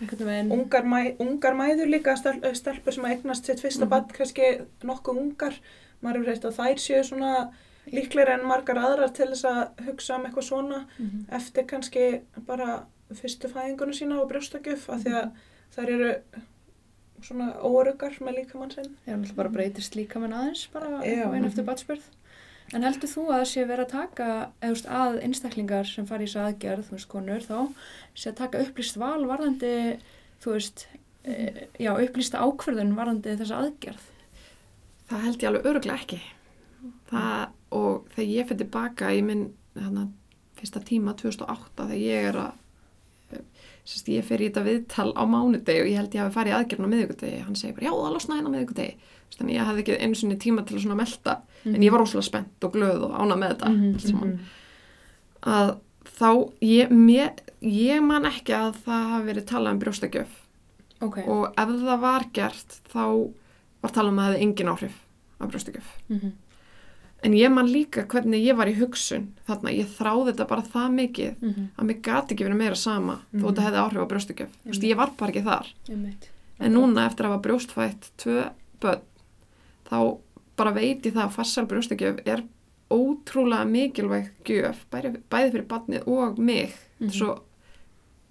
Ungar, 0.00 0.82
mæ, 0.84 1.16
ungar 1.18 1.54
mæður 1.54 1.88
líka, 1.88 2.16
stel, 2.18 2.40
stelpur 2.54 2.92
sem 2.92 3.04
að 3.04 3.14
eignast 3.16 3.46
sitt 3.46 3.60
fyrsta 3.60 3.86
Mhm. 3.86 3.88
mm 3.88 4.12
kannski 4.12 4.66
nokkuð 4.84 5.16
ungar, 5.18 5.54
maður 6.02 6.16
hefur 6.16 6.26
reynt 6.26 6.44
að 6.44 6.56
þær 6.56 6.76
séu 6.78 7.02
svona 7.04 7.50
líklegri 7.92 8.34
en 8.34 8.44
margar 8.46 8.76
aðrar 8.76 9.14
til 9.14 9.28
þess 9.28 9.44
að 9.44 9.86
hugsa 9.86 10.16
um 10.16 10.24
eitthvað 10.26 10.44
svona 10.50 10.84
Mhm. 10.98 11.24
eftir 11.32 11.64
kannski 11.66 12.20
bara 12.46 12.82
fyrstu 13.14 13.48
fæðinguna 13.48 13.94
sína 13.94 14.20
og 14.20 14.28
brjóstakjöf, 14.30 14.88
af 14.92 15.02
því 15.04 15.12
að 15.12 15.30
þær 15.76 15.88
eru 15.88 16.14
svona 17.22 17.54
óöruggar 17.62 18.18
með 18.20 18.44
líkamann 18.44 18.72
sinn. 18.74 18.96
Já, 19.06 19.14
náttúrulega 19.16 19.36
bara 19.36 19.48
breytist 19.48 19.94
líka 19.96 20.20
með 20.20 20.34
aðeins 20.34 20.66
bara 20.72 21.00
veginn 21.00 21.46
eftir 21.46 21.62
Mhm. 21.64 21.66
En 22.74 22.82
heldur 22.82 23.10
þú 23.10 23.28
að 23.28 23.36
það 23.36 23.48
sé 23.52 23.64
verið 23.68 23.84
að 23.84 23.92
taka, 23.92 24.28
veist, 24.64 24.88
að 24.90 25.20
einstaklingar 25.22 25.86
sem 25.86 26.06
fari 26.08 26.26
í 26.26 26.30
þessu 26.30 26.42
aðgerð, 26.42 26.88
þú 26.88 26.96
veist, 26.96 27.08
konur 27.12 27.44
þá, 27.44 27.58
sé 28.18 28.32
að 28.32 28.40
taka 28.40 28.62
upplýst 28.64 28.98
val 28.98 29.22
varðandi, 29.28 29.72
þú 30.42 30.56
veist, 30.56 30.86
e, 31.22 31.68
já, 31.78 31.92
upplýsta 31.94 32.42
ákverðun 32.42 32.96
varðandi 32.98 33.36
þessa 33.38 33.60
aðgerð? 33.62 34.08
það 35.10 35.24
held 35.26 35.42
ég 35.42 35.50
alveg 35.50 35.68
öruglega 35.70 36.02
ekki. 36.02 36.20
Það, 37.10 37.42
og 37.76 38.06
þegar 38.14 38.30
ég 38.32 38.48
fyrir 38.48 38.60
tilbaka 38.62 39.10
í 39.14 39.22
minn 39.26 39.44
hana, 39.78 40.06
fyrsta 40.58 40.82
tíma 40.86 41.14
2008 41.18 41.86
þegar 41.90 42.00
ég 42.02 42.30
er 42.30 42.40
að 42.42 42.62
sérst, 43.86 44.08
ég 44.10 44.26
fer 44.26 44.42
í 44.42 44.48
þetta 44.48 44.64
viðtal 44.66 45.10
á 45.14 45.22
mánudegi 45.26 45.82
og 45.82 45.90
ég 45.90 46.00
held 46.00 46.14
ég 46.14 46.22
hafi 46.22 46.34
farið 46.34 46.52
í 46.52 46.56
aðgerðin 46.56 46.86
á 46.86 46.92
miðvikudegi 46.94 47.44
hann 47.46 47.58
segir 47.58 47.76
bara 47.76 47.88
já 47.88 47.92
það 47.94 48.14
losnaði 48.16 48.40
hérna 48.40 48.50
á 48.50 48.56
Sérst, 48.56 49.15
þannig 49.38 49.54
ég 49.58 49.66
hafði 49.66 49.82
ekki 49.84 49.98
einu 50.02 50.14
sinni 50.14 50.36
tíma 50.36 50.64
til 50.66 50.76
að 50.76 50.82
svona 50.86 50.96
melta 50.96 51.40
en 51.66 51.82
ég 51.82 51.90
var 51.90 52.00
rosalega 52.00 52.22
spennt 52.30 52.64
og 52.64 52.72
glöð 52.72 53.02
og 53.08 53.12
ána 53.20 53.36
með 53.36 53.48
þetta 53.56 53.68
Mhm, 53.68 53.92
allt 53.94 54.06
saman. 54.06 54.38
að 55.42 55.76
þá 56.16 56.30
ég, 56.62 56.88
mér, 56.90 57.32
ég 57.62 58.02
man 58.02 58.24
ekki 58.24 58.54
að 58.54 58.74
það 58.86 59.10
hafi 59.12 59.26
verið 59.32 59.44
talað 59.50 59.72
um 59.72 59.78
brjóstakjöf 59.82 60.28
ok, 61.02 61.18
og 61.26 61.52
ef 61.58 61.68
það 61.68 62.00
var 62.00 62.24
gert 62.32 62.80
þá 62.92 63.32
var 63.82 63.90
talað 63.92 64.08
um 64.12 64.18
að 64.18 64.24
það 64.26 64.32
hefði 64.32 64.42
engin 64.46 64.72
áhrif 64.72 64.96
af 65.40 65.50
brjóstakjöf 65.50 65.88
Mhm. 66.08 66.32
en 67.24 67.32
ég 67.32 67.50
man 67.52 67.66
líka 67.66 68.06
hvernig 68.06 68.44
ég 68.46 68.56
var 68.56 68.66
í 68.68 68.74
hugsun 68.78 69.32
þarna, 69.48 69.70
ég 69.74 69.86
þráði 69.98 70.32
þetta 70.32 70.48
bara 70.48 70.62
það 70.62 70.94
mikið 70.94 71.34
Mhm. 71.42 71.68
að 71.78 71.84
mér 71.86 72.02
gati 72.02 72.34
ekki 72.34 72.44
verið 72.46 72.56
meira 72.56 72.76
sama 72.76 73.20
þó 73.34 73.40
Mhm. 73.42 73.54
þetta 73.54 73.62
hefði 73.66 73.82
áhrif 73.84 74.00
á 74.00 74.08
brjóstakjöf 74.08 74.48
mm 74.64 74.72
-hmm. 74.72 74.88
ég 74.90 74.96
var 74.96 75.10
bara 75.18 75.32
ekki 75.32 75.44
þar. 75.44 75.66
En 76.58 76.72
núna 76.72 77.06
eftir 77.06 77.26
að 77.26 77.32
hafa 77.32 77.42
brjóstfætt 77.42 78.10
tvö 78.16 78.50
börn 78.80 79.00
þá 79.90 80.18
bara 80.56 80.72
veit 80.72 81.04
ég 81.06 81.12
það 81.14 81.24
að 81.28 81.34
farsal 81.36 81.66
brjóstakjöf 81.70 82.20
er 82.26 82.42
ótrúlega 82.90 83.66
mikilvæg 83.68 84.30
gjöf 84.46 84.84
bæði, 84.92 85.16
bæði 85.30 85.52
fyrir 85.52 85.66
barnið 85.70 86.06
og 86.08 86.38
mig 86.38 86.72
Mhm. 87.00 87.10
svo 87.12 87.40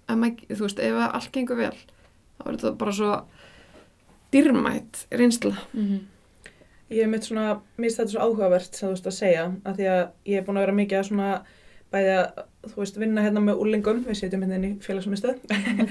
ef 0.08 0.16
maður, 0.16 0.46
þú 0.56 0.62
veist, 0.66 0.78
ef 0.80 1.14
allt 1.14 1.32
gengur 1.32 1.56
vel 1.56 1.76
þá 2.40 2.46
er 2.48 2.56
þetta 2.56 2.76
bara 2.78 2.92
svo 2.92 3.22
dýrmætt 4.32 5.06
reynsla 5.10 5.56
Mhm. 5.74 6.00
Ég 6.90 7.02
hef 7.02 7.08
mitt 7.10 7.22
svona, 7.24 7.60
mér 7.78 7.88
finnst 7.90 7.98
þetta 7.98 8.10
svo 8.12 8.20
áhugavert 8.20 8.74
sem 8.74 8.88
þú 8.88 8.92
veist 8.92 9.06
að 9.06 9.16
segja, 9.18 9.44
af 9.66 9.76
því 9.76 9.86
að 9.90 10.10
ég 10.26 10.36
er 10.38 10.42
búin 10.46 10.56
að 10.56 10.66
vera 10.66 10.72
mikið 10.72 10.98
að 11.00 11.08
svona, 11.08 11.42
bæði 11.92 12.12
að, 12.18 12.44
þú 12.70 12.76
veist, 12.76 12.96
vinna 12.98 13.22
hérna 13.22 13.40
með 13.42 13.58
úlingum, 13.64 14.04
við 14.04 14.14
setjum 14.20 14.42
hérna 14.44 14.54
inn 14.54 14.64
í 14.68 14.78
félagsmyndstöð 14.78 15.38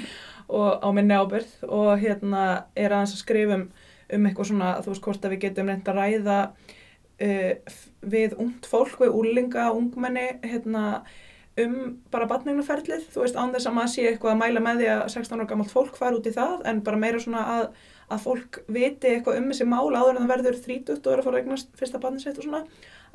og 0.49 0.79
á 0.83 0.87
minni 0.95 1.13
ábyrð 1.13 1.51
og 1.67 1.99
hérna 1.99 2.63
er 2.77 2.89
aðeins 2.95 3.11
að 3.15 3.23
skrifa 3.25 3.67
um, 4.13 4.25
eitthvað 4.29 4.49
svona, 4.51 4.73
þú 4.85 4.93
veist, 4.93 5.05
hvort 5.07 5.25
að 5.25 5.35
við 5.35 5.43
getum 5.47 5.71
reynd 5.71 5.87
að 5.91 5.99
ræða 6.01 6.39
uh, 7.21 7.77
við 8.15 8.35
ungt 8.41 8.65
fólk, 8.69 8.99
við 9.01 9.15
úlinga, 9.21 9.69
ungmenni, 9.73 10.27
hérna, 10.43 10.85
um 11.57 11.75
bara 12.11 12.27
batningnaferlið, 12.27 13.05
þú 13.13 13.21
veist, 13.23 13.37
án 13.39 13.53
þess 13.55 13.69
að 13.69 13.75
maður 13.77 13.91
sé 13.93 14.07
eitthvað 14.09 14.33
að 14.35 14.41
mæla 14.43 14.63
með 14.65 14.81
því 14.81 14.87
að 14.91 15.03
16 15.13 15.39
ára 15.39 15.49
gammalt 15.53 15.71
fólk 15.71 15.95
fara 15.99 16.17
út 16.19 16.27
í 16.27 16.33
það, 16.35 16.65
en 16.67 16.81
bara 16.83 16.99
meira 16.99 17.21
svona 17.23 17.45
að 17.59 17.67
að 18.05 18.19
fólk 18.21 18.57
viti 18.69 19.09
eitthvað 19.15 19.39
um 19.39 19.47
þessi 19.49 19.65
mál 19.65 19.87
áður 19.97 20.11
en 20.11 20.19
það 20.19 20.27
verður 20.29 20.57
30 20.61 20.91
og 20.99 21.07
er 21.09 21.21
að 21.21 21.25
fara 21.25 21.39
að 21.39 21.41
eignast 21.41 21.71
fyrsta 21.79 22.01
barnið 22.03 22.21
sitt 22.21 22.35
og 22.37 22.43
svona 22.45 22.59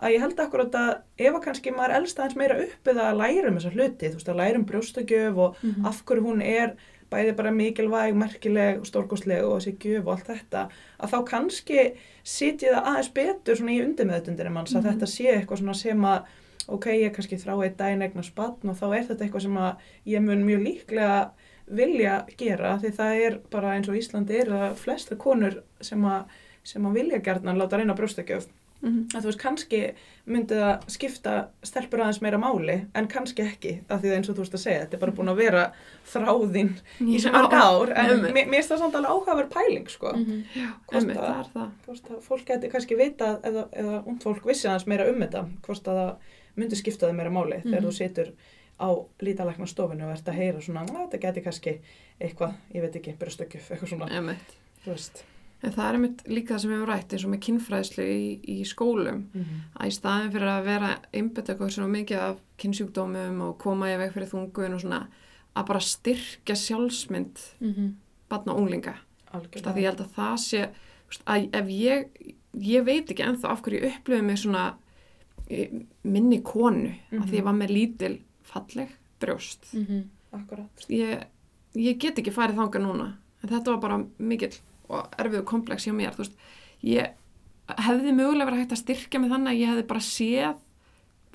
að 0.03 0.14
ég 0.16 0.24
held 0.24 0.41
akkurat 0.43 0.78
að 0.80 0.88
ef 1.28 1.36
að 1.36 1.45
kannski 1.45 1.74
maður 1.76 1.95
elst 2.01 2.18
aðeins 2.18 2.38
meira 2.41 2.57
upp 2.64 2.91
eða 2.91 3.05
að 3.12 3.20
læra 3.20 3.53
um 3.53 3.61
þessa 3.61 3.70
hluti, 3.76 4.09
þú 4.11 4.18
veist 4.18 4.32
að 4.32 4.41
læra 4.41 4.59
um 4.59 4.64
brjóstagjöf 4.66 5.38
og 5.45 5.61
Mhm. 5.62 5.86
af 5.86 6.01
hverju 6.09 6.24
hún 6.26 6.43
er 6.43 6.74
bæði 7.11 7.32
bara 7.36 7.50
mikilvæg, 7.50 8.14
merkileg, 8.14 8.84
stórkostleg 8.86 9.44
og 9.44 9.58
þessi 9.61 9.72
gjöf 9.82 10.06
og 10.06 10.12
allt 10.14 10.28
þetta 10.30 10.62
að 11.00 11.11
þá 11.14 11.18
kannski 11.30 11.80
sitji 12.22 12.68
það 12.70 12.86
aðeins 12.92 13.12
betur 13.14 13.56
svona 13.58 13.74
í 13.74 13.80
undirmeðutundinu 13.84 14.50
manns 14.54 14.74
að 14.74 14.84
Mhm. 14.84 14.92
þetta 14.92 15.06
sé 15.06 15.26
eitthvað 15.34 15.58
svona 15.62 15.74
sem 15.74 16.00
að 16.00 16.22
ok, 16.68 16.86
ég 16.86 17.12
kannski 17.16 17.36
þrá 17.40 17.54
eitt 17.64 17.76
daginn 17.76 18.02
eignast 18.02 18.34
barn 18.34 18.70
og 18.70 18.76
þá 18.78 18.86
er 18.96 19.04
þetta 19.08 19.24
eitthvað 19.26 19.42
sem 19.42 19.56
að 19.56 19.76
ég 20.06 20.22
mun 20.22 20.44
mjög 20.46 20.62
líklega 20.68 21.30
vilja 21.70 22.26
gera 22.36 22.78
því 22.78 22.90
það 22.96 23.26
er 23.26 23.38
bara 23.50 23.74
eins 23.76 23.88
og 23.88 23.94
Íslandi 23.98 24.40
er 24.40 24.46
það 24.50 24.74
flestar 24.76 25.16
konur 25.18 25.62
sem 25.80 26.02
að, 26.04 26.24
sem 26.64 26.82
að 26.86 26.94
vilja 26.94 27.18
gerðan 27.22 27.58
láta 27.58 27.78
reyna 27.78 27.94
brjóstakjöf 27.94 28.46
mm 28.83 28.89
-hmm. 28.91 29.16
að 29.16 29.20
þú 29.20 29.24
veist 29.31 29.39
kannski 29.41 29.81
myndi 30.26 30.55
það 30.55 30.85
skipta 30.89 31.49
stelpur 31.62 32.01
aðeins 32.01 32.20
meira 32.22 32.39
máli 32.39 32.87
en 32.95 33.09
kannski 33.09 33.43
ekki 33.43 33.81
af 33.89 34.01
því 34.01 34.09
það 34.09 34.16
eins 34.16 34.28
og 34.28 34.35
þú 34.37 34.39
veist 34.45 34.55
að 34.55 34.61
segja 34.64 34.81
þetta 34.85 34.95
er 34.97 35.01
bara 35.01 35.12
búin 35.12 35.28
að 35.28 35.37
vera 35.37 35.72
þráðinn 36.12 36.70
í 37.01 37.18
svo 37.20 37.33
mörg 37.33 37.53
ár 37.53 37.93
en 37.97 38.20
mér 38.33 38.49
finnst 38.51 38.70
það 38.70 38.78
samt 38.78 38.95
alveg 38.95 39.11
áhugaverð 39.11 39.51
pæling 39.55 39.89
sko. 39.89 40.12
Mhm. 40.12 40.43
hvort 40.89 41.03
Einmitt, 41.03 41.16
að- 41.16 41.26
það 41.26 41.41
er 41.41 41.51
það. 41.55 41.68
hvort 41.87 42.11
að 42.11 42.22
fólk 42.22 42.45
geti 42.47 42.68
kannski 42.70 42.97
vita 42.97 43.39
eða, 43.43 43.68
eða 43.72 44.03
und 44.07 44.22
fólk 44.22 44.45
vissi 44.47 44.68
aðeins 44.68 44.87
meira 44.87 45.09
um 45.11 45.20
þetta 45.20 45.45
hvort 45.62 45.89
að 45.89 45.97
það 45.97 46.16
myndi 46.57 46.76
skipta 46.76 47.07
það 47.09 47.14
meira 47.16 47.31
máli 47.31 47.62
þegar 47.62 47.81
Mhm. 47.81 47.87
þú 47.89 47.93
situr 47.93 48.33
á 48.81 48.89
lítalækna 49.20 49.66
stofinu 49.66 50.05
og 50.05 50.11
ert 50.12 50.28
að 50.28 50.35
heyra 50.35 50.61
svona 50.61 50.81
að 50.87 51.11
þetta 51.11 51.20
geti 51.20 51.41
kannski 51.41 51.78
eitthvað, 52.20 52.53
ég 52.74 52.81
veit 52.83 52.97
ekki, 52.97 53.14
brjóstökjuf 53.18 53.70
eitthvað 53.70 53.89
svona, 53.89 54.07
þú 54.85 54.91
veist 54.91 55.24
en 55.62 55.72
það 55.74 55.86
er 55.88 55.94
einmitt 55.98 56.22
líka 56.26 56.54
það 56.54 56.61
sem 56.62 56.70
við 56.70 56.76
hefum 56.78 56.88
rætt 56.90 57.12
eins 57.12 57.24
og 57.26 57.30
með 57.34 57.40
kynfræðslu 57.46 58.04
í, 58.04 58.40
í 58.48 58.64
skólum 58.64 59.18
að 59.76 59.86
í 59.90 59.94
staðin 59.96 60.32
fyrir 60.32 60.48
að 60.54 60.64
vera 60.64 60.90
einbetta 61.12 61.52
eitthvað 61.52 61.72
svona 61.74 61.88
mikið 61.94 62.18
af 62.24 62.38
kynnsjúkdómum 62.62 63.42
og 63.48 63.58
koma 63.61 63.90
í 63.92 63.98
veg 64.00 64.12
fyrir 64.14 64.30
þungun 64.32 64.74
og 64.78 64.80
svona 64.84 65.00
að 65.56 65.66
bara 65.66 65.80
styrkja 65.80 66.54
sjálfsmynd 66.56 67.38
Mhm. 67.61 67.94
barna 68.30 68.52
og 68.54 68.61
unglinga. 68.62 68.94
Að 69.32 69.42
því 69.50 69.50
ég 69.50 69.64
algjörlega 69.64 69.90
held 69.90 70.00
að 70.00 70.14
það 70.14 70.36
sé 70.38 70.61
að 71.26 71.48
ef 71.52 71.66
ég, 71.66 72.06
ég 72.61 72.84
veit 72.86 73.11
ekki 73.11 73.24
ennþá 73.26 73.50
af 73.50 73.62
hverju 73.62 73.80
ég 73.82 73.96
upplöfu 73.98 74.22
mig 74.24 74.38
svona 74.38 74.74
eh, 75.50 75.68
minni 76.04 76.40
konu 76.42 76.92
að 77.12 77.24
því 77.28 77.36
ég 77.40 77.44
var 77.44 77.52
með 77.58 77.70
lítil 77.74 78.20
falleg 78.44 78.88
brjóst. 79.20 79.74
Mhm. 79.74 80.04
akkurat, 80.32 80.84
ég, 80.88 81.24
ég 81.74 81.98
get 81.98 82.14
ekki 82.18 82.30
farið 82.32 82.54
þanga 82.54 82.80
núna 82.80 83.06
en 83.42 83.48
þetta 83.50 83.64
var 83.74 83.80
bara 83.82 84.04
mikill 84.18 84.54
og 84.91 85.11
erfiðu 85.18 85.45
komplex 85.49 85.86
hjá 85.86 85.95
mér 85.97 86.14
þú 86.16 86.24
veist, 86.24 86.36
ég 86.82 87.12
hefði 87.86 88.12
mögulega 88.16 88.49
verið 88.51 88.62
hægt 88.64 88.72
að 88.76 88.82
styrkja 88.84 89.20
mig 89.22 89.30
þannig 89.30 89.53
að 89.55 89.61
ég 89.62 89.70
hefði 89.72 89.86
bara 89.93 90.01
séð 90.01 90.57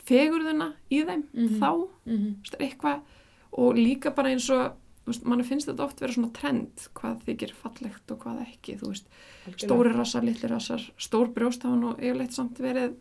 fegurðuna 0.05 0.73
í 0.91 1.03
þeim 1.07 1.23
Mhm. 1.33 1.59
þá, 1.59 1.69
Mhm. 2.05 2.35
þú 2.43 2.49
veist, 2.51 2.57
eitthvað 2.59 3.01
og 3.57 3.75
líka 3.75 4.13
bara 4.15 4.29
eins 4.29 4.49
og 4.51 4.73
þú 5.05 5.07
veist, 5.13 5.25
mann 5.25 5.43
finnst 5.43 5.67
þetta 5.69 5.83
oft 5.85 5.99
vera 6.01 6.11
svona 6.13 6.33
trend 6.33 6.87
hvað 6.95 7.23
þykir 7.25 7.51
fallegt 7.53 8.11
og 8.11 8.19
hvað 8.19 8.41
ekki 8.47 8.77
þú 8.79 8.87
veist, 8.89 9.05
algjörlega. 9.47 9.67
stóri 9.67 9.93
rassar, 9.95 10.23
litli 10.23 10.49
rassar 10.49 10.81
stór 10.97 11.33
brjóst 11.33 11.63
hafa 11.63 11.75
nú 11.75 11.95
yfirleitt 11.97 12.33
samt 12.33 12.57
verið 12.59 12.95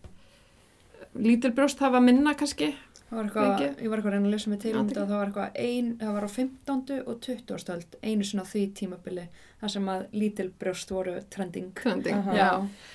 lítil 1.17 1.53
brjóst 1.55 1.79
hafa 1.81 2.01
minna 2.01 2.35
kannski 2.35 2.75
eitthvað, 3.15 3.61
ég 3.79 3.89
var 3.89 3.99
eitthvað 4.01 4.11
að 4.11 4.15
reyna 4.17 4.29
að 4.29 4.31
lesa 4.35 4.51
mig 4.51 4.61
til 4.61 4.77
um 4.77 4.89
þetta 4.89 5.03
og 5.03 5.09
það 5.09 5.19
var 5.21 5.29
eitthvað 5.31 5.51
ein, 5.57 5.91
það 5.99 6.13
var 6.15 6.25
á 6.25 6.31
15. 6.31 7.03
og 7.07 7.21
20. 7.21 7.59
stöld 7.63 7.99
einu 8.03 8.25
svona 8.25 8.45
því 8.49 8.63
tímabili 8.75 9.29
þar 9.65 9.73
sem 9.73 9.89
að 9.89 10.03
lítil 10.13 10.49
brjóst 10.61 10.93
voru 10.93 11.17
trending. 11.33 11.73
trending, 11.79 12.21
Aha. 12.21 12.37
já, 12.37 12.51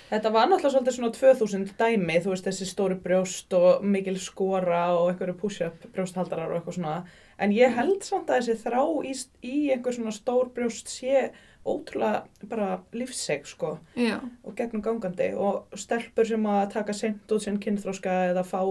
Þetta 0.10 0.32
var 0.34 0.48
náttúrulega 0.50 0.74
svolítið 0.74 0.96
svona 0.96 1.12
2000 1.14 1.74
dæmi, 1.78 2.16
þú 2.22 2.34
veist, 2.34 2.46
þessi 2.48 2.68
stóri 2.70 2.96
brjóst 3.02 3.54
og 3.58 3.84
mikil 3.86 4.18
skora 4.22 4.84
og 4.96 5.12
einhverju 5.12 5.36
push-up 5.38 5.90
brjósthaldarar 5.94 6.54
og 6.54 6.62
eitthvað 6.62 6.78
svona. 6.80 6.96
En 7.40 7.54
ég 7.56 7.76
held 7.76 8.04
samt 8.04 8.30
að 8.30 8.42
þessi 8.42 8.64
þrá 8.64 8.82
í, 9.06 9.14
í 9.46 9.58
einhver 9.74 9.96
svona 9.96 10.14
stór 10.14 10.50
brjóst 10.56 10.90
sé 10.92 11.30
ótrúlega 11.70 12.24
bara 12.50 12.80
lífseg, 12.96 13.46
sko, 13.46 13.78
já, 14.00 14.18
og 14.44 14.56
gegnum 14.58 14.82
gangandi 14.82 15.34
og 15.38 15.68
stelpur 15.78 16.26
sem 16.26 16.46
að 16.50 16.62
taka 16.74 16.96
sent 16.96 17.32
út 17.36 17.44
sinn 17.44 17.60
kynþróska 17.62 18.14
eða 18.32 18.46
fá 18.48 18.62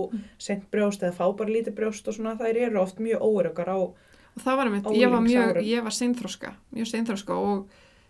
sent 0.40 0.64
brjóst 0.72 1.04
eða 1.04 1.18
fá 1.20 1.26
bara 1.36 1.52
lítið 1.52 1.76
brjóst 1.76 2.08
og 2.08 2.16
svona, 2.16 2.34
þær 2.40 2.62
eru 2.66 2.80
oft 2.80 2.98
mjög 2.98 3.20
óörökar 3.22 3.68
á, 3.68 3.78
og 3.78 4.40
það 4.42 4.56
var 4.56 4.70
einmitt, 4.70 4.88
ég 4.96 5.12
var 5.12 5.22
mjög, 5.22 5.60
ég 5.68 5.84
var 5.84 5.94
seinþróska 5.94 6.54
mjög 6.74 6.90
seinþróska 6.94 7.36
og 7.36 7.68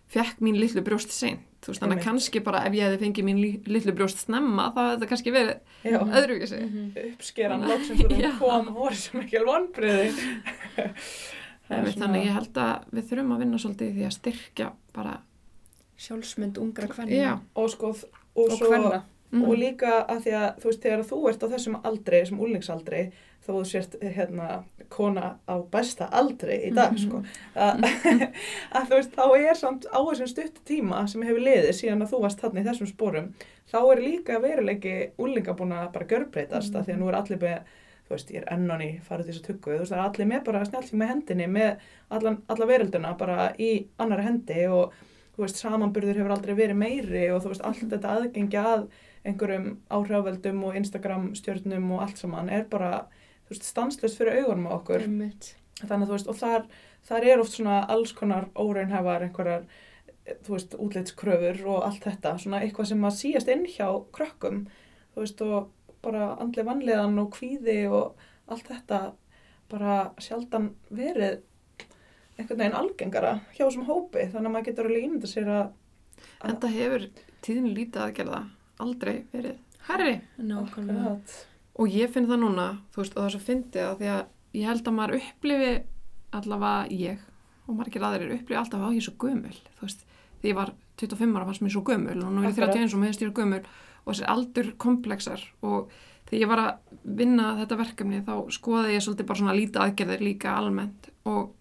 fekk 0.09 0.39
mín 0.41 0.57
litlu 0.59 0.81
brjóst 0.81 1.11
seint, 1.13 1.43
þú 1.61 1.69
veist, 1.73 1.81
þannig 1.83 1.99
að 1.99 2.05
kannski 2.07 2.39
bara 2.43 2.63
ef 2.65 2.73
ég 2.73 2.87
hefði 2.87 2.99
fengið 3.03 3.25
mín 3.27 3.41
li- 3.43 3.61
litlu 3.69 3.93
brjóst 3.93 4.23
snemma, 4.23 4.71
þá 4.73 4.79
hefði 4.81 4.95
þetta 4.97 5.09
kannski 5.11 5.33
verið 5.35 5.59
já, 5.85 5.99
öðruvísi 5.99 6.61
Mhm. 6.63 6.87
uppskeran 7.13 7.67
loksins 7.69 8.03
og 8.05 8.11
Já. 8.23 8.31
hún 8.31 8.39
kom 8.39 8.73
voru 8.73 8.95
sem 8.95 9.21
ekki 9.21 9.37
alveg 9.37 9.53
vonbriði. 9.53 10.09
Einmitt, 11.69 11.99
þannig 12.01 12.23
að 12.23 12.25
ég 12.25 12.33
held 12.39 12.57
að 12.63 12.87
við 12.97 13.03
þurfum 13.11 13.33
að 13.35 13.41
vinna 13.43 13.57
svolítið 13.61 13.89
í 13.91 13.93
því 13.99 14.05
að 14.09 14.15
styrkja 14.17 14.69
bara, 14.95 15.17
Sjálfsmynd 15.99 16.57
ungra 16.57 16.87
kvenna. 16.87 17.11
já 17.11 17.33
Og 17.59 17.69
sko, 17.69 17.89
og, 17.91 18.05
Og 18.39 18.53
svo, 18.57 19.01
mm, 19.31 19.43
og 19.43 19.57
líka 19.59 20.05
að 20.09 20.21
því 20.25 20.33
að 20.39 20.47
þú 20.63 20.69
veist 20.71 20.81
þegar 20.85 21.03
þú 21.09 21.19
ert 21.29 21.43
á 21.43 21.47
þessum 21.53 21.75
aldri, 21.83 22.21
þessum 22.23 22.39
úlingsaldri 22.45 23.01
þó 23.49 23.53
þú 23.57 23.63
sért 23.65 23.97
hérna 24.15 24.47
kona 24.93 25.33
á 25.49 25.55
besta 25.73 26.07
aldri 26.21 26.55
í 26.69 26.71
dag 26.73 26.93
Mhm. 26.93 27.01
sko, 27.03 27.23
að, 27.55 27.83
að 28.77 28.87
þú 28.87 28.95
veist 28.95 29.17
þá 29.17 29.25
er 29.39 29.59
samt 29.59 29.89
á 29.89 29.99
þessum 29.99 30.31
stutt 30.31 30.63
tíma 30.69 31.03
sem 31.09 31.25
hefur 31.25 31.43
liðið 31.43 31.75
síðan 31.81 32.05
að 32.05 32.13
þú 32.13 32.21
varst 32.23 32.41
þarna 32.45 32.63
í 32.63 32.69
þessum 32.69 32.89
sporum 32.93 33.27
þá 33.69 33.79
er 33.81 34.01
líka 34.05 34.39
veruleiki 34.41 34.95
úlinga 35.21 35.53
búin 35.57 35.75
að 35.75 35.91
bara 35.97 36.09
gjörbreytast 36.09 36.73
mm. 36.73 36.79
að 36.79 36.85
því 36.87 36.95
að 36.95 37.03
nú 37.03 37.11
er 37.11 37.19
allir 37.19 37.43
með 37.43 37.75
þú 38.09 38.15
veist, 38.15 38.31
ég 38.33 38.41
er 38.41 38.47
ennan 38.55 38.81
í 38.81 38.89
farið 39.05 39.27
til 39.27 39.33
þess 39.35 39.41
að 39.43 39.47
tuggu 39.51 39.73
þú 39.75 39.79
veist, 39.83 39.91
það 39.93 39.99
er 39.99 40.07
allir 40.07 40.29
með 40.31 40.41
bara 40.47 40.63
snjálfing 40.65 40.97
með 41.01 41.11
hendinni 41.13 41.47
með 41.53 41.83
allan, 42.17 42.39
alla 42.49 42.69
verölduna 42.71 43.11
bara 43.19 43.51
í 43.61 43.69
annari 44.01 44.25
hendi 44.25 44.63
og 44.73 44.95
þú 45.35 45.43
veist, 45.43 45.61
samanburður 45.61 46.17
hefur 46.17 46.33
aldrei 46.33 46.55
verið 46.57 46.79
meiri 46.81 47.27
og 47.29 47.43
þú 47.43 47.51
veist, 47.53 47.65
allt 47.69 47.85
þetta 47.93 48.15
aðgengi 48.15 48.59
að 48.63 48.87
einhverjum 49.29 49.69
áhrifavöldum 49.93 50.63
og 50.65 50.79
Instagram 50.79 51.29
stjörnum 51.37 51.91
og 51.93 52.01
allt 52.07 52.17
saman 52.17 52.49
er 52.49 52.65
bara, 52.71 53.03
þú 53.49 53.55
veist, 53.55 53.65
stanslust 53.65 54.19
fyrir 54.19 54.43
augunum 54.43 54.69
á 54.69 54.77
okkur. 54.77 55.05
Einmitt. 55.07 55.55
Þannig 55.79 56.05
að 56.05 56.07
þú 56.11 56.15
veist, 56.17 56.29
og 56.29 56.37
þar, 56.39 56.67
þar 57.09 57.27
er 57.31 57.41
oft 57.43 57.55
svona 57.55 57.79
alls 57.89 58.13
konar 58.13 58.49
óraunhefar 58.53 59.25
einhverjar, 59.25 59.65
eh, 60.25 60.37
þú 60.45 60.55
veist, 60.55 60.77
útlitskröfur 60.77 61.65
og 61.65 61.83
allt 61.87 62.05
þetta, 62.05 62.37
svona 62.37 62.61
eitthvað 62.61 62.91
sem 62.91 63.09
að 63.09 63.17
síast 63.17 63.51
inn 63.51 63.65
hjá 63.65 63.87
krökkum, 64.13 64.67
þú 65.15 65.25
veist, 65.25 65.41
og 65.41 65.69
bara 66.03 66.35
andli 66.39 66.63
vanlegan 66.63 67.19
og 67.19 67.33
kvíði 67.35 67.81
og 67.91 68.19
allt 68.47 68.69
þetta 68.69 69.13
bara 69.69 70.13
sjaldan 70.21 70.71
verið 70.89 71.41
einhvern 72.39 72.61
veginn 72.61 72.77
algengara 72.79 73.33
hjá 73.51 73.65
þessum 73.65 73.89
hópi 73.89 74.29
þannig 74.31 74.47
að 74.47 74.53
maður 74.53 74.67
getur 74.69 74.87
alveg 74.87 75.07
ímynda 75.09 75.29
sér 75.29 75.51
að 75.51 75.65
En 76.43 76.57
það 76.59 76.75
hefur 76.75 77.05
tíðin 77.43 77.73
lítið 77.75 78.01
að 78.03 78.13
gera 78.17 78.37
það 78.37 78.85
aldrei 78.85 79.13
verið 79.33 79.57
herri. 79.89 80.15
Nákvæmlega. 80.37 81.13
Og 81.79 81.95
ég 81.95 82.11
finn 82.11 82.27
það 82.27 82.41
núna, 82.43 82.67
þú 82.91 83.01
veist, 83.01 83.15
og 83.15 83.21
það 83.21 83.27
er 83.29 83.35
svo 83.35 83.41
fyndið 83.45 83.85
að 83.85 83.97
því 84.01 84.09
að 84.11 84.21
ég 84.59 84.67
held 84.67 84.89
að 84.89 84.95
maður 84.97 85.17
upplifi 85.19 85.71
allavega 86.39 86.99
ég 86.99 87.25
og 87.69 87.77
margir 87.77 88.05
aðrir 88.05 88.33
upplifi 88.35 88.59
alltaf 88.59 88.83
að 88.83 88.95
ég 88.97 89.03
er 89.03 89.07
svo 89.07 89.15
gömul, 89.23 89.55
þú 89.77 89.85
veist, 89.85 90.05
því 90.41 90.51
ég 90.51 90.57
var 90.59 90.73
25 90.99 91.37
ára 91.37 91.47
fannst 91.47 91.63
mér 91.63 91.73
svo 91.75 91.83
gömul 91.87 92.17
og 92.25 92.33
nú 92.33 92.43
er 92.43 92.49
ég 92.49 92.57
Akkurat. 92.57 92.75
31 92.75 92.95
og 92.95 93.01
mér 93.03 93.11
finnst 93.11 93.23
ég 93.23 93.29
svo 93.29 93.37
gömul 93.39 93.61
og 94.03 94.09
þessi 94.11 94.27
aldur 94.33 94.71
komplexar 94.81 95.45
og 95.61 95.93
þegar 96.29 96.41
ég 96.41 96.51
var 96.51 96.61
að 96.63 96.97
vinna 97.21 97.45
þetta 97.61 97.77
verkefni 97.79 98.19
þá 98.27 98.33
skoði 98.53 98.95
ég 98.97 99.05
svolítið 99.05 99.29
bara 99.29 99.41
svona 99.41 99.55
lítið 99.57 99.83
aðgerðir 99.85 100.25
líka 100.25 100.55
almennt 100.57 101.09
og 101.29 101.53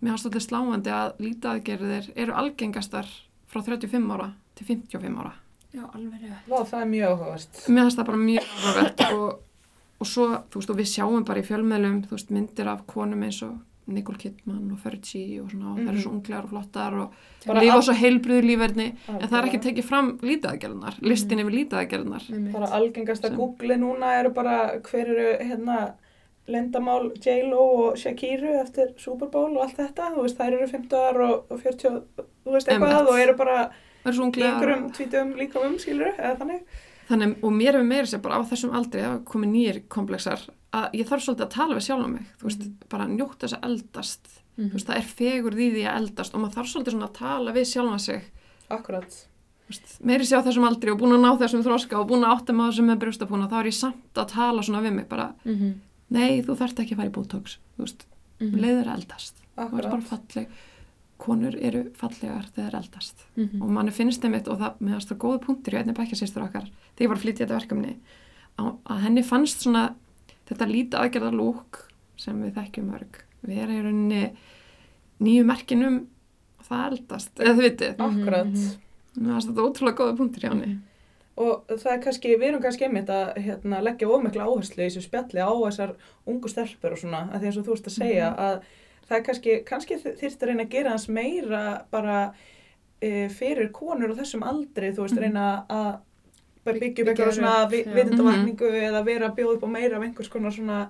mér 0.00 0.12
fannst 0.14 0.26
svolítið 0.26 0.46
sláandi 0.46 0.94
að 0.94 1.24
lítið 1.24 1.50
aðgerðir 1.54 2.10
eru 2.14 2.36
algengastar 2.42 3.10
frá 3.50 3.62
35 3.64 4.14
ára 4.14 4.30
til 4.56 4.68
55 4.70 5.20
ára. 5.24 5.34
Já, 5.76 5.82
alveg. 5.92 6.22
Vá, 6.48 6.58
það 6.64 6.78
er 6.80 6.86
mjög 6.92 7.10
áhugavert. 7.10 7.58
Mér 7.68 7.84
finnst 7.84 7.98
það 7.98 8.08
bara 8.08 8.20
mjög 8.22 8.46
áhugavert 8.52 9.02
og, 9.10 9.26
og 10.00 10.06
svo, 10.06 10.26
þú 10.50 10.60
veist, 10.60 10.70
og 10.70 10.76
við 10.80 10.90
sjáum 10.92 11.24
bara 11.24 11.40
í 11.40 11.46
fjölmeðlum, 11.46 12.02
þú 12.06 12.16
veist, 12.16 12.30
myndir 12.30 12.68
af 12.68 12.86
konum 12.86 13.22
eins 13.22 13.42
og 13.46 13.56
Nicole 13.86 14.18
Kidman 14.18 14.72
og 14.74 14.80
Fergie 14.82 15.40
og 15.40 15.50
svona, 15.52 15.72
og 15.72 15.78
þær 15.78 15.92
eru 15.92 16.00
svo 16.02 16.10
unglegar 16.16 16.44
og 16.44 16.50
flottar 16.50 16.94
og 17.04 17.12
al- 17.76 17.82
svo 17.86 17.94
heilbriður 17.94 18.48
lífverðni, 18.48 18.86
en 19.08 19.28
það 19.28 19.36
er 19.38 19.46
ekki 19.46 19.60
tekið 19.68 19.84
fram 19.86 20.08
lítaðagerðunar, 20.26 20.96
listin 21.06 21.38
yfir 21.44 21.54
lítaðagerðunar. 21.60 22.24
bara 22.52 22.66
algengasta 22.80 23.28
Sem- 23.28 23.36
Google 23.38 23.76
núna 23.78 24.10
eru 24.20 24.30
bara 24.34 24.56
hver 24.80 25.06
eru 25.14 25.28
hérna 25.44 25.78
lendamál 26.48 27.12
J-Lo 27.22 27.62
og 27.86 27.96
Shakiru 27.98 28.52
eftir 28.60 28.92
Super 28.98 29.28
Bowl 29.28 29.56
og 29.56 29.62
allt 29.64 29.76
þetta 29.80 30.10
þú 30.14 30.22
veist, 30.26 30.36
þær 30.38 30.52
eru 30.58 30.68
50 30.70 31.22
og, 31.26 31.46
og 31.50 31.62
40 31.62 32.02
þú 32.46 32.52
veist 32.54 32.68
eitthvað 32.70 33.08
og 33.10 33.18
eru 33.22 33.36
bara 33.38 33.70
Það 34.06 34.20
einhverjum 34.46 34.84
tvítum 34.94 35.32
líka 35.34 35.62
um 35.66 35.78
skiluru 35.82 36.12
eða 36.14 36.36
þannig 36.38 36.60
Þannig, 37.08 37.36
og 37.44 37.52
mér 37.54 37.76
hefur 37.76 37.86
meira 37.86 38.06
sér 38.10 38.22
bara 38.22 38.40
á 38.40 38.42
þessum 38.50 38.72
aldrei 38.74 39.02
að 39.06 39.20
komi 39.24 39.46
nýjir 39.46 39.82
komplexar, 39.88 40.40
að 40.74 40.90
ég 40.98 41.06
þarf 41.06 41.22
svolítið 41.22 41.44
að 41.46 41.54
tala 41.54 41.76
við 41.76 41.84
sjálf 41.86 42.08
mig, 42.10 42.24
þú 42.40 42.48
veist, 42.48 42.64
bara 42.88 43.06
njóta 43.06 43.38
þess 43.46 43.54
að 43.58 43.64
eldast, 43.70 44.26
Mhm. 44.56 44.68
þú 44.70 44.72
veist, 44.72 44.86
það 44.86 44.96
er 44.96 45.06
fegur 45.20 45.52
því 45.54 45.66
því 45.76 45.82
að 45.86 45.96
eldast 46.00 46.34
og 46.34 46.40
maður 46.40 46.54
þarf 46.56 46.70
svolítið 46.72 46.92
svona 46.96 47.08
að 47.08 47.14
tala 47.14 47.52
við 47.52 47.66
sjálfa 47.70 48.00
sig 48.00 48.22
akkurat 48.70 49.26
meiri 50.02 50.24
sé 50.26 50.34
á 50.38 50.42
þessum 50.46 50.66
aldri 50.66 50.90
og 50.92 50.98
búin 50.98 51.12
að 51.16 51.24
ná 51.26 51.38
þessum 51.38 51.62
þroska 51.66 51.98
og 52.00 52.08
búin 52.08 52.24
að 52.24 52.34
átta 52.38 52.52
maður 52.54 52.74
sem 52.76 52.90
er 52.90 52.96
brjóstapúna 52.96 53.48
þá 53.50 53.56
er 53.60 53.66
ég 53.66 53.74
samt 53.74 54.14
að 54.14 54.28
tala 54.28 54.62
svona 54.62 54.82
við 54.82 54.94
mig 54.94 55.08
bara, 55.08 55.34
Mhm. 55.44 55.74
nei 56.10 56.42
þú 56.42 56.56
þarft 56.56 56.78
ekki 56.82 56.94
að 56.94 56.96
fara 56.96 57.10
í 57.10 57.58
veist, 57.78 58.06
Mhm. 58.40 58.50
mm. 58.54 58.60
leiður 58.60 58.86
eldast 58.94 59.34
þú 59.56 59.62
ert 59.62 59.70
akkurat 59.72 59.90
bara 59.90 60.02
falleg 60.02 60.46
konur 61.18 61.56
eru 61.56 61.84
fallegar 61.96 62.48
þegar 62.54 62.78
eldast. 62.82 63.26
Mhm. 63.36 63.62
og 63.62 63.70
manni 63.70 63.94
finnst 63.94 64.22
þeim 64.22 64.34
eitt 64.34 64.48
og 64.48 64.58
það 64.60 64.80
meðast 64.80 65.12
það 65.12 65.22
góða 65.24 65.44
punktur 65.46 65.74
í 65.74 65.78
einni 65.80 65.94
bekkjarsýstur 65.96 66.44
okkar 66.44 66.66
þegar 66.96 67.04
ég 67.06 67.08
var 67.08 67.16
að 67.16 67.24
flytja 67.24 67.46
þetta 67.46 67.60
verkefni 67.60 67.94
að, 68.58 68.72
að 68.84 69.00
henni 69.06 69.22
fannst 69.22 69.64
svona 69.64 69.84
þetta 70.46 70.68
lítið 70.70 71.00
aðgerða 71.00 71.32
lúk 71.32 71.80
sem 72.16 72.42
við 72.42 72.54
þekkjum 72.58 72.90
mörg 72.92 73.22
vera 73.46 73.72
í 73.72 73.80
rauninni 73.84 74.22
nýju 75.24 75.46
merkinum 75.48 76.02
það 76.66 76.84
eldast, 76.90 77.32
eða 77.40 77.54
þið 77.54 77.64
vitið. 77.66 77.96
Akkurat. 78.02 78.52
Mhm. 78.52 78.76
mér 79.16 79.32
fannst 79.32 79.50
þetta 79.50 79.66
ótrúlega 79.66 79.98
góða 80.00 80.16
punktur 80.18 80.44
í 80.44 80.50
henni. 80.50 80.78
Og 81.36 81.66
það 81.68 81.92
er 81.92 82.00
kannski, 82.00 82.32
við 82.40 82.48
erum 82.48 82.62
kannski 82.64 82.86
einmitt 82.86 83.10
að 83.12 83.36
hérna, 83.44 83.82
leggja 83.84 84.08
ómikla 84.08 84.46
áherslu 84.48 84.80
í 84.80 84.88
þessu 84.88 85.04
spjalli 85.04 85.40
á 85.44 85.52
þessar 85.52 85.94
ungu 86.26 86.48
stelpur 86.48 86.96
og 86.96 87.00
svona 87.00 87.26
að 87.28 87.40
því 87.40 87.50
eins 87.50 87.58
og 87.60 87.66
þú 87.66 87.74
veist 87.74 87.90
að 87.90 87.96
segja 87.98 88.30
að 88.40 88.62
það 89.08 89.16
er 89.18 89.22
kannski, 89.22 89.64
kannski 89.64 89.98
þyrst 90.02 90.42
að 90.42 90.48
reyna 90.48 90.64
að 90.66 90.70
gera 90.70 90.90
hans 90.90 91.08
meira 91.08 91.64
bara 91.90 92.32
e, 93.02 93.28
fyrir 93.28 93.70
konur 93.72 94.12
á 94.12 94.18
þessum 94.18 94.42
aldri 94.42 94.92
þú 94.92 95.04
veist, 95.04 95.14
Mhm. 95.14 95.22
reyna 95.22 95.66
að 95.68 95.98
bara 96.64 96.78
byggja 96.80 97.02
upp 97.04 97.08
eitthvað 97.12 97.34
svona 97.36 97.64
upp, 97.64 97.70
vi- 97.70 97.84
já. 97.84 97.92
vitundavakningu 97.94 98.70
eða 98.88 99.04
vera 99.04 99.28
að 99.30 99.36
bjóða 99.36 99.54
upp 99.56 99.62
á 99.64 99.70
meira 99.70 99.96
af 99.96 100.02
einhvers 100.02 100.28
konar 100.32 100.50
svona 100.50 100.88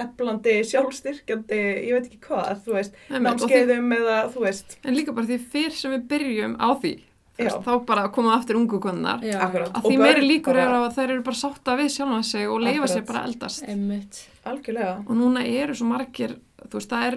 eflandi, 0.00 0.54
sjálfstyrkjandi, 0.66 1.58
ég 1.88 1.92
veit 1.94 2.06
ekki 2.08 2.18
hvað, 2.24 2.62
þú 2.64 2.74
veist, 2.78 2.96
og 3.10 3.16
því- 3.16 3.22
námskeiðum 3.26 3.92
eða 3.96 4.16
þú 4.32 4.40
veist, 4.46 4.76
En 4.84 4.94
líka 4.96 5.14
bara 5.14 5.26
því 5.26 5.38
fyrr 5.52 5.70
sem 5.72 5.92
við 5.92 6.06
byrjum 6.08 6.56
á 6.58 6.68
því, 6.80 6.92
veist, 7.38 7.60
þá 7.64 7.86
bara 7.86 8.08
koma 8.08 8.34
aftur 8.38 8.56
ungu 8.56 8.80
konnar, 8.80 9.20
Já, 9.22 9.38
að 9.40 9.76
Og 9.76 9.82
því 9.84 9.98
meiri 9.98 10.22
líkur 10.26 10.54
bara- 10.54 10.62
er 10.64 10.74
á 10.74 10.80
að 10.88 10.94
þær 10.96 11.10
eru 11.10 11.22
bara 11.22 11.36
sátta 11.36 11.76
við 11.78 11.88
sjálfa 11.96 12.24
sig 12.24 12.48
og 12.48 12.60
leifa 12.60 12.86
sér 12.88 13.06
bara 13.06 13.18
að 13.24 13.28
eldast. 13.34 13.68
Einmitt. 13.68 14.26
algjörlega. 14.46 14.98
Og 15.06 15.14
núna 15.16 15.44
eru 15.46 15.74
svo 15.74 15.84
margir, 15.86 16.38
þú 16.70 16.78
veist, 16.78 16.92
það 16.92 17.06
er 17.08 17.16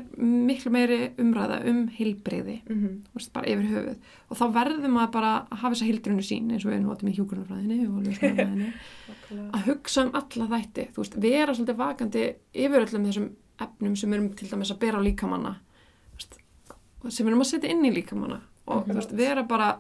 miklu 0.50 0.72
meiri 0.74 0.98
umræða 1.22 1.60
um 1.70 1.82
heilbreyði, 1.94 2.58
Mm 2.68 3.00
þú 3.08 3.20
veist, 3.20 3.32
bara 3.34 3.52
yfir 3.54 3.70
höfuð. 3.72 4.12
Og 4.30 4.40
þá 4.40 4.46
verður 4.58 4.94
maður 4.94 5.12
bara 5.14 5.34
að 5.40 5.58
hafa 5.62 5.74
þessa 5.76 5.90
heildrunu 5.90 6.26
sín, 6.26 6.52
eins 6.52 6.66
og 6.66 6.72
við 6.74 6.82
notum 6.84 7.10
í 7.10 7.16
hjúgrunarfræðinni 7.18 7.80
og 7.88 8.08
ljósnarfræðinni, 8.08 8.72
að 9.56 9.68
hugsa 9.70 10.06
um 10.06 10.14
alla 10.20 10.48
þætti, 10.56 10.88
þú 10.94 11.04
veist, 11.04 11.20
vera 11.28 11.54
svolítið 11.54 11.82
vakandi 11.84 12.24
yfir 12.54 12.86
öllum 12.88 13.10
þessum 13.10 13.30
efnum 13.64 13.98
sem 14.00 14.14
erum 14.14 14.32
til 14.38 14.50
dæmis 14.50 14.74
að 14.74 14.82
bera 14.84 15.02
á 15.02 15.06
líkamanna, 15.06 15.54
veist, 16.18 16.40
sem 17.10 17.28
erum 17.28 17.44
að 17.44 17.52
setja 17.54 17.74
inn 17.74 17.86
í 17.86 17.94
líkamanna. 17.94 18.42
Og 18.72 18.88
þú 18.88 18.98
veist, 18.98 19.14
vera 19.18 19.44
bara 19.48 19.76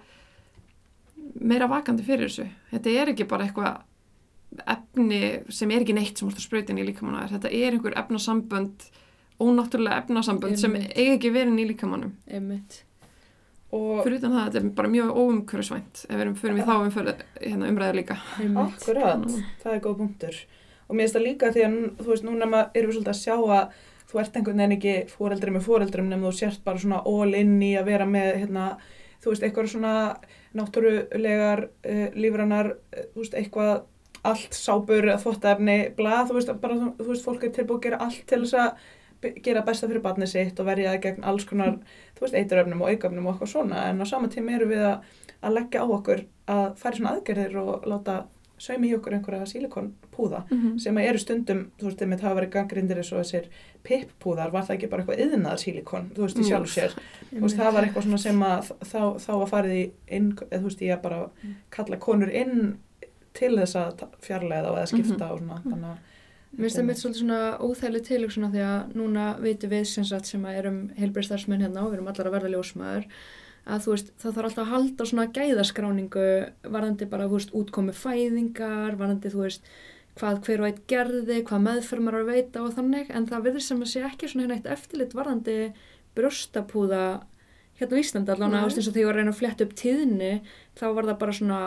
meira 1.40 1.70
vakandi 1.72 2.06
fyrir 2.06 2.28
þessu. 2.28 2.46
Þetta 2.74 2.96
er 3.00 3.12
ekki 3.14 3.28
bara 3.30 3.48
eitthvað 3.48 3.82
efni 4.70 5.22
sem 5.54 5.72
er 5.74 5.84
ekki 5.84 5.96
neitt 5.98 6.20
sem 6.20 6.30
sprauta 6.38 6.74
inn 6.74 6.82
í 6.84 6.88
líkamanna, 6.88 7.26
þetta 7.32 7.50
er 7.50 7.74
einhver 7.74 7.96
efnasambönd, 7.98 8.86
ónáttúrulega 9.44 10.00
efnasambönd 10.04 10.60
sem 10.60 10.76
eiga 10.80 11.14
ekki 11.18 11.32
verið 11.36 11.60
í 11.64 11.68
líkamannum. 11.74 12.12
Fyrir 14.06 14.20
utan 14.20 14.34
það, 14.36 14.44
þetta 14.54 14.60
er 14.60 14.66
bara 14.78 14.90
mjög 14.94 15.16
óumhverfisvænt 15.18 16.02
ef 16.06 16.12
við 16.14 16.22
erum 16.24 16.36
fyrir 16.38 16.58
við 16.60 16.68
þá 16.68 16.74
umförð 16.88 17.24
hérna, 17.42 17.70
umræðu 17.72 17.96
líka. 17.98 18.18
Akkurat, 18.68 19.24
það 19.64 19.74
er 19.74 19.82
góð 19.88 19.96
punktur. 20.04 20.36
Og 20.88 20.96
mér 20.96 21.08
finnst 21.08 21.16
það 21.18 21.26
líka 21.26 21.50
því 21.56 21.64
að, 21.66 21.78
þú 22.04 22.10
veist, 22.12 22.28
núna 22.28 22.46
ma- 22.52 22.68
erum 22.76 22.92
við 22.92 22.98
svolítið 23.00 23.14
að 23.16 23.22
sjá 23.24 23.36
að 23.58 23.80
þú 24.14 24.20
ert 24.22 24.36
einhvern 24.38 24.62
veginn 24.62 24.76
ekki 24.78 24.94
fóreldri 25.10 25.52
með 25.56 25.66
fóreldrum 25.66 26.10
nefnum 26.12 26.28
þú 26.30 26.36
sért 26.38 26.64
bara 26.64 26.78
svona 26.84 27.00
all 27.10 27.34
in 27.40 27.56
í 27.66 27.72
að 27.80 27.86
vera 27.90 28.06
með, 28.06 28.30
hérna, 28.44 28.68
þú 29.24 29.32
veist, 29.34 29.44
eitthvað 29.48 29.72
svona 29.74 29.94
náttúrulegar, 30.54 31.64
uh, 31.90 32.08
lífrannar, 32.14 32.70
uh, 32.94 33.08
þú 33.16 33.24
veist, 33.24 33.34
eitthvað 33.42 33.74
allt 34.24 34.54
sábur, 34.56 35.10
þvottafni, 35.20 35.80
bla, 35.98 36.22
þú 36.30 36.38
veist, 36.38 36.54
bara, 36.62 36.78
þú 37.00 37.08
veist, 37.10 37.26
fólk 37.26 37.44
er 37.44 37.56
tilbúið 37.58 37.80
að 37.80 37.88
gera 37.88 38.02
allt 38.06 38.22
til 38.30 38.44
þess 38.46 38.54
að 38.54 38.86
gera 39.44 39.64
besta 39.66 39.88
fyrir 39.88 40.04
barnið 40.04 40.32
sitt 40.34 40.60
og 40.60 40.70
verja 40.70 40.94
það 40.94 41.02
gegn 41.08 41.28
alls 41.32 41.48
konar, 41.50 41.80
þú 42.18 42.26
veist, 42.26 42.38
eituröfnum 42.40 42.82
og 42.84 42.94
auköfnum 42.94 43.28
og 43.28 43.34
eitthvað 43.34 43.54
svona, 43.56 43.88
en 43.90 44.02
á 44.02 44.06
sama 44.10 44.30
tíma 44.32 44.56
eru 44.58 44.70
við 44.72 44.86
að, 44.90 45.10
að 45.42 45.58
leggja 45.60 45.84
á 45.84 45.88
okkur 45.98 46.24
að 46.54 46.66
færi 46.82 47.00
svona 47.00 47.16
aðgerðir 47.16 47.60
og 47.64 47.90
láta 47.90 48.24
saumi 48.64 48.92
í 48.92 48.96
okkur 48.96 49.18
einhverja 49.18 49.48
sílikonpúða 49.50 50.44
Mm 50.50 50.58
-hmm. 50.60 50.80
sem 50.80 50.98
eru 50.98 51.18
stundum, 51.18 51.72
þú 51.80 51.86
veist, 51.86 52.00
þeim 52.00 52.12
hafa 52.22 52.36
verið 52.36 52.50
gangrindir 52.50 52.98
eins 52.98 53.12
og 53.12 53.20
þessir 53.20 53.50
pipppúðar, 53.84 54.52
var 54.52 54.64
það 54.64 54.76
ekki 54.76 54.90
bara 54.90 55.04
eitthvað 55.04 55.20
yðnaðar 55.20 55.60
sílikon, 55.60 56.10
þú 56.16 56.22
veist, 56.22 56.40
í 56.40 56.44
sjálf 56.44 56.70
sér? 56.70 56.92
Þú 57.34 57.42
veist, 57.42 57.58
það 57.58 57.74
var 57.74 57.84
eitthvað 57.84 58.04
svona 58.04 58.18
sem 58.18 58.44
að 58.44 58.72
þá, 58.92 59.02
þá 59.26 59.32
var 59.40 59.48
farið 59.48 59.74
í 59.74 59.92
inn, 60.08 60.38
eða 60.52 60.62
þú 60.62 60.64
veist, 60.64 60.82
ég 60.82 60.98
að 60.98 61.02
bara 61.02 61.30
kalla 61.70 61.98
konur 61.98 62.30
inn 62.30 62.78
til 63.34 63.58
þess 63.58 63.76
að 63.76 64.04
fjarlæða 64.22 64.72
og 64.72 64.78
eða 64.78 64.86
skipta 64.86 65.32
og 65.34 65.40
svona, 65.40 65.62
þannig 65.64 65.90
að 65.90 65.98
Mér 66.54 66.68
finnst 66.68 66.78
það 66.78 66.86
mitt 66.86 67.00
svolítið 67.02 67.22
svona 67.24 67.38
óþægli 67.66 68.02
tilöksuna 68.06 68.50
því 68.54 68.66
að 68.68 68.92
núna 69.00 69.30
vitum 69.42 69.72
við 69.72 69.88
sem 69.90 70.06
sagt 70.06 70.30
sem 70.30 70.44
að 70.46 70.60
erum 70.60 70.82
heilbærstarfsmenn 71.00 71.64
hérna 71.66 71.82
og 71.82 71.90
við 71.90 71.98
erum 71.98 72.12
allar 72.12 72.30
að 72.30 72.36
verða 72.36 72.52
ljósmaður 72.54 73.08
að 73.64 73.86
þú 73.86 73.94
veist 73.94 74.12
það 74.20 74.36
þarf 74.36 74.50
alltaf 74.50 74.64
að 74.64 74.72
halda 74.74 75.08
svona 75.10 75.26
gæðaskráningu 75.38 76.28
varðandi 76.76 77.08
bara 77.10 77.28
þú 77.32 77.40
veist 77.40 77.56
útkomi 77.58 77.96
fæðingar, 77.96 78.98
varðandi 79.00 79.32
þú 79.34 79.44
veist 79.46 79.74
hvað 80.20 80.42
hver 80.46 80.62
og 80.62 80.70
eitt 80.70 80.82
gerði, 80.92 81.40
hvað 81.48 81.64
meðfermar 81.68 82.20
að 82.20 82.30
veita 82.30 82.62
og 82.62 82.76
þannig 82.76 83.10
en 83.10 83.28
það 83.30 83.48
virðist 83.48 83.72
sem 83.72 83.82
að 83.82 83.92
sé 83.94 84.04
ekki 84.06 84.30
svona 84.30 84.46
hérna 84.46 84.60
eitt 84.60 84.70
eftirlit 84.76 85.16
varðandi 85.18 85.58
brjóstapúða 86.14 87.06
hérna 87.80 87.98
á 87.98 88.48
Nei. 88.54 88.60
að 88.60 88.60
þú 88.60 88.68
veist 88.68 88.78
eins 88.78 88.90
og 88.90 88.94
þegar 88.94 89.02
ég 89.02 89.08
var 89.08 89.16
að 89.16 89.22
reyna 89.22 89.34
að 89.34 89.40
fletta 89.40 89.66
upp 89.66 89.74
tíðni 89.80 90.34
þá 90.78 90.86
var 90.94 91.08
það 91.10 91.20
bara 91.24 91.38
svona 91.40 91.62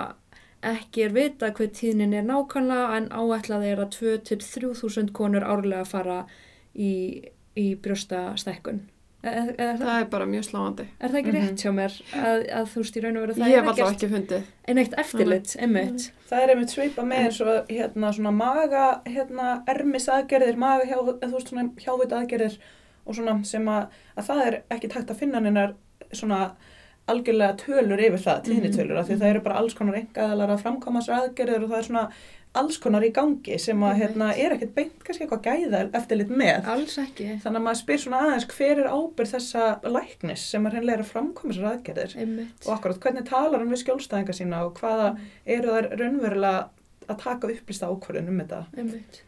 ekki 0.63 1.03
er 1.07 1.13
vita 1.15 1.51
hver 1.53 1.69
tíðnin 1.77 2.15
er 2.15 2.23
nákvæmlega 2.27 2.97
en 2.97 3.09
áætlað 3.09 3.65
er 3.73 3.79
að 3.85 3.91
2-3 3.99 4.75
þúsund 4.81 5.13
konur 5.13 5.45
árlega 5.45 5.85
fara 5.87 6.27
í, 6.75 7.23
í 7.57 7.75
brjóstastækkun. 7.77 8.81
Er, 9.27 9.33
er, 9.33 9.49
er, 9.59 9.77
Það 9.81 10.01
er 10.01 10.05
bara 10.11 10.27
mjög 10.31 10.45
sláandi. 10.47 10.85
er 11.01 11.09
það 11.11 11.19
ekki 11.21 11.33
Mhm. 11.33 11.47
rétt 11.47 11.63
hjá 11.65 11.71
mér 11.75 11.95
að, 12.15 12.43
að 12.59 12.67
þú 12.71 12.77
veist 12.83 12.97
í 12.97 13.01
raun 13.03 13.17
og 13.17 13.23
veru 13.27 13.35
það 13.35 13.49
Ég 13.51 13.57
hef 13.57 13.69
alltaf 13.73 13.93
ekki 13.95 14.09
fundið. 14.13 14.43
en 14.69 14.79
eitt 14.79 14.95
eftirlit, 14.99 15.57
einmitt. 15.59 16.11
það 16.31 16.43
er 16.43 16.51
einmitt 16.51 16.71
svipa 16.71 17.03
með 17.03 17.25
eins 17.25 17.41
og 17.41 17.67
hérna 17.69 18.13
svona 18.15 18.31
maga, 18.37 19.01
hérna 19.07 19.63
ermis 19.67 20.07
aðgerðir, 20.09 20.57
maga 20.57 20.85
hjá, 20.85 20.97
þú 21.03 21.33
veist 21.33 21.49
svona 21.49 21.71
hjávit 21.77 22.13
aðgerðir 22.13 22.59
og 23.07 23.15
svona 23.15 23.45
sem 23.45 23.67
að, 23.67 23.87
að 24.17 24.25
það 24.27 24.47
er 24.47 24.63
ekki 24.71 24.89
takt 24.89 25.11
að 25.11 25.17
finna 25.19 25.41
hennar 25.41 25.75
svona 26.13 26.53
algjörlega 27.11 27.57
tölur 27.61 28.03
yfir 28.03 28.23
það, 28.23 28.41
tíðnitölur, 28.49 28.99
af 28.99 29.07
því 29.07 29.15
að 29.15 29.21
það 29.23 29.33
eru 29.33 29.45
bara 29.45 29.61
alls 29.61 29.77
konar 29.79 30.01
engaðalar 30.01 30.53
að 30.55 30.65
framkoma 30.65 31.03
sér 31.05 31.21
aðgerðir 31.21 31.67
og 31.67 31.71
það 31.71 31.79
er 31.79 31.89
svona 31.91 32.05
alls 32.57 32.79
konar 32.81 33.05
í 33.05 33.11
gangi 33.15 33.59
sem 33.61 33.83
að 33.85 33.99
hérna, 34.01 34.31
er 34.33 34.55
ekkert 34.55 34.73
beint 34.77 35.03
kannski 35.05 35.27
eitthvað 35.27 35.45
gæða 35.45 35.83
eftirlit 35.99 36.33
með. 36.33 36.71
Alls 36.73 36.97
ekki. 37.03 37.27
Þannig 37.43 37.61
að 37.61 37.67
maður 37.67 37.81
spyr 37.83 38.03
svona 38.03 38.23
aðeins 38.25 38.49
hver 38.55 38.81
er 38.81 38.89
ábyrð 38.89 39.35
þessa 39.35 39.67
læknis 39.97 40.47
sem 40.55 40.67
er 40.67 40.79
hennilega 40.79 41.05
þessar 41.05 41.69
aðgerðir 41.73 42.17
Einmitt. 42.23 42.65
og 42.65 42.73
akkurat 42.79 43.03
hvernig 43.05 43.29
talar 43.29 43.61
hann 43.61 43.75
við 43.75 43.83
skjólstæðinga 43.85 44.37
sína 44.41 44.63
og 44.65 44.81
hvaða 44.81 45.13
eru 45.45 45.77
þær 45.77 45.91
raunverulega 46.01 46.65
að 47.07 47.23
taka 47.23 47.53
upplýsta 47.53 47.91
ákvörðun 47.93 48.33
um 48.33 48.41
þetta. 48.43 48.63
Einmitt. 48.77 49.21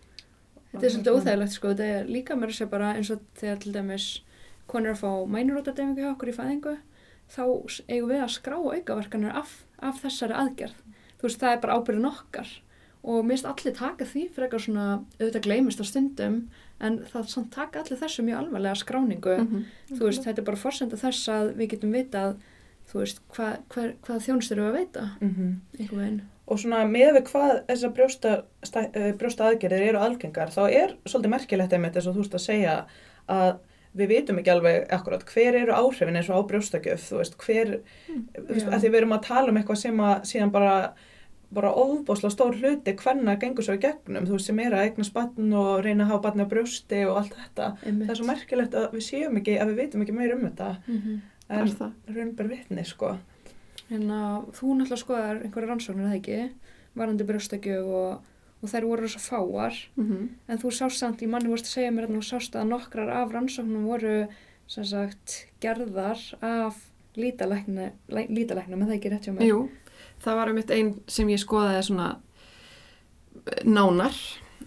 Þetta 0.72 0.84
er 0.84 0.94
svolítið 0.94 1.18
óþægilegt 1.18 1.54
sko, 1.54 1.72
þetta 1.72 1.92
er 1.98 2.08
líka 2.12 2.36
mér 2.36 2.50
að 2.52 2.58
segja 2.58 2.72
bara 2.72 2.94
eins 2.96 3.12
og 3.12 3.22
þegar 3.38 3.60
til 3.62 3.74
dæmis 3.76 4.08
konur 4.68 4.92
að 4.92 5.00
fá 5.00 5.12
mænurótadeyfingu 5.32 6.04
hjá 6.04 6.10
okkur 6.12 6.32
í 6.32 6.36
fæðingu, 6.36 6.74
þá 7.28 7.42
eigum 7.88 8.12
við 8.12 8.22
að 8.24 8.32
skrá 8.34 8.56
aukaverkanir 8.58 9.36
af, 9.36 9.52
af 9.84 10.00
þessari 10.02 10.36
aðgerð. 10.38 10.80
Þú 11.18 11.26
veist, 11.26 11.40
það 11.42 11.54
er 11.54 11.62
bara 11.64 11.78
ábyrðin 11.78 12.08
okkar 12.08 12.54
og 13.08 13.24
finnst 13.28 13.46
allir 13.46 13.74
taka 13.78 14.06
því 14.06 14.22
fyrir 14.34 14.46
eitthvað 14.48 14.64
svona, 14.64 14.86
auðvitað 15.20 15.44
gleymist 15.46 15.82
á 15.82 15.86
stundum, 15.86 16.38
en 16.82 16.98
það 17.08 17.28
samt 17.32 17.50
taka 17.54 17.82
allir 17.82 18.00
þessu 18.00 18.24
mjög 18.26 18.40
alvarlega 18.42 18.80
skráningu. 18.82 19.36
Mhm. 19.38 19.64
Þú 19.92 20.00
veist, 20.04 20.24
þetta 20.26 20.42
er 20.42 20.48
bara 20.48 20.62
forsenda 20.62 20.98
þess 20.98 21.28
að 21.32 21.52
við 21.58 21.70
getum 21.74 21.94
vitað, 21.94 22.34
þú 22.90 23.00
veist, 23.02 23.22
hvað, 23.34 23.54
hver, 23.74 23.94
hvað 24.02 24.26
þjónust 24.26 24.52
eru 24.52 24.66
að 24.66 24.76
veita, 24.80 25.06
Mm 25.20 25.60
einhvern 25.78 26.02
veginn. 26.02 26.20
Og 26.48 26.58
svona 26.58 26.84
með 26.88 27.10
við 27.18 27.24
hvað 27.28 27.66
þessar 27.68 27.92
brjósta, 27.92 28.44
eh, 28.94 29.12
brjósta 29.12 29.48
aðgerðir 29.48 29.88
eru 29.88 29.98
algengar, 29.98 30.48
þá 30.48 30.62
er 30.70 30.96
svolítið 31.04 31.30
merkilegt 31.30 31.72
einmitt 31.72 31.96
eins 31.96 32.06
og 32.06 32.14
þú 32.14 32.22
veist 32.24 32.34
að 32.34 32.46
segja 32.46 32.86
að 33.28 33.58
við 33.98 34.08
vitum 34.14 34.38
ekki 34.40 34.52
alveg 34.54 34.86
akkurat 34.94 35.24
hver 35.32 35.56
eru 35.60 35.74
áhrifin 35.76 36.16
eins 36.20 36.28
og 36.30 36.40
á 36.40 36.48
brjóstakjöf, 36.50 37.04
þú 37.10 37.20
veist, 37.20 37.36
hver, 37.44 37.72
þú 38.08 38.48
veist, 38.54 38.66
að 38.68 38.80
því 38.84 38.90
við 38.94 38.98
erum 39.02 39.14
að 39.18 39.22
tala 39.28 39.52
um 39.52 39.56
eitthvað 39.60 39.80
sem 39.82 40.02
að 40.08 40.26
síðan 40.30 40.52
bara, 40.54 40.74
bara 41.50 41.72
óbáslega 41.72 42.30
stór 42.34 42.58
hluti 42.60 42.94
hvenna 43.00 43.36
gengur 43.40 43.64
svo 43.64 43.74
í 43.78 43.80
gegnum, 43.82 44.26
þú 44.28 44.36
veist, 44.36 44.46
sem 44.50 44.58
er 44.60 44.76
að 44.76 44.84
eigna 44.88 45.04
spann 45.08 45.52
og 45.56 45.82
reyna 45.84 46.04
að 46.04 46.12
hafa 46.12 46.22
barni 46.28 46.44
á 46.44 46.52
brjósti 46.52 47.02
og 47.08 47.16
allt 47.22 47.34
þetta. 47.38 47.68
Einmitt. 47.86 48.06
Það 48.06 48.14
er 48.14 48.20
svo 48.20 48.28
merkilegt 48.28 48.74
að 48.78 48.88
við 48.98 49.04
séum 49.08 49.38
ekki, 49.40 49.58
að 49.58 49.72
við 49.72 49.80
vitum 49.82 50.04
ekki 50.06 50.16
meir 50.18 50.34
um 50.36 50.46
þetta, 50.48 50.70
Mhm. 50.86 51.20
Er 51.48 51.60
en 51.62 51.68
það? 51.68 51.92
raunber 52.14 52.48
vitni, 52.48 52.82
sko. 52.84 53.14
Hérna, 53.88 54.44
þú 54.52 54.74
náttúrulega 54.76 55.00
skoðar 55.00 55.38
einhverja 55.42 55.68
rannsóknir, 55.70 56.10
eða 56.10 56.18
ekki, 56.20 56.50
varandi 56.94 57.24
brjóstakjöf 57.24 57.86
og, 57.88 58.20
og 58.62 58.68
þær 58.72 58.84
voru 58.88 59.08
svo 59.08 59.20
fáar, 59.22 59.74
Mhm. 59.96 60.28
en 60.48 60.58
þú 60.58 60.70
sást 60.74 60.98
samt, 60.98 61.22
í 61.22 61.28
manni 61.28 61.48
vorst 61.48 61.64
að 61.66 61.74
segja 61.76 61.90
mér 61.94 62.08
að 62.08 62.16
þú 62.16 62.22
sást 62.26 62.52
að 62.58 62.68
nokkrar 62.68 63.08
af 63.08 63.32
rannsóknum 63.32 63.84
voru, 63.86 64.26
sem 64.66 64.84
sagt, 64.84 65.46
gerðar 65.60 66.18
af 66.42 66.74
lítalækni, 67.16 67.90
læ- 68.08 68.28
lítalæknum, 68.28 68.82
en 68.82 68.88
það 68.88 68.96
ekki 68.98 69.10
rétt 69.12 69.24
hjá 69.26 69.32
mér. 69.38 69.46
Jú, 69.48 69.68
það 70.22 70.34
var 70.36 70.46
einmitt 70.48 70.70
einn 70.70 71.00
sem 71.06 71.28
ég 71.28 71.38
skoðaði 71.38 71.82
svona 71.86 72.16
eh, 73.46 73.64
nánar 73.64 74.12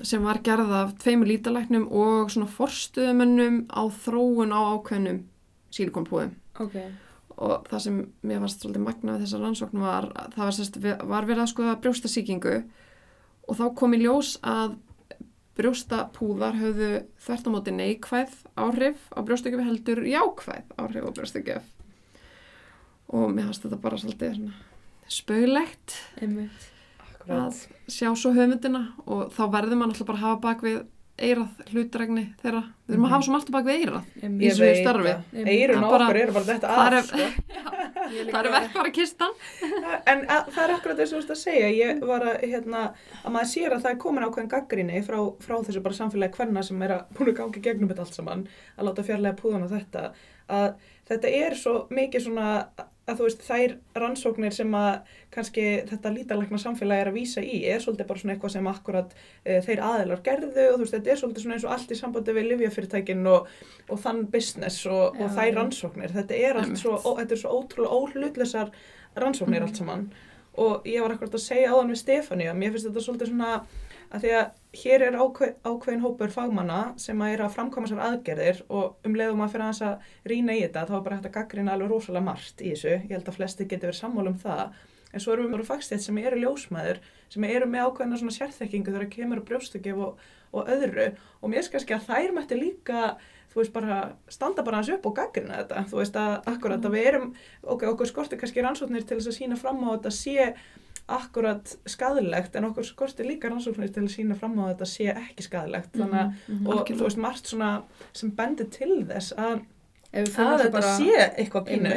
sem 0.01 0.23
var 0.23 0.39
gerð 0.43 0.71
af 0.71 0.93
tveimur 0.97 1.27
lítalæknum 1.27 1.87
og 1.91 2.29
svona 2.31 2.47
forstuðumönnum 2.47 3.65
á 3.69 3.83
þróun 3.91 4.51
á 4.55 4.59
ákveðnum 4.79 5.23
sílikonpúðum 5.71 6.31
Ok, 6.59 6.75
og 7.37 7.67
það 7.69 7.79
sem 7.85 7.99
mér 8.23 8.39
fannst 8.39 8.61
svolítið 8.63 8.83
magna 8.85 9.17
við 9.17 9.25
þessar 9.25 9.43
rannsóknum 9.45 9.81
var 9.85 10.07
að 10.15 10.33
það 10.33 10.45
var, 10.47 10.55
sérst, 10.57 10.79
var 11.07 11.25
verið 11.29 11.43
að 11.43 11.51
skoða 11.53 11.75
brjóstasíkingu 11.81 12.55
og 13.51 13.59
þá 13.59 13.65
kom 13.75 13.97
í 13.97 14.01
ljós 14.05 14.37
að 14.47 14.77
brjóstapúðar 15.59 16.55
höfðu 16.55 16.89
þvert 17.21 17.47
á 17.47 17.49
móti 17.51 17.73
neikvæð 17.75 18.35
áhrif 18.55 19.03
á 19.11 19.19
brjóstakjöf 19.27 19.65
heldur 19.67 20.01
jákvæð 20.07 20.75
áhrif 20.79 21.07
á 21.07 21.11
brjóstakjöf 21.17 21.67
og 23.11 23.33
mér 23.35 23.49
fannst 23.49 23.65
þetta 23.65 23.81
bara 23.83 23.99
svolítið. 23.99 24.37
Akkurat. 27.03 27.51
að 27.51 27.91
sjá 27.91 28.07
svo 28.15 28.31
höfundina 28.33 28.85
og 29.03 29.33
þá 29.35 29.43
verður 29.51 29.81
maður 29.81 29.91
alltaf 29.91 30.07
bara 30.07 30.21
að 30.21 30.25
hafa 30.25 30.41
bak 30.47 30.63
við 30.65 30.77
eirað 31.27 31.71
hlutregni 31.71 32.23
þeirra 32.41 32.61
við 32.87 32.95
erum 32.95 33.05
að 33.07 33.11
hafa 33.13 33.25
svo 33.27 33.33
margt 33.35 33.51
bak 33.55 33.65
við 33.67 33.77
eirað. 33.81 34.07
Í 34.21 34.49
þessu 34.51 34.69
starfi. 34.81 35.13
Það 35.31 35.71
á 35.71 35.89
okkur 36.01 36.19
eru 36.21 36.33
bara 36.35 36.47
þetta 36.49 36.71
það 36.77 36.97
er- 36.97 37.07
sko. 37.07 37.27
Er 38.11 38.49
verk 38.51 38.73
bara 38.75 38.91
kistan 38.91 39.35
En 40.11 40.23
að, 40.25 40.49
það 40.51 40.63
er 40.65 40.73
akkurat 40.75 40.97
þess 40.99 41.11
að 41.11 41.13
þú 41.13 41.19
veist 41.21 41.33
að 41.35 41.39
segja, 41.41 41.69
ég 41.77 42.01
var 42.09 42.25
að, 42.27 42.41
hérna, 42.51 42.81
að 43.21 43.35
maður 43.35 43.49
sér 43.53 43.75
að 43.75 43.83
það 43.85 43.91
er 43.93 43.99
komin 44.03 44.25
ákveðin 44.27 44.51
gaggrinni 44.51 45.01
frá, 45.07 45.19
frá 45.45 45.55
þessu 45.67 45.83
bara 45.85 45.97
samfélagi 45.99 46.35
hvenna 46.39 46.63
sem 46.67 46.81
er 46.87 46.95
að 46.97 47.13
búin 47.17 47.31
að 47.31 47.37
gangi 47.39 47.63
gegnum 47.67 47.91
þetta 47.91 48.05
allt 48.07 48.17
saman, 48.19 48.43
að 48.77 48.89
láta 48.89 49.05
fjarlæga 49.07 49.39
púðan 49.39 49.67
á 49.67 49.73
þetta, 49.75 50.03
að 50.51 50.67
þetta 51.11 51.33
er 51.45 51.55
svo 51.61 51.75
mikið 51.93 52.25
svona, 52.27 52.49
að 53.09 53.17
þú 53.17 53.25
veist, 53.25 53.41
þær 53.47 53.71
rannsóknir 53.97 54.53
sem 54.53 54.75
að 54.77 55.15
kannski 55.33 55.63
þetta 55.89 56.11
lítalækna 56.13 56.59
samfélagi 56.61 57.01
er 57.01 57.09
að 57.09 57.17
vísa 57.17 57.41
í, 57.43 57.57
er 57.65 57.81
svolítið 57.81 58.07
bara 58.11 58.19
svona 58.21 58.33
eitthvað 58.35 58.53
sem 58.53 58.67
akkurat 58.71 59.15
e, 59.45 59.57
þeir 59.65 59.81
aðilar 59.87 60.21
gerðu 60.27 60.65
og 60.69 60.75
þú 60.77 60.83
veist, 60.85 60.93
þetta 60.95 61.11
er 61.15 61.19
svolítið 61.21 61.43
svona 61.45 61.55
eins 61.57 61.65
og 61.65 61.73
allt 61.75 61.91
í 61.91 61.97
sambandi 61.99 62.35
við 62.37 62.49
livjafyrirtækin 62.51 63.27
og, 63.33 63.47
og 63.89 63.99
þann 64.05 64.21
business 64.31 64.85
og, 64.85 65.17
og 65.19 65.33
þær 65.35 65.53
rannsóknir, 65.57 66.13
þetta 66.13 66.37
er 66.37 66.61
allt 66.61 66.77
svo, 66.79 66.95
ó, 67.01 67.09
þetta 67.19 67.35
er 67.37 67.41
svo 67.41 67.55
ótrúlega 67.57 67.99
óhlutlisar 68.01 68.71
rannsóknir 69.17 69.59
Mhm. 69.61 69.67
allt 69.67 69.81
saman. 69.81 70.05
Og 70.61 70.85
ég 70.85 71.01
var 71.01 71.11
akkurat 71.15 71.33
að 71.33 71.45
segja 71.47 71.71
áðan 71.71 71.91
við 71.93 72.01
Stefáníu 72.03 72.53
mér 72.53 72.71
finnst 72.75 72.87
þetta 72.89 73.03
svolítið 73.05 73.29
svona 73.31 73.51
að 74.11 74.21
því 74.25 74.31
að 74.39 74.49
hér 74.71 75.03
er 75.09 75.17
ákveð, 75.19 75.57
ákveðin 75.67 76.03
hópur 76.05 76.31
fagmanna 76.31 76.79
sem 77.01 77.19
að 77.21 77.33
er 77.33 77.43
að 77.43 77.55
framkoma 77.57 77.89
sér 77.89 77.99
aðgerðir 78.05 78.61
og 78.71 79.07
um 79.07 79.17
leiðum 79.19 79.43
að 79.43 79.55
fyrir 79.55 79.65
aðeins 79.65 79.81
að 79.87 80.05
rýna 80.31 80.55
í 80.55 80.61
þetta 80.63 80.85
þá 80.87 80.93
er 80.95 81.03
bara 81.07 81.17
hægt 81.17 81.27
að 81.27 81.35
gaggrina 81.35 81.73
alveg 81.75 81.91
rosalega 81.91 82.27
margt 82.29 82.63
í 82.63 82.71
þessu. 82.71 82.93
Ég 82.95 83.11
held 83.11 83.27
að 83.27 83.37
flesti 83.39 83.67
geti 83.67 83.89
verið 83.89 83.99
sammála 83.99 84.31
um 84.31 84.39
það. 84.39 84.63
En 85.11 85.19
svo 85.19 85.33
erum 85.33 85.49
við 85.49 85.57
bara 85.57 85.67
fagstætt 85.67 86.05
sem 86.05 86.21
eru 86.21 86.39
ljósmaður 86.39 87.01
sem 87.33 87.47
eru 87.49 87.67
með 87.67 87.89
ákveðina 87.89 88.21
svona 88.21 88.37
sérþekkingu 88.37 88.93
þegar 88.93 89.11
kemur 89.11 89.41
að 89.41 89.49
brjóstökjef 89.49 89.99
og, 90.05 90.23
og 90.55 90.71
öðru. 90.71 91.09
Og 91.41 91.51
mér 91.51 91.59
finnst 91.59 91.75
kannski 91.75 91.97
að 91.97 92.07
þær 92.07 92.35
mætti 92.37 92.59
líka 92.61 93.01
þú 93.51 93.59
veist 93.59 93.73
bara 93.75 93.97
standa 94.31 94.63
bara 94.63 94.79
hans 94.79 94.91
upp 94.95 95.09
og 95.09 95.17
gaggrina 95.19 95.59
þetta. 95.59 95.83
Þú 95.91 95.99
veist 95.99 96.19
að 96.21 96.37
akkurat 96.53 96.87
að 96.87 96.95
við 96.95 97.09
erum 97.11 97.27
ok, 97.67 97.89
okkur 97.91 98.07
skortir 98.07 98.39
kannski 98.39 98.63
rannsóknir 98.63 99.03
til 99.03 99.19
þess 99.19 99.33
að 99.33 99.37
sína 99.41 99.59
fram 99.59 99.83
á 99.83 99.91
þetta 99.97 100.13
sé 100.15 100.53
akkurat 101.07 101.77
skadilegt 101.85 102.55
en 102.55 102.65
okkur 102.69 102.83
skortir 102.85 103.25
líka 103.25 103.49
rannsóknir 103.49 103.91
til 103.93 104.03
að 104.03 104.13
sína 104.15 104.35
fram 104.39 104.59
á 104.59 104.63
að 104.65 104.71
þetta 104.73 104.87
sé 104.91 105.07
ekki 105.11 105.43
skadilegt 105.47 105.93
þannig 105.97 106.19
að 106.21 106.31
Mhm, 106.31 106.55
mhm. 106.61 106.67
og 106.67 106.87
þú 106.87 107.03
veist 107.03 107.17
margt 107.17 107.45
svona 107.47 107.83
sem 108.13 108.31
bendir 108.31 108.69
til 108.71 109.05
þess 109.05 109.33
að, 109.37 109.61
að 110.11 110.31
þetta 110.59 110.71
bara 110.73 110.95
sé 110.97 111.11
eitthvað 111.39 111.67
pínu. 111.69 111.91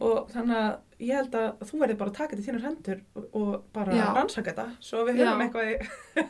og 0.00 0.32
þannig 0.34 0.56
að 0.62 0.72
ég 1.02 1.16
held 1.18 1.32
að 1.34 1.62
þú 1.66 1.78
verður 1.80 1.96
bara 1.98 2.10
að 2.12 2.16
taka 2.18 2.36
þetta 2.36 2.42
í 2.42 2.46
þínar 2.46 2.64
hendur 2.66 2.98
og, 3.18 3.24
og 3.40 3.54
bara 3.74 3.94
Já. 3.96 4.02
rannsaka 4.14 4.52
þetta 4.52 4.66
svo 4.86 5.00
við 5.08 5.16
Já. 5.18 5.24
höfum 5.24 5.40
eitthvað 5.46 5.70
í, 5.70 5.72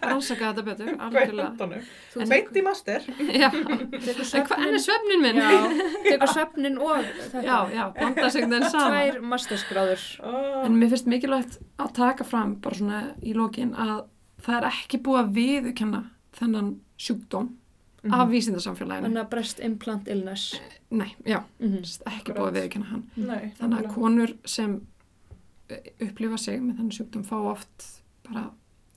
rannsaka 0.07 0.53
þetta 0.53 0.65
betur, 0.69 0.93
algjörlega. 1.07 1.81
Þú 2.15 2.29
beint 2.31 2.57
í 2.57 2.63
master. 2.65 3.09
En 3.11 4.47
hvað 4.49 4.65
er 4.69 4.79
svefnin 4.87 5.25
minn? 5.27 5.41
Já, 5.43 5.51
tekur 6.07 6.33
svefnin 6.33 6.79
og 6.81 7.11
Tvær 8.93 9.21
mastersgráður. 9.35 10.07
oh, 10.23 10.63
en 10.65 10.79
mér 10.81 10.95
finnst 10.95 11.11
mikilvægt 11.11 11.59
að 11.83 11.93
taka 11.99 12.25
fram 12.25 12.57
bara 12.65 12.79
svona 12.79 13.03
í 13.21 13.35
lokin 13.37 13.75
að 13.75 14.07
það 14.47 14.61
er 14.63 14.71
ekki 14.71 15.03
búið 15.05 15.21
að 15.25 15.35
viðurkenna 15.37 16.05
þennan 16.39 16.73
sjúkdóm 17.03 17.53
Mhm. 18.05 18.15
af 18.15 18.29
vísindarsamfélaginu 18.31 19.07
Þannig 19.07 19.23
að 19.25 19.29
breast 19.31 19.61
implant 19.61 20.09
illness. 20.09 20.61
nei, 20.91 21.15
já, 21.27 21.43
Mm 21.61 21.85
sagt 21.85 22.07
ekki 22.07 22.33
búið 22.35 22.49
að 22.49 22.57
viðurkenna 22.57 22.85
hann 22.91 23.05
Nei, 23.17 23.53
þannig 23.61 23.79
að 23.85 23.95
konur 23.95 24.33
sem 24.45 24.81
eh, 25.69 25.79
upplifa 26.01 26.37
sig 26.39 26.61
með 26.61 26.77
þennan 26.79 26.91
sjúkdóm 26.97 27.25
fá 27.25 27.37
oft 27.53 27.87
bara 28.29 28.51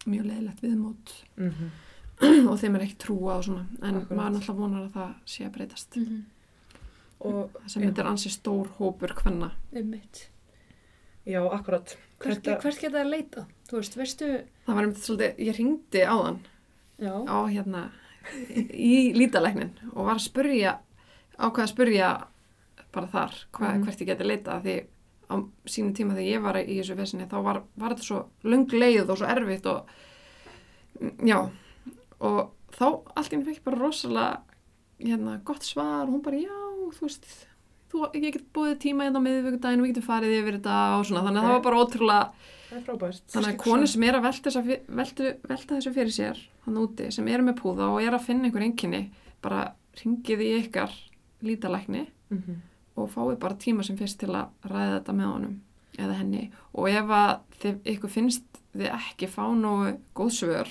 mjög 0.07 0.25
leiðilegt 0.25 0.61
viðmót 0.61 1.13
Mhm. 1.37 1.69
og 2.49 2.57
þeim 2.59 2.75
er 2.75 2.81
ekki 2.81 2.97
trúa 2.97 3.35
og 3.37 3.43
svona 3.43 3.65
en 3.83 3.95
Akkurat. 3.95 4.17
maður 4.17 4.31
náttúrulega 4.39 4.57
vonar 4.57 4.85
að 4.87 4.93
það 4.93 5.13
sé 5.25 5.45
að 5.45 5.51
breytast 5.51 5.95
-hmm. 5.97 6.21
og 7.19 7.49
sem 7.67 7.81
þetta 7.83 7.99
er 8.01 8.07
ansi 8.07 8.29
stór 8.29 8.67
hópur 8.79 9.13
hvenna 9.21 9.51
Einmitt. 9.75 10.29
já, 11.27 11.41
akkurat 11.51 11.97
Hvert, 12.19 12.43
Þetta- 12.43 12.61
hvert 12.61 12.79
geta 12.79 12.97
það 13.03 13.09
leita? 13.09 13.45
Þú 13.69 13.75
veist, 13.77 13.95
veistu, 13.97 14.25
það 14.65 14.73
var 14.75 14.83
einmitt 14.83 14.97
svolítið, 15.03 15.35
ég 15.37 15.57
ringdi 15.57 16.01
á 16.07 16.15
þann 16.23 16.39
já, 16.99 17.13
á 17.27 17.37
hérna 17.51 17.91
í 18.73 19.13
lítalæknin 19.15 19.71
og 19.93 20.05
var 20.09 20.15
að 20.19 20.25
spurja 20.27 20.77
ákveða 21.37 21.65
að 21.67 21.73
spurja 21.73 22.09
bara 22.95 23.07
þar 23.11 23.33
hva, 23.51 23.69
Mhm. 23.73 23.83
hvert 23.85 24.01
ég 24.01 24.07
geti 24.07 24.23
leita 24.27 24.61
því 24.63 24.75
á 25.29 25.35
sínum 25.67 25.93
tíma 25.97 26.13
þegar 26.15 26.31
ég 26.31 26.41
var 26.41 26.55
í 26.61 26.77
þessu 26.79 26.95
vesinni 26.95 27.25
þá 27.27 27.37
var, 27.43 27.61
var 27.77 27.89
þetta 27.95 28.03
svo 28.05 28.25
löng 28.43 28.67
leið 28.71 29.09
og 29.09 29.17
svo 29.17 29.27
erfitt 29.27 29.65
og 29.65 29.85
mm, 31.01 31.27
já 31.27 31.39
og 32.21 32.51
þá 32.71 32.85
allt 33.15 33.31
í 33.33 33.35
henni 33.35 33.45
fekk 33.49 33.63
bara 33.65 33.81
rosalega 33.81 34.41
hérna, 34.99 35.39
gott 35.43 35.63
svar 35.63 36.05
og 36.07 36.13
hún 36.13 36.23
bara 36.23 36.37
já, 36.39 36.55
þú 36.95 37.01
veist 37.01 37.25
þú, 37.91 38.05
ég 38.15 38.31
get 38.33 38.53
búið 38.53 38.77
tíma 38.79 39.03
hérna 39.09 39.19
á 39.19 39.25
miðvíkudaginn 39.27 39.81
og 39.81 39.85
við 39.87 39.93
getum 39.93 40.07
farið 40.07 40.37
yfir 40.39 40.59
þetta 40.59 40.99
og 40.99 41.05
svona 41.09 41.23
þannig 41.25 41.41
að 41.41 41.43
Ok. 41.43 41.49
það 41.49 41.55
var 41.57 41.65
bara 41.67 41.81
ótrúlega 41.83 42.31
það 42.69 42.77
er 42.77 42.83
frábært 42.87 43.21
Þannig 43.33 43.49
að 43.53 43.57
konur 43.63 43.87
sem 43.87 44.03
er 44.03 44.17
að 44.19 44.21
velta, 44.27 44.49
þessa, 44.49 44.63
fi- 44.65 44.95
veltu, 45.01 45.31
velta 45.49 45.75
þessu 45.75 45.93
fyrir 45.93 46.11
sér 46.15 46.39
hann 46.65 46.77
úti, 46.81 47.11
sem 47.11 47.27
eru 47.27 47.43
með 47.43 47.59
púða 47.61 47.89
og 47.93 48.01
er 48.03 48.11
að 48.17 48.25
finna 48.25 48.45
einhver 48.49 48.63
enginni, 48.65 49.03
bara 49.41 49.73
ringið 50.01 50.41
í 50.41 50.49
ykkar 50.63 50.91
lítalækni 51.45 52.07
Mhm. 52.31 52.55
og 52.97 53.09
fáið 53.11 53.39
bara 53.39 53.55
tíma 53.55 53.83
sem 53.83 53.97
fyrst 53.97 54.17
til 54.19 54.29
að 54.29 54.47
ræða 54.65 54.99
þetta 54.99 55.13
með 55.13 55.31
honum 55.33 55.61
eða 55.97 56.13
henni 56.17 56.51
og 56.73 56.89
ef 56.89 57.05
að 57.05 57.39
þið, 57.61 57.75
ykkur 57.95 58.09
finnst 58.09 58.43
þið 58.75 58.89
ekki 58.95 59.27
fá 59.27 59.43
nógu 59.55 59.97
góð 60.15 60.31
svör 60.39 60.67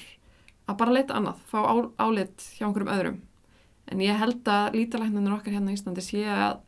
að 0.68 0.76
bara 0.78 0.92
leita 0.92 1.14
annað, 1.14 1.36
fá 1.46 1.58
á, 1.60 1.74
álit 1.98 2.36
hjá 2.56 2.66
einhverjum 2.66 2.88
öðrum. 2.94 3.18
En 3.88 3.98
ég 4.00 4.16
held 4.16 4.44
að 4.48 4.72
lítalæknarnir 4.74 5.32
okkar 5.36 5.52
hérna 5.52 5.70
í 5.70 5.76
Íslandi 5.76 6.00
sé 6.00 6.24
að 6.24 6.58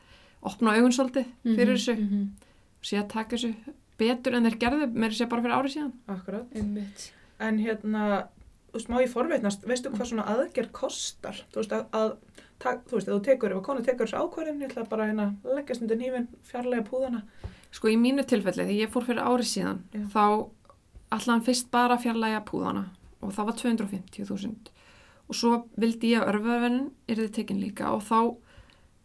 opna 0.43 0.75
augun 0.77 0.93
svolítið 0.93 1.25
fyrir 1.45 1.75
þessu, 1.77 1.95
mm 1.97 2.09
-hmm. 2.09 2.27
sé 2.83 2.99
að 3.01 3.09
taka 3.09 3.37
þessu 3.37 3.55
betur 4.01 4.37
en 4.37 4.49
þeir 4.49 4.59
gerðu, 4.63 4.89
mér 4.95 5.17
sé 5.17 5.29
bara 5.31 5.45
fyrir 5.45 5.57
árið 5.59 5.77
síðan. 5.77 5.93
Akkurat. 6.13 6.57
Einmitt. 6.57 7.11
En 7.43 7.61
hérna, 7.61 8.07
þú 8.71 8.79
veist, 8.79 8.91
má 8.93 8.99
ég 9.03 9.13
forveitnast, 9.13 9.67
veistu 9.69 9.93
hvað 9.93 10.11
svona 10.13 10.27
aðgerð 10.33 10.73
kostar? 10.77 11.43
Þú 11.53 11.63
veist, 11.63 11.77
að, 11.77 11.87
að 11.97 12.43
tak, 12.63 12.85
þú 12.89 12.99
veist, 12.99 13.09
ef 13.09 13.15
þú 13.15 13.21
tekur, 13.29 13.55
ef 13.55 13.61
að 13.61 13.67
konu 13.69 13.87
tekur 13.87 14.09
þessu 14.09 14.23
ákvarðin, 14.23 14.63
ég 14.65 14.73
ætla 14.73 14.87
bara 14.91 15.09
hérna 15.11 15.31
að 15.45 15.59
leggjast 15.61 15.85
undir 15.85 16.01
nýfin, 16.01 16.29
fjarlæga 16.49 16.87
púðana. 16.89 17.25
Sko 17.77 17.91
í 17.93 17.97
mínu 18.01 18.25
tilfelli, 18.29 18.65
þegar 18.65 18.81
ég 18.81 18.93
fór 18.93 19.05
fyrir 19.05 19.27
árið 19.27 19.51
síðan, 19.53 19.83
Já. 19.93 20.07
þá 20.15 20.25
hann 21.31 21.45
fyrst 21.45 21.71
bara 21.71 21.97
að 21.97 22.07
fjarlæga 22.07 22.43
púðana 22.49 22.87
og 23.23 23.33
það 23.35 23.49
var 23.49 23.59
250.000 23.61 24.73
og 25.27 25.35
svo 25.35 25.53
vildi 25.81 26.13
ég 26.13 26.23
að 26.23 26.35
örföðunin 26.35 26.91
yrði 27.11 27.29
tekin 27.35 27.63
líka 27.63 27.91
og 27.95 28.05
þá 28.07 28.19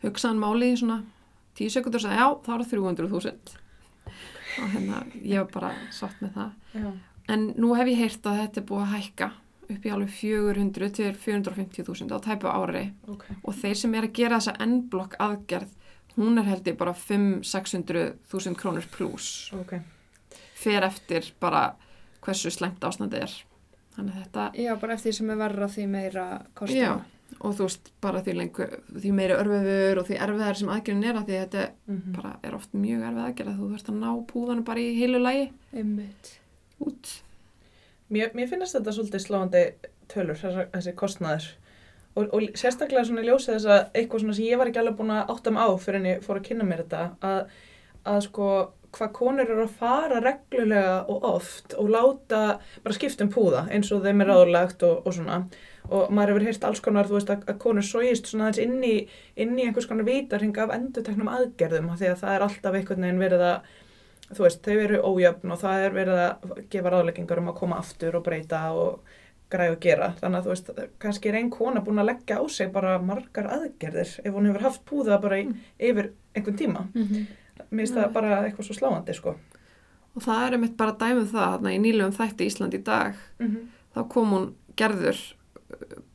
hugsaði 0.05 0.31
hann 0.33 0.43
málið 0.43 0.73
í 0.73 0.79
svona 0.81 0.99
10 1.57 1.73
sekundur 1.75 2.01
og 2.01 2.05
sagði 2.05 2.19
já, 2.19 2.27
það 2.45 2.53
var 2.53 2.67
300.000 2.73 3.57
og 4.59 4.69
hérna, 4.73 5.03
ég 5.23 5.37
var 5.39 5.51
bara 5.53 5.71
sátt 5.91 6.19
með 6.21 6.33
það. 6.35 6.51
Já. 6.73 6.91
En 7.29 7.47
nú 7.57 7.73
hef 7.77 7.87
ég 7.87 7.97
heyrt 8.01 8.25
að 8.25 8.39
þetta 8.41 8.59
er 8.61 8.65
búið 8.71 8.81
að 8.87 8.95
hækka 8.97 9.31
upp 9.71 9.85
í 9.85 9.91
alveg 9.93 10.09
400 10.09 10.89
til 10.97 11.11
450.000 11.15 12.11
á 12.11 12.17
tæpu 12.19 12.47
ári 12.51 12.91
Ok. 13.07 13.23
og 13.43 13.53
þeir 13.55 13.75
sem 13.75 13.93
er 13.95 14.03
að 14.09 14.13
gera 14.13 14.39
þessa 14.41 14.55
N-blokk 14.65 15.15
aðgerð, 15.19 15.69
hún 16.17 16.37
er 16.41 16.43
held 16.49 16.67
ég 16.67 16.77
bara 16.77 16.91
5-600.000 16.93 18.55
krónur 18.59 18.87
pluss 18.91 19.51
Ok. 19.55 19.77
fer 20.55 20.83
eftir 20.83 21.31
bara 21.39 21.75
hversu 22.21 22.51
slæmt 22.51 22.83
ástandið 22.83 23.23
er. 23.25 23.33
Þannig 23.95 24.13
að 24.15 24.23
þetta, 24.25 24.43
Já, 24.63 24.75
bara 24.79 24.93
eftir 24.93 25.13
sem 25.13 25.29
er 25.29 25.35
verra 25.39 25.67
því 25.67 25.87
meira 25.89 26.25
kostar. 26.55 26.77
já, 26.77 27.01
og 27.39 27.55
þú 27.57 27.67
veist, 27.67 27.89
bara 28.03 28.21
því, 28.25 28.36
lengur, 28.38 28.75
því 28.91 29.13
meiri 29.17 29.38
örföfur 29.38 30.01
og 30.01 30.07
því 30.09 30.19
erfiðar 30.25 30.59
sem 30.59 30.71
aðgerðin 30.73 31.07
er 31.09 31.19
að 31.19 31.29
því 31.29 31.39
þetta 31.39 31.63
Mm 31.88 32.13
bara 32.15 32.34
er 32.43 32.55
oft 32.55 32.73
mjög 32.73 33.07
erfið 33.07 33.23
aðgerð 33.25 33.51
að 33.51 33.57
þú 33.61 33.69
þurft 33.71 33.89
að 33.89 34.01
ná 34.01 34.11
púðanu 34.32 34.63
bara 34.67 34.79
í 34.79 34.91
heilu 34.99 35.21
lægi 35.21 35.47
út. 36.82 37.13
Mér, 38.11 38.32
mér 38.36 38.47
finnst 38.51 38.75
þetta 38.75 38.93
svolítið 38.95 39.25
sláandi 39.25 39.63
tölur, 40.11 40.36
þessi, 40.36 40.67
þessi 40.73 40.93
kostnaður. 40.95 41.49
Og, 42.15 42.27
og 42.36 42.57
sérstaklega 42.59 43.05
svona 43.07 43.23
ljósið 43.23 43.55
þess 43.55 43.69
að 43.71 43.82
eitthvað 43.95 44.23
svona 44.23 44.34
sem 44.36 44.45
ég 44.49 44.59
var 44.59 44.67
ekki 44.67 44.82
alveg 44.82 44.97
búin 44.97 45.13
að 45.15 45.29
átta 45.32 45.53
mig 45.55 45.63
á 45.63 45.69
fyrir 45.79 45.99
en 46.01 46.09
ég 46.09 46.23
fór 46.25 46.41
að 46.41 46.47
kynna 46.49 46.67
mér 46.67 46.84
þetta, 46.84 47.03
að, 47.23 47.53
að 48.11 48.23
sko 48.27 48.47
hvað 48.91 49.11
konur 49.15 49.47
eru 49.47 49.63
að 49.63 49.77
fara 49.79 50.19
reglulega 50.19 50.95
og 51.11 51.27
oft 51.29 51.75
og 51.79 51.91
láta 51.93 52.41
bara 52.84 52.95
skipta 52.97 53.23
um 53.23 53.32
púða 53.32 53.61
eins 53.71 53.91
og 53.95 54.03
þeim 54.03 54.23
er 54.23 54.32
ráðlagt 54.34 54.84
og, 54.84 55.05
og 55.07 55.15
svona 55.15 55.38
og 55.91 56.11
maður 56.13 56.33
hefur 56.33 56.47
heyrt 56.47 56.65
alls 56.67 56.81
konar, 56.83 57.09
þú 57.09 57.17
veist, 57.17 57.31
að, 57.33 57.45
að 57.51 57.61
konur 57.61 57.85
sógist 57.85 58.29
svona 58.31 58.49
aðeins 58.49 58.63
inn 58.63 58.83
í, 58.87 58.95
inn 59.43 59.57
í 59.59 59.65
einhvers 59.67 59.89
konar 59.89 60.07
vítarhing 60.07 60.57
af 60.63 60.73
endurteknum 60.75 61.31
aðgerðum 61.31 61.89
því 61.99 62.11
að 62.11 62.21
það 62.23 62.35
er 62.35 62.45
alltaf 62.47 62.77
einhvern 62.77 63.07
veginn 63.07 63.23
verið 63.25 63.47
að 63.47 63.71
þú 64.31 64.45
veist, 64.45 64.61
þau 64.63 64.77
eru 64.85 65.01
ójöfn 65.03 65.51
og 65.55 65.59
það 65.61 65.85
er 65.85 65.97
verið 65.97 66.21
að 66.23 66.61
gefa 66.71 66.93
ráðleggingar 66.93 67.41
um 67.41 67.51
að 67.51 67.59
koma 67.59 67.81
aftur 67.81 68.17
og 68.19 68.25
breyta 68.25 68.61
og 68.77 69.17
græða 69.51 69.75
og 69.75 69.81
gera. 69.83 70.09
Þannig 70.21 70.39
að 70.39 70.45
þú 70.45 70.53
veist, 70.53 70.71
kannski 71.03 71.31
er 71.31 71.37
einn 71.41 71.51
kona 71.51 71.83
búin 71.83 71.99
að 72.01 72.11
leggja 72.13 72.39
á 72.39 72.43
sig 72.47 72.71
bara 72.71 72.95
margar 73.03 73.49
aðgerðir 73.57 74.13
ef 74.23 74.31
hún 74.31 74.47
hefur 74.47 74.67
haft 74.69 74.85
púða 74.87 75.19
bara 75.23 75.41
í, 75.41 75.49
yfir 75.75 76.13
einhvern 76.35 76.59
tíma. 76.63 76.87
Mm 76.95 77.27
Mér 77.69 77.85
finnst 77.85 77.93
það 77.93 78.13
bara 78.15 78.37
eitthvað 78.41 78.65
svo 78.65 78.73
sláandi, 78.73 79.13
sko. 79.13 79.35
Og 80.15 80.23
það 80.23 80.39
er 80.45 80.55
einmitt 80.55 80.73
bara 80.79 80.95
dæmið 80.97 81.27
það, 81.29 81.51
þarna 81.53 81.73
í 81.75 81.81
nýlegum 81.83 82.15
þætti 82.15 82.47
Ísland 82.49 82.73
í 82.73 82.81
dag, 82.87 83.19
Mm 83.39 83.67
þá 83.91 84.07
kom 84.07 84.29
hún 84.31 84.45
gerður 84.79 85.19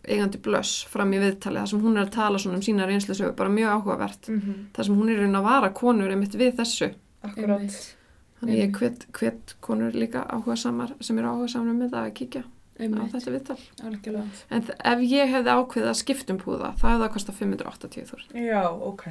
eigandi 0.06 0.38
blöss 0.42 0.84
fram 0.90 1.12
í 1.12 1.18
viðtali 1.22 1.58
þar 1.60 1.66
sem 1.72 1.80
hún 1.82 1.96
er 1.98 2.04
að 2.06 2.10
tala 2.16 2.38
svona 2.38 2.56
um 2.60 2.62
sína 2.62 2.86
reynslusögu, 2.86 3.32
bara 3.36 3.48
mjög 3.50 3.68
áhugavert. 3.76 4.28
-hmm. 4.28 4.64
Þar 4.74 4.84
sem 4.84 4.96
hún 4.96 5.08
er 5.10 5.16
í 5.18 5.20
raun 5.22 5.36
að 5.40 5.42
vara 5.48 5.70
konur 5.70 6.10
einmitt 6.10 6.34
við 6.34 6.56
þessu. 6.56 6.94
Akkurat. 7.22 7.60
Einmitt. 7.60 7.94
Þannig 8.40 8.58
ég 8.58 8.72
hvet, 8.78 9.06
hvet 9.12 9.54
konur 9.60 9.92
líka 9.92 10.26
áhuga 10.28 10.56
samar 10.56 10.92
sem 11.00 11.18
eru 11.18 11.28
áhuga 11.28 11.48
samar 11.48 11.74
með 11.74 11.90
það 11.90 12.06
að 12.06 12.12
kíkja 12.12 12.42
á 12.42 12.82
Einmitt. 12.82 13.12
þetta 13.12 13.30
viðtal. 13.32 13.58
Algjörlega. 13.84 14.24
En 14.50 14.62
ef 14.84 14.98
ég 15.10 15.28
hefði 15.32 15.50
ákveðið 15.56 15.88
að 15.88 15.94
skipta 16.02 16.32
um 16.32 16.38
púða, 16.38 16.74
það 16.76 16.90
hefði 16.90 17.02
það 17.06 17.12
kostað 17.14 17.34
580 17.40 18.04
þúr. 18.10 18.22
Já, 18.34 18.62
ok. 18.70 19.02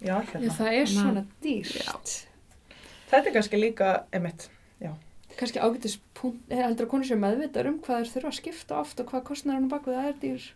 Já, 0.00 0.06
Já, 0.06 0.20
hérna. 0.32 0.52
það 0.54 0.72
er 0.72 0.82
að- 0.86 0.94
svona 0.94 1.24
dýrt. 1.42 2.26
Þetta 3.10 3.26
er 3.26 3.32
kannski 3.34 3.56
líka, 3.60 4.02
emitt, 4.12 4.48
Kannski 5.38 5.60
ágætis 5.62 5.98
punkt, 6.18 6.40
er 6.50 6.64
heldur 6.66 6.88
að 6.88 6.90
konur 6.90 7.06
sér 7.06 7.20
meðvitað 7.22 7.68
um 7.70 7.76
hvað 7.84 8.00
þeir 8.00 8.12
þurfa 8.14 8.30
að 8.32 8.38
skipta 8.40 8.78
oft 8.80 9.02
og 9.02 9.10
hvað 9.12 9.26
kostnar 9.28 9.54
hann 9.58 9.68
bak 9.70 9.86
við 9.86 9.98
það 9.98 10.08
er 10.08 10.16
dýr. 10.22 10.48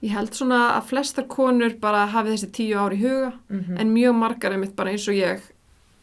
Ég 0.00 0.14
held 0.14 0.36
svona 0.38 0.60
að 0.76 0.86
flestar 0.92 1.26
konur 1.28 1.74
bara 1.82 2.06
hafi 2.08 2.36
þessi 2.36 2.50
tíu 2.56 2.78
ár 2.78 2.94
í 2.94 3.00
huga, 3.02 3.32
mm 3.50 3.60
-hmm. 3.60 3.80
en 3.80 3.92
mjög 3.92 4.14
margar 4.16 4.52
einmitt 4.52 4.76
bara 4.76 4.90
eins 4.90 5.08
og 5.08 5.14
ég, 5.18 5.42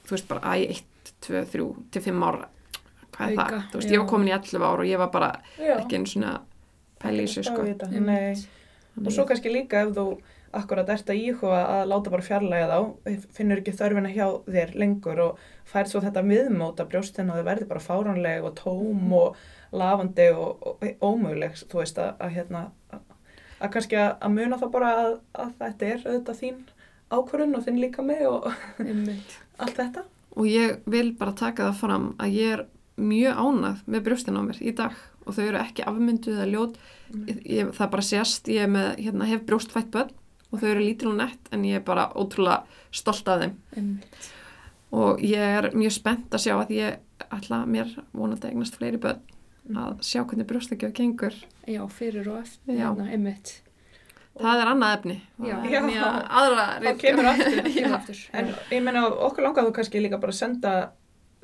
þú 0.06 0.12
veist 0.12 0.28
bara, 0.28 0.42
æ, 0.44 0.70
1, 0.70 0.84
2, 1.22 1.46
3 1.54 1.76
til 1.92 2.02
5 2.02 2.24
ára, 2.24 2.50
hvað 3.16 3.32
er 3.32 3.40
Auka, 3.40 3.48
það? 3.50 3.64
Þú 3.72 3.80
veist, 3.80 3.90
já. 3.90 3.94
ég 3.94 4.00
var 4.00 4.10
komin 4.10 4.28
í 4.28 4.36
11 4.36 4.64
ár 4.64 4.80
og 4.80 4.86
ég 4.86 4.98
var 4.98 5.10
bara 5.10 5.32
ekki 5.58 5.96
einu 5.96 6.06
svona 6.06 6.42
þessu, 7.00 7.44
sko. 7.44 7.64
Nei. 8.00 8.36
Og 9.06 9.12
svo 9.12 9.26
kannski 9.26 9.50
líka 9.50 9.82
ef 9.82 9.96
þú 9.96 10.18
akkurat 10.58 10.90
ert 10.90 11.10
að 11.12 11.22
íhuga 11.22 11.60
að 11.62 11.90
láta 11.92 12.14
bara 12.14 12.26
fjarlæga 12.26 12.68
þá, 12.72 13.20
finnur 13.36 13.62
ekki 13.62 13.76
þörfina 13.78 14.12
hjá 14.14 14.26
þér 14.48 14.74
lengur 14.80 15.22
og 15.24 15.44
fær 15.68 15.90
svo 15.90 16.02
þetta 16.04 16.24
viðmóta 16.26 16.88
brjóstin 16.90 17.32
og 17.32 17.40
þau 17.40 17.48
verði 17.48 17.68
bara 17.70 17.84
fáránleg 17.84 18.48
og 18.48 18.56
tóm 18.60 19.14
og 19.18 19.38
lafandi 19.76 20.30
og, 20.34 20.64
og 20.64 20.88
ómöguleg, 21.04 21.58
þú 21.68 21.82
veist 21.82 22.00
að, 22.02 22.14
að 22.24 22.34
hérna, 22.38 22.64
að, 22.94 23.04
að 23.60 23.74
kannski 23.76 24.00
að, 24.00 24.12
að 24.22 24.36
muna 24.38 24.62
það 24.62 24.74
bara 24.78 24.94
að, 25.02 25.18
að 25.44 25.54
þetta 25.62 25.92
er 25.92 26.06
auðvitað 26.06 26.42
þín 26.42 26.62
ákvörðun 27.08 27.60
og 27.60 27.68
þinn 27.68 27.82
líka 27.84 28.06
með 28.06 28.26
og 28.32 28.48
allt 29.62 29.78
þetta. 29.78 30.08
Og 30.38 30.50
ég 30.50 30.82
vil 30.90 31.12
bara 31.18 31.36
taka 31.38 31.70
það 31.70 31.80
fram 31.82 32.10
að 32.22 32.36
ég 32.38 32.58
er 32.58 32.66
mjög 32.98 33.40
ánað 33.42 33.82
með 33.86 34.06
brjóstin 34.08 34.40
á 34.40 34.42
mér 34.46 34.62
í 34.62 34.74
dag 34.78 34.96
og 35.28 35.36
þau 35.36 35.44
eru 35.44 35.60
ekki 35.62 35.86
afmynduð 35.88 36.38
eða 36.38 36.52
ljót. 36.54 36.78
Ég, 37.28 37.70
það 37.76 37.92
bara 37.94 38.06
sést, 38.06 38.48
ég 38.52 38.70
með, 38.72 38.94
hérna, 39.02 39.28
hef 39.30 39.44
brjóstfætt 39.48 39.92
börn 39.94 40.16
og 40.52 40.62
þau 40.62 40.68
eru 40.72 40.84
lítil 40.84 41.12
og 41.12 41.20
nett 41.20 41.52
en 41.52 41.66
ég 41.68 41.82
er 41.82 41.86
bara 41.86 42.10
ótrúlega 42.16 42.64
stolt 42.96 43.28
af 43.28 43.44
þeim. 43.44 43.56
Einmitt. 43.76 44.28
Og 44.96 45.20
ég 45.26 45.58
er 45.60 45.72
mjög 45.76 45.98
spennt 45.98 46.34
að 46.34 46.46
sjá 46.46 46.54
að 46.56 46.76
ég 46.78 47.28
ætla 47.34 47.66
mér 47.68 47.92
vonandi 48.16 48.48
að 48.48 48.54
eignast 48.54 48.78
fleiri 48.80 49.00
börn 49.04 49.24
að 49.76 50.04
sjá 50.08 50.22
hvernig 50.24 50.48
brjóstakjöf 50.48 50.94
gengur. 50.96 51.36
Já, 51.68 51.82
fyrir 51.92 52.30
og 52.32 52.44
eftir. 52.46 52.78
Já. 52.78 52.92
Hérna. 52.96 53.34
Það 54.38 54.62
er 54.62 54.72
annað 54.72 54.96
efni. 55.00 55.16
Já. 55.42 55.56
Það 55.64 55.76
er 55.80 55.86
mjög 55.88 56.18
aðra 56.42 56.66
Þá 56.84 56.90
kemur 57.02 57.30
aftur. 57.32 57.70
Aftur. 57.98 58.20
En 58.38 58.52
ég 58.72 58.84
meina 58.86 59.06
okkur 59.10 59.48
langar 59.48 59.68
þú 59.68 59.74
kannski 59.76 60.04
líka 60.04 60.20
bara 60.22 60.36
að 60.36 60.40
senda, 60.40 60.74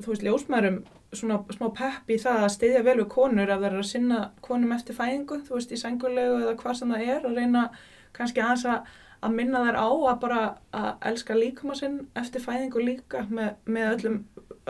þú 0.00 0.12
veist, 0.12 0.26
ljósmærum 0.28 0.78
svona 1.14 1.40
smá 1.54 1.68
pepp 1.74 2.10
í 2.10 2.18
það 2.22 2.44
að 2.46 2.54
styðja 2.54 2.84
vel 2.86 2.96
við 3.02 3.08
konur 3.12 3.50
ef 3.50 3.60
það 3.60 3.68
er 3.68 3.76
að 3.80 3.90
sinna 3.90 4.20
konum 4.44 4.72
eftir 4.74 4.96
fæðingu, 4.96 5.40
þú 5.46 5.58
veist, 5.58 5.74
í 5.74 5.80
sængulegu 5.80 6.40
eða 6.40 6.56
hvað 6.62 6.78
sem 6.80 6.94
það 6.94 7.12
er 7.14 7.28
og 7.28 7.36
reyna 7.38 7.64
kannski 8.16 8.42
aðeins 8.44 8.66
að, 8.70 8.92
að 9.24 9.36
minna 9.38 9.62
þær 9.66 9.78
á 9.80 9.88
að 9.88 10.20
bara 10.24 10.42
að 10.76 10.90
elska 11.10 11.36
líkama 11.38 11.76
sinn 11.78 12.00
eftir 12.18 12.44
fæðingu 12.44 12.84
líka 12.84 13.24
með, 13.30 13.54
með 13.64 13.88
öllum, 13.92 14.18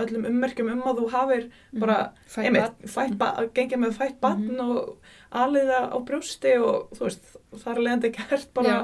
öllum 0.04 0.28
ummerkjum 0.30 0.70
um 0.74 0.84
að 0.90 1.00
þú 1.02 1.08
hafir 1.14 1.48
bara, 1.82 1.98
Fætt 2.30 2.48
einmitt, 2.50 2.86
fætt 2.94 3.26
gengið 3.56 3.82
með 3.82 3.98
fætt 3.98 4.20
barn 4.22 4.62
og 4.64 5.10
aðliða 5.34 5.82
á 5.90 5.96
brjósti 6.06 6.54
og 6.62 6.94
þú 6.94 7.08
veist, 7.08 7.34
það 7.56 7.72
er 7.74 7.82
leiðandi 7.88 8.14
gert 8.20 8.48
bara 8.54 8.78
Já, 8.78 8.80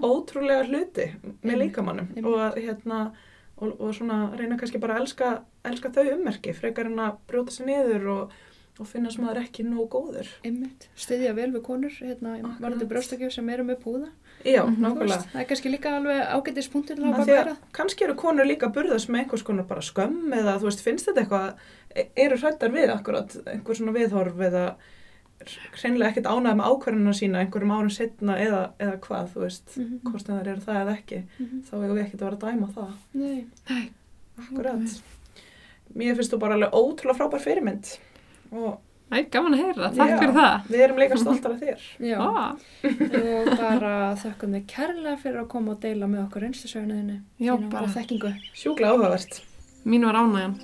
ótrúlega 0.00 0.66
hluti 0.70 1.10
með 1.44 1.62
líkamannum 1.66 2.10
og 2.24 2.40
að 2.48 2.60
hérna 2.64 3.04
og, 3.56 3.80
og 3.80 3.94
svona 3.94 4.18
reyna 4.38 4.58
kannski 4.60 4.80
bara 4.82 4.96
að 4.98 5.04
elska, 5.04 5.30
elska 5.68 5.92
þau 5.94 6.16
ummerki 6.16 6.54
frekar 6.56 6.90
en 6.90 7.02
að 7.04 7.20
brjóta 7.30 7.54
sér 7.54 7.68
niður 7.70 8.08
og, 8.14 8.34
og 8.80 8.86
finna 8.90 9.10
sem 9.10 9.24
maður 9.24 9.42
ekki 9.44 9.62
nógu 9.64 9.86
góður 9.88 10.28
Einmitt. 10.44 10.88
Styðja 10.98 11.34
vel 11.36 11.50
við 11.52 11.62
konur, 11.62 11.90
hérna, 12.00 12.32
varandi 12.60 12.86
brjóstakjöf 12.90 13.32
sem 13.32 13.48
eru 13.48 13.62
með 13.64 13.76
púða. 13.84 14.08
Já, 14.44 14.64
Mhm. 14.66 14.74
Þú 14.76 14.80
nákvæmlega 14.82 15.22
Það 15.32 15.40
er 15.40 15.44
kannski 15.46 15.70
líka 15.70 15.92
alveg 15.96 16.26
ágætis 16.34 16.68
punktur 16.72 16.96
til 16.96 17.04
að 17.04 17.08
Af 17.12 17.16
hafa 17.18 17.24
því 17.24 17.36
að 17.38 17.44
baka 17.44 17.56
kannski 17.72 18.04
eru 18.04 18.14
konur 18.14 18.44
líka 18.44 18.72
burðast 18.74 19.08
með 19.08 19.18
einhvers 19.24 19.42
konar 19.44 19.64
bara 19.68 19.80
skömm 19.80 20.32
eða 20.34 20.58
þú 20.58 20.64
veist, 20.68 20.80
finnst 20.82 21.06
þetta 21.06 21.22
eitthvað 21.22 21.54
e- 21.96 22.08
eru 22.16 22.36
hrættar 22.36 22.70
við 22.74 22.90
akkurat 22.90 23.36
einhver 23.46 23.74
svona 23.78 23.92
viðhorf 23.94 24.36
eða 24.36 24.74
hreinlega 25.78 26.10
ekkert 26.10 26.26
ánægð 26.26 26.56
með 26.58 26.68
ákvarðuna 26.72 27.14
sína 27.14 27.40
einhverjum 27.44 27.72
árum 27.74 27.90
setna 27.92 28.36
eða, 28.40 28.60
eða 28.80 28.98
hvað, 29.00 29.28
þú 29.34 29.40
veist 29.44 29.76
Mhm. 29.76 30.00
hvort 30.02 30.26
sem 30.26 30.34
það 30.34 30.46
eru 30.46 30.60
það 30.60 30.80
eða 30.82 30.96
ekki 30.98 31.22
Mhm. 31.38 31.62
þá 31.62 31.70
hefur 31.70 31.94
við 31.94 32.04
ekkert 32.04 32.20
að 32.20 32.26
vera 32.26 32.36
að 32.36 32.44
dæma 32.50 32.68
það 32.74 32.92
Nei. 33.14 33.46
Akkurat. 34.38 35.02
Mér 35.94 36.16
finnst 36.16 36.32
þú 36.32 36.38
bara 36.40 36.54
alveg 36.54 36.72
ótrúlega 36.72 37.16
frábær 37.18 37.40
fyrirmynd 37.40 37.98
og 38.54 38.80
Æ, 39.14 39.18
gaman 39.30 39.52
að 39.54 39.60
heyra, 39.60 39.88
takk 39.94 40.10
Já. 40.10 40.18
fyrir 40.18 40.32
það. 40.34 40.68
við 40.72 40.80
erum 40.84 40.96
líka 41.02 41.16
stoltar 41.20 41.52
af 41.52 41.60
þér. 41.60 41.82
Já, 42.10 42.18
Ah, 42.24 42.54
og 42.84 43.50
bara 43.60 43.92
þökkum 44.18 44.54
þið 44.56 44.64
kærlega 44.72 45.16
fyrir 45.22 45.40
að 45.42 45.48
koma 45.52 45.74
og 45.76 45.80
deila 45.84 46.06
með 46.10 46.22
okkur 46.24 46.42
reynslusögnuðinni. 46.46 47.18
já, 47.38 47.52
bara, 47.70 47.86
þekkingu. 47.94 48.32
Sjúklega 48.56 48.94
áhugavert. 48.96 49.42
mín 49.84 50.06
var 50.08 50.16
ánægjan. 50.24 50.56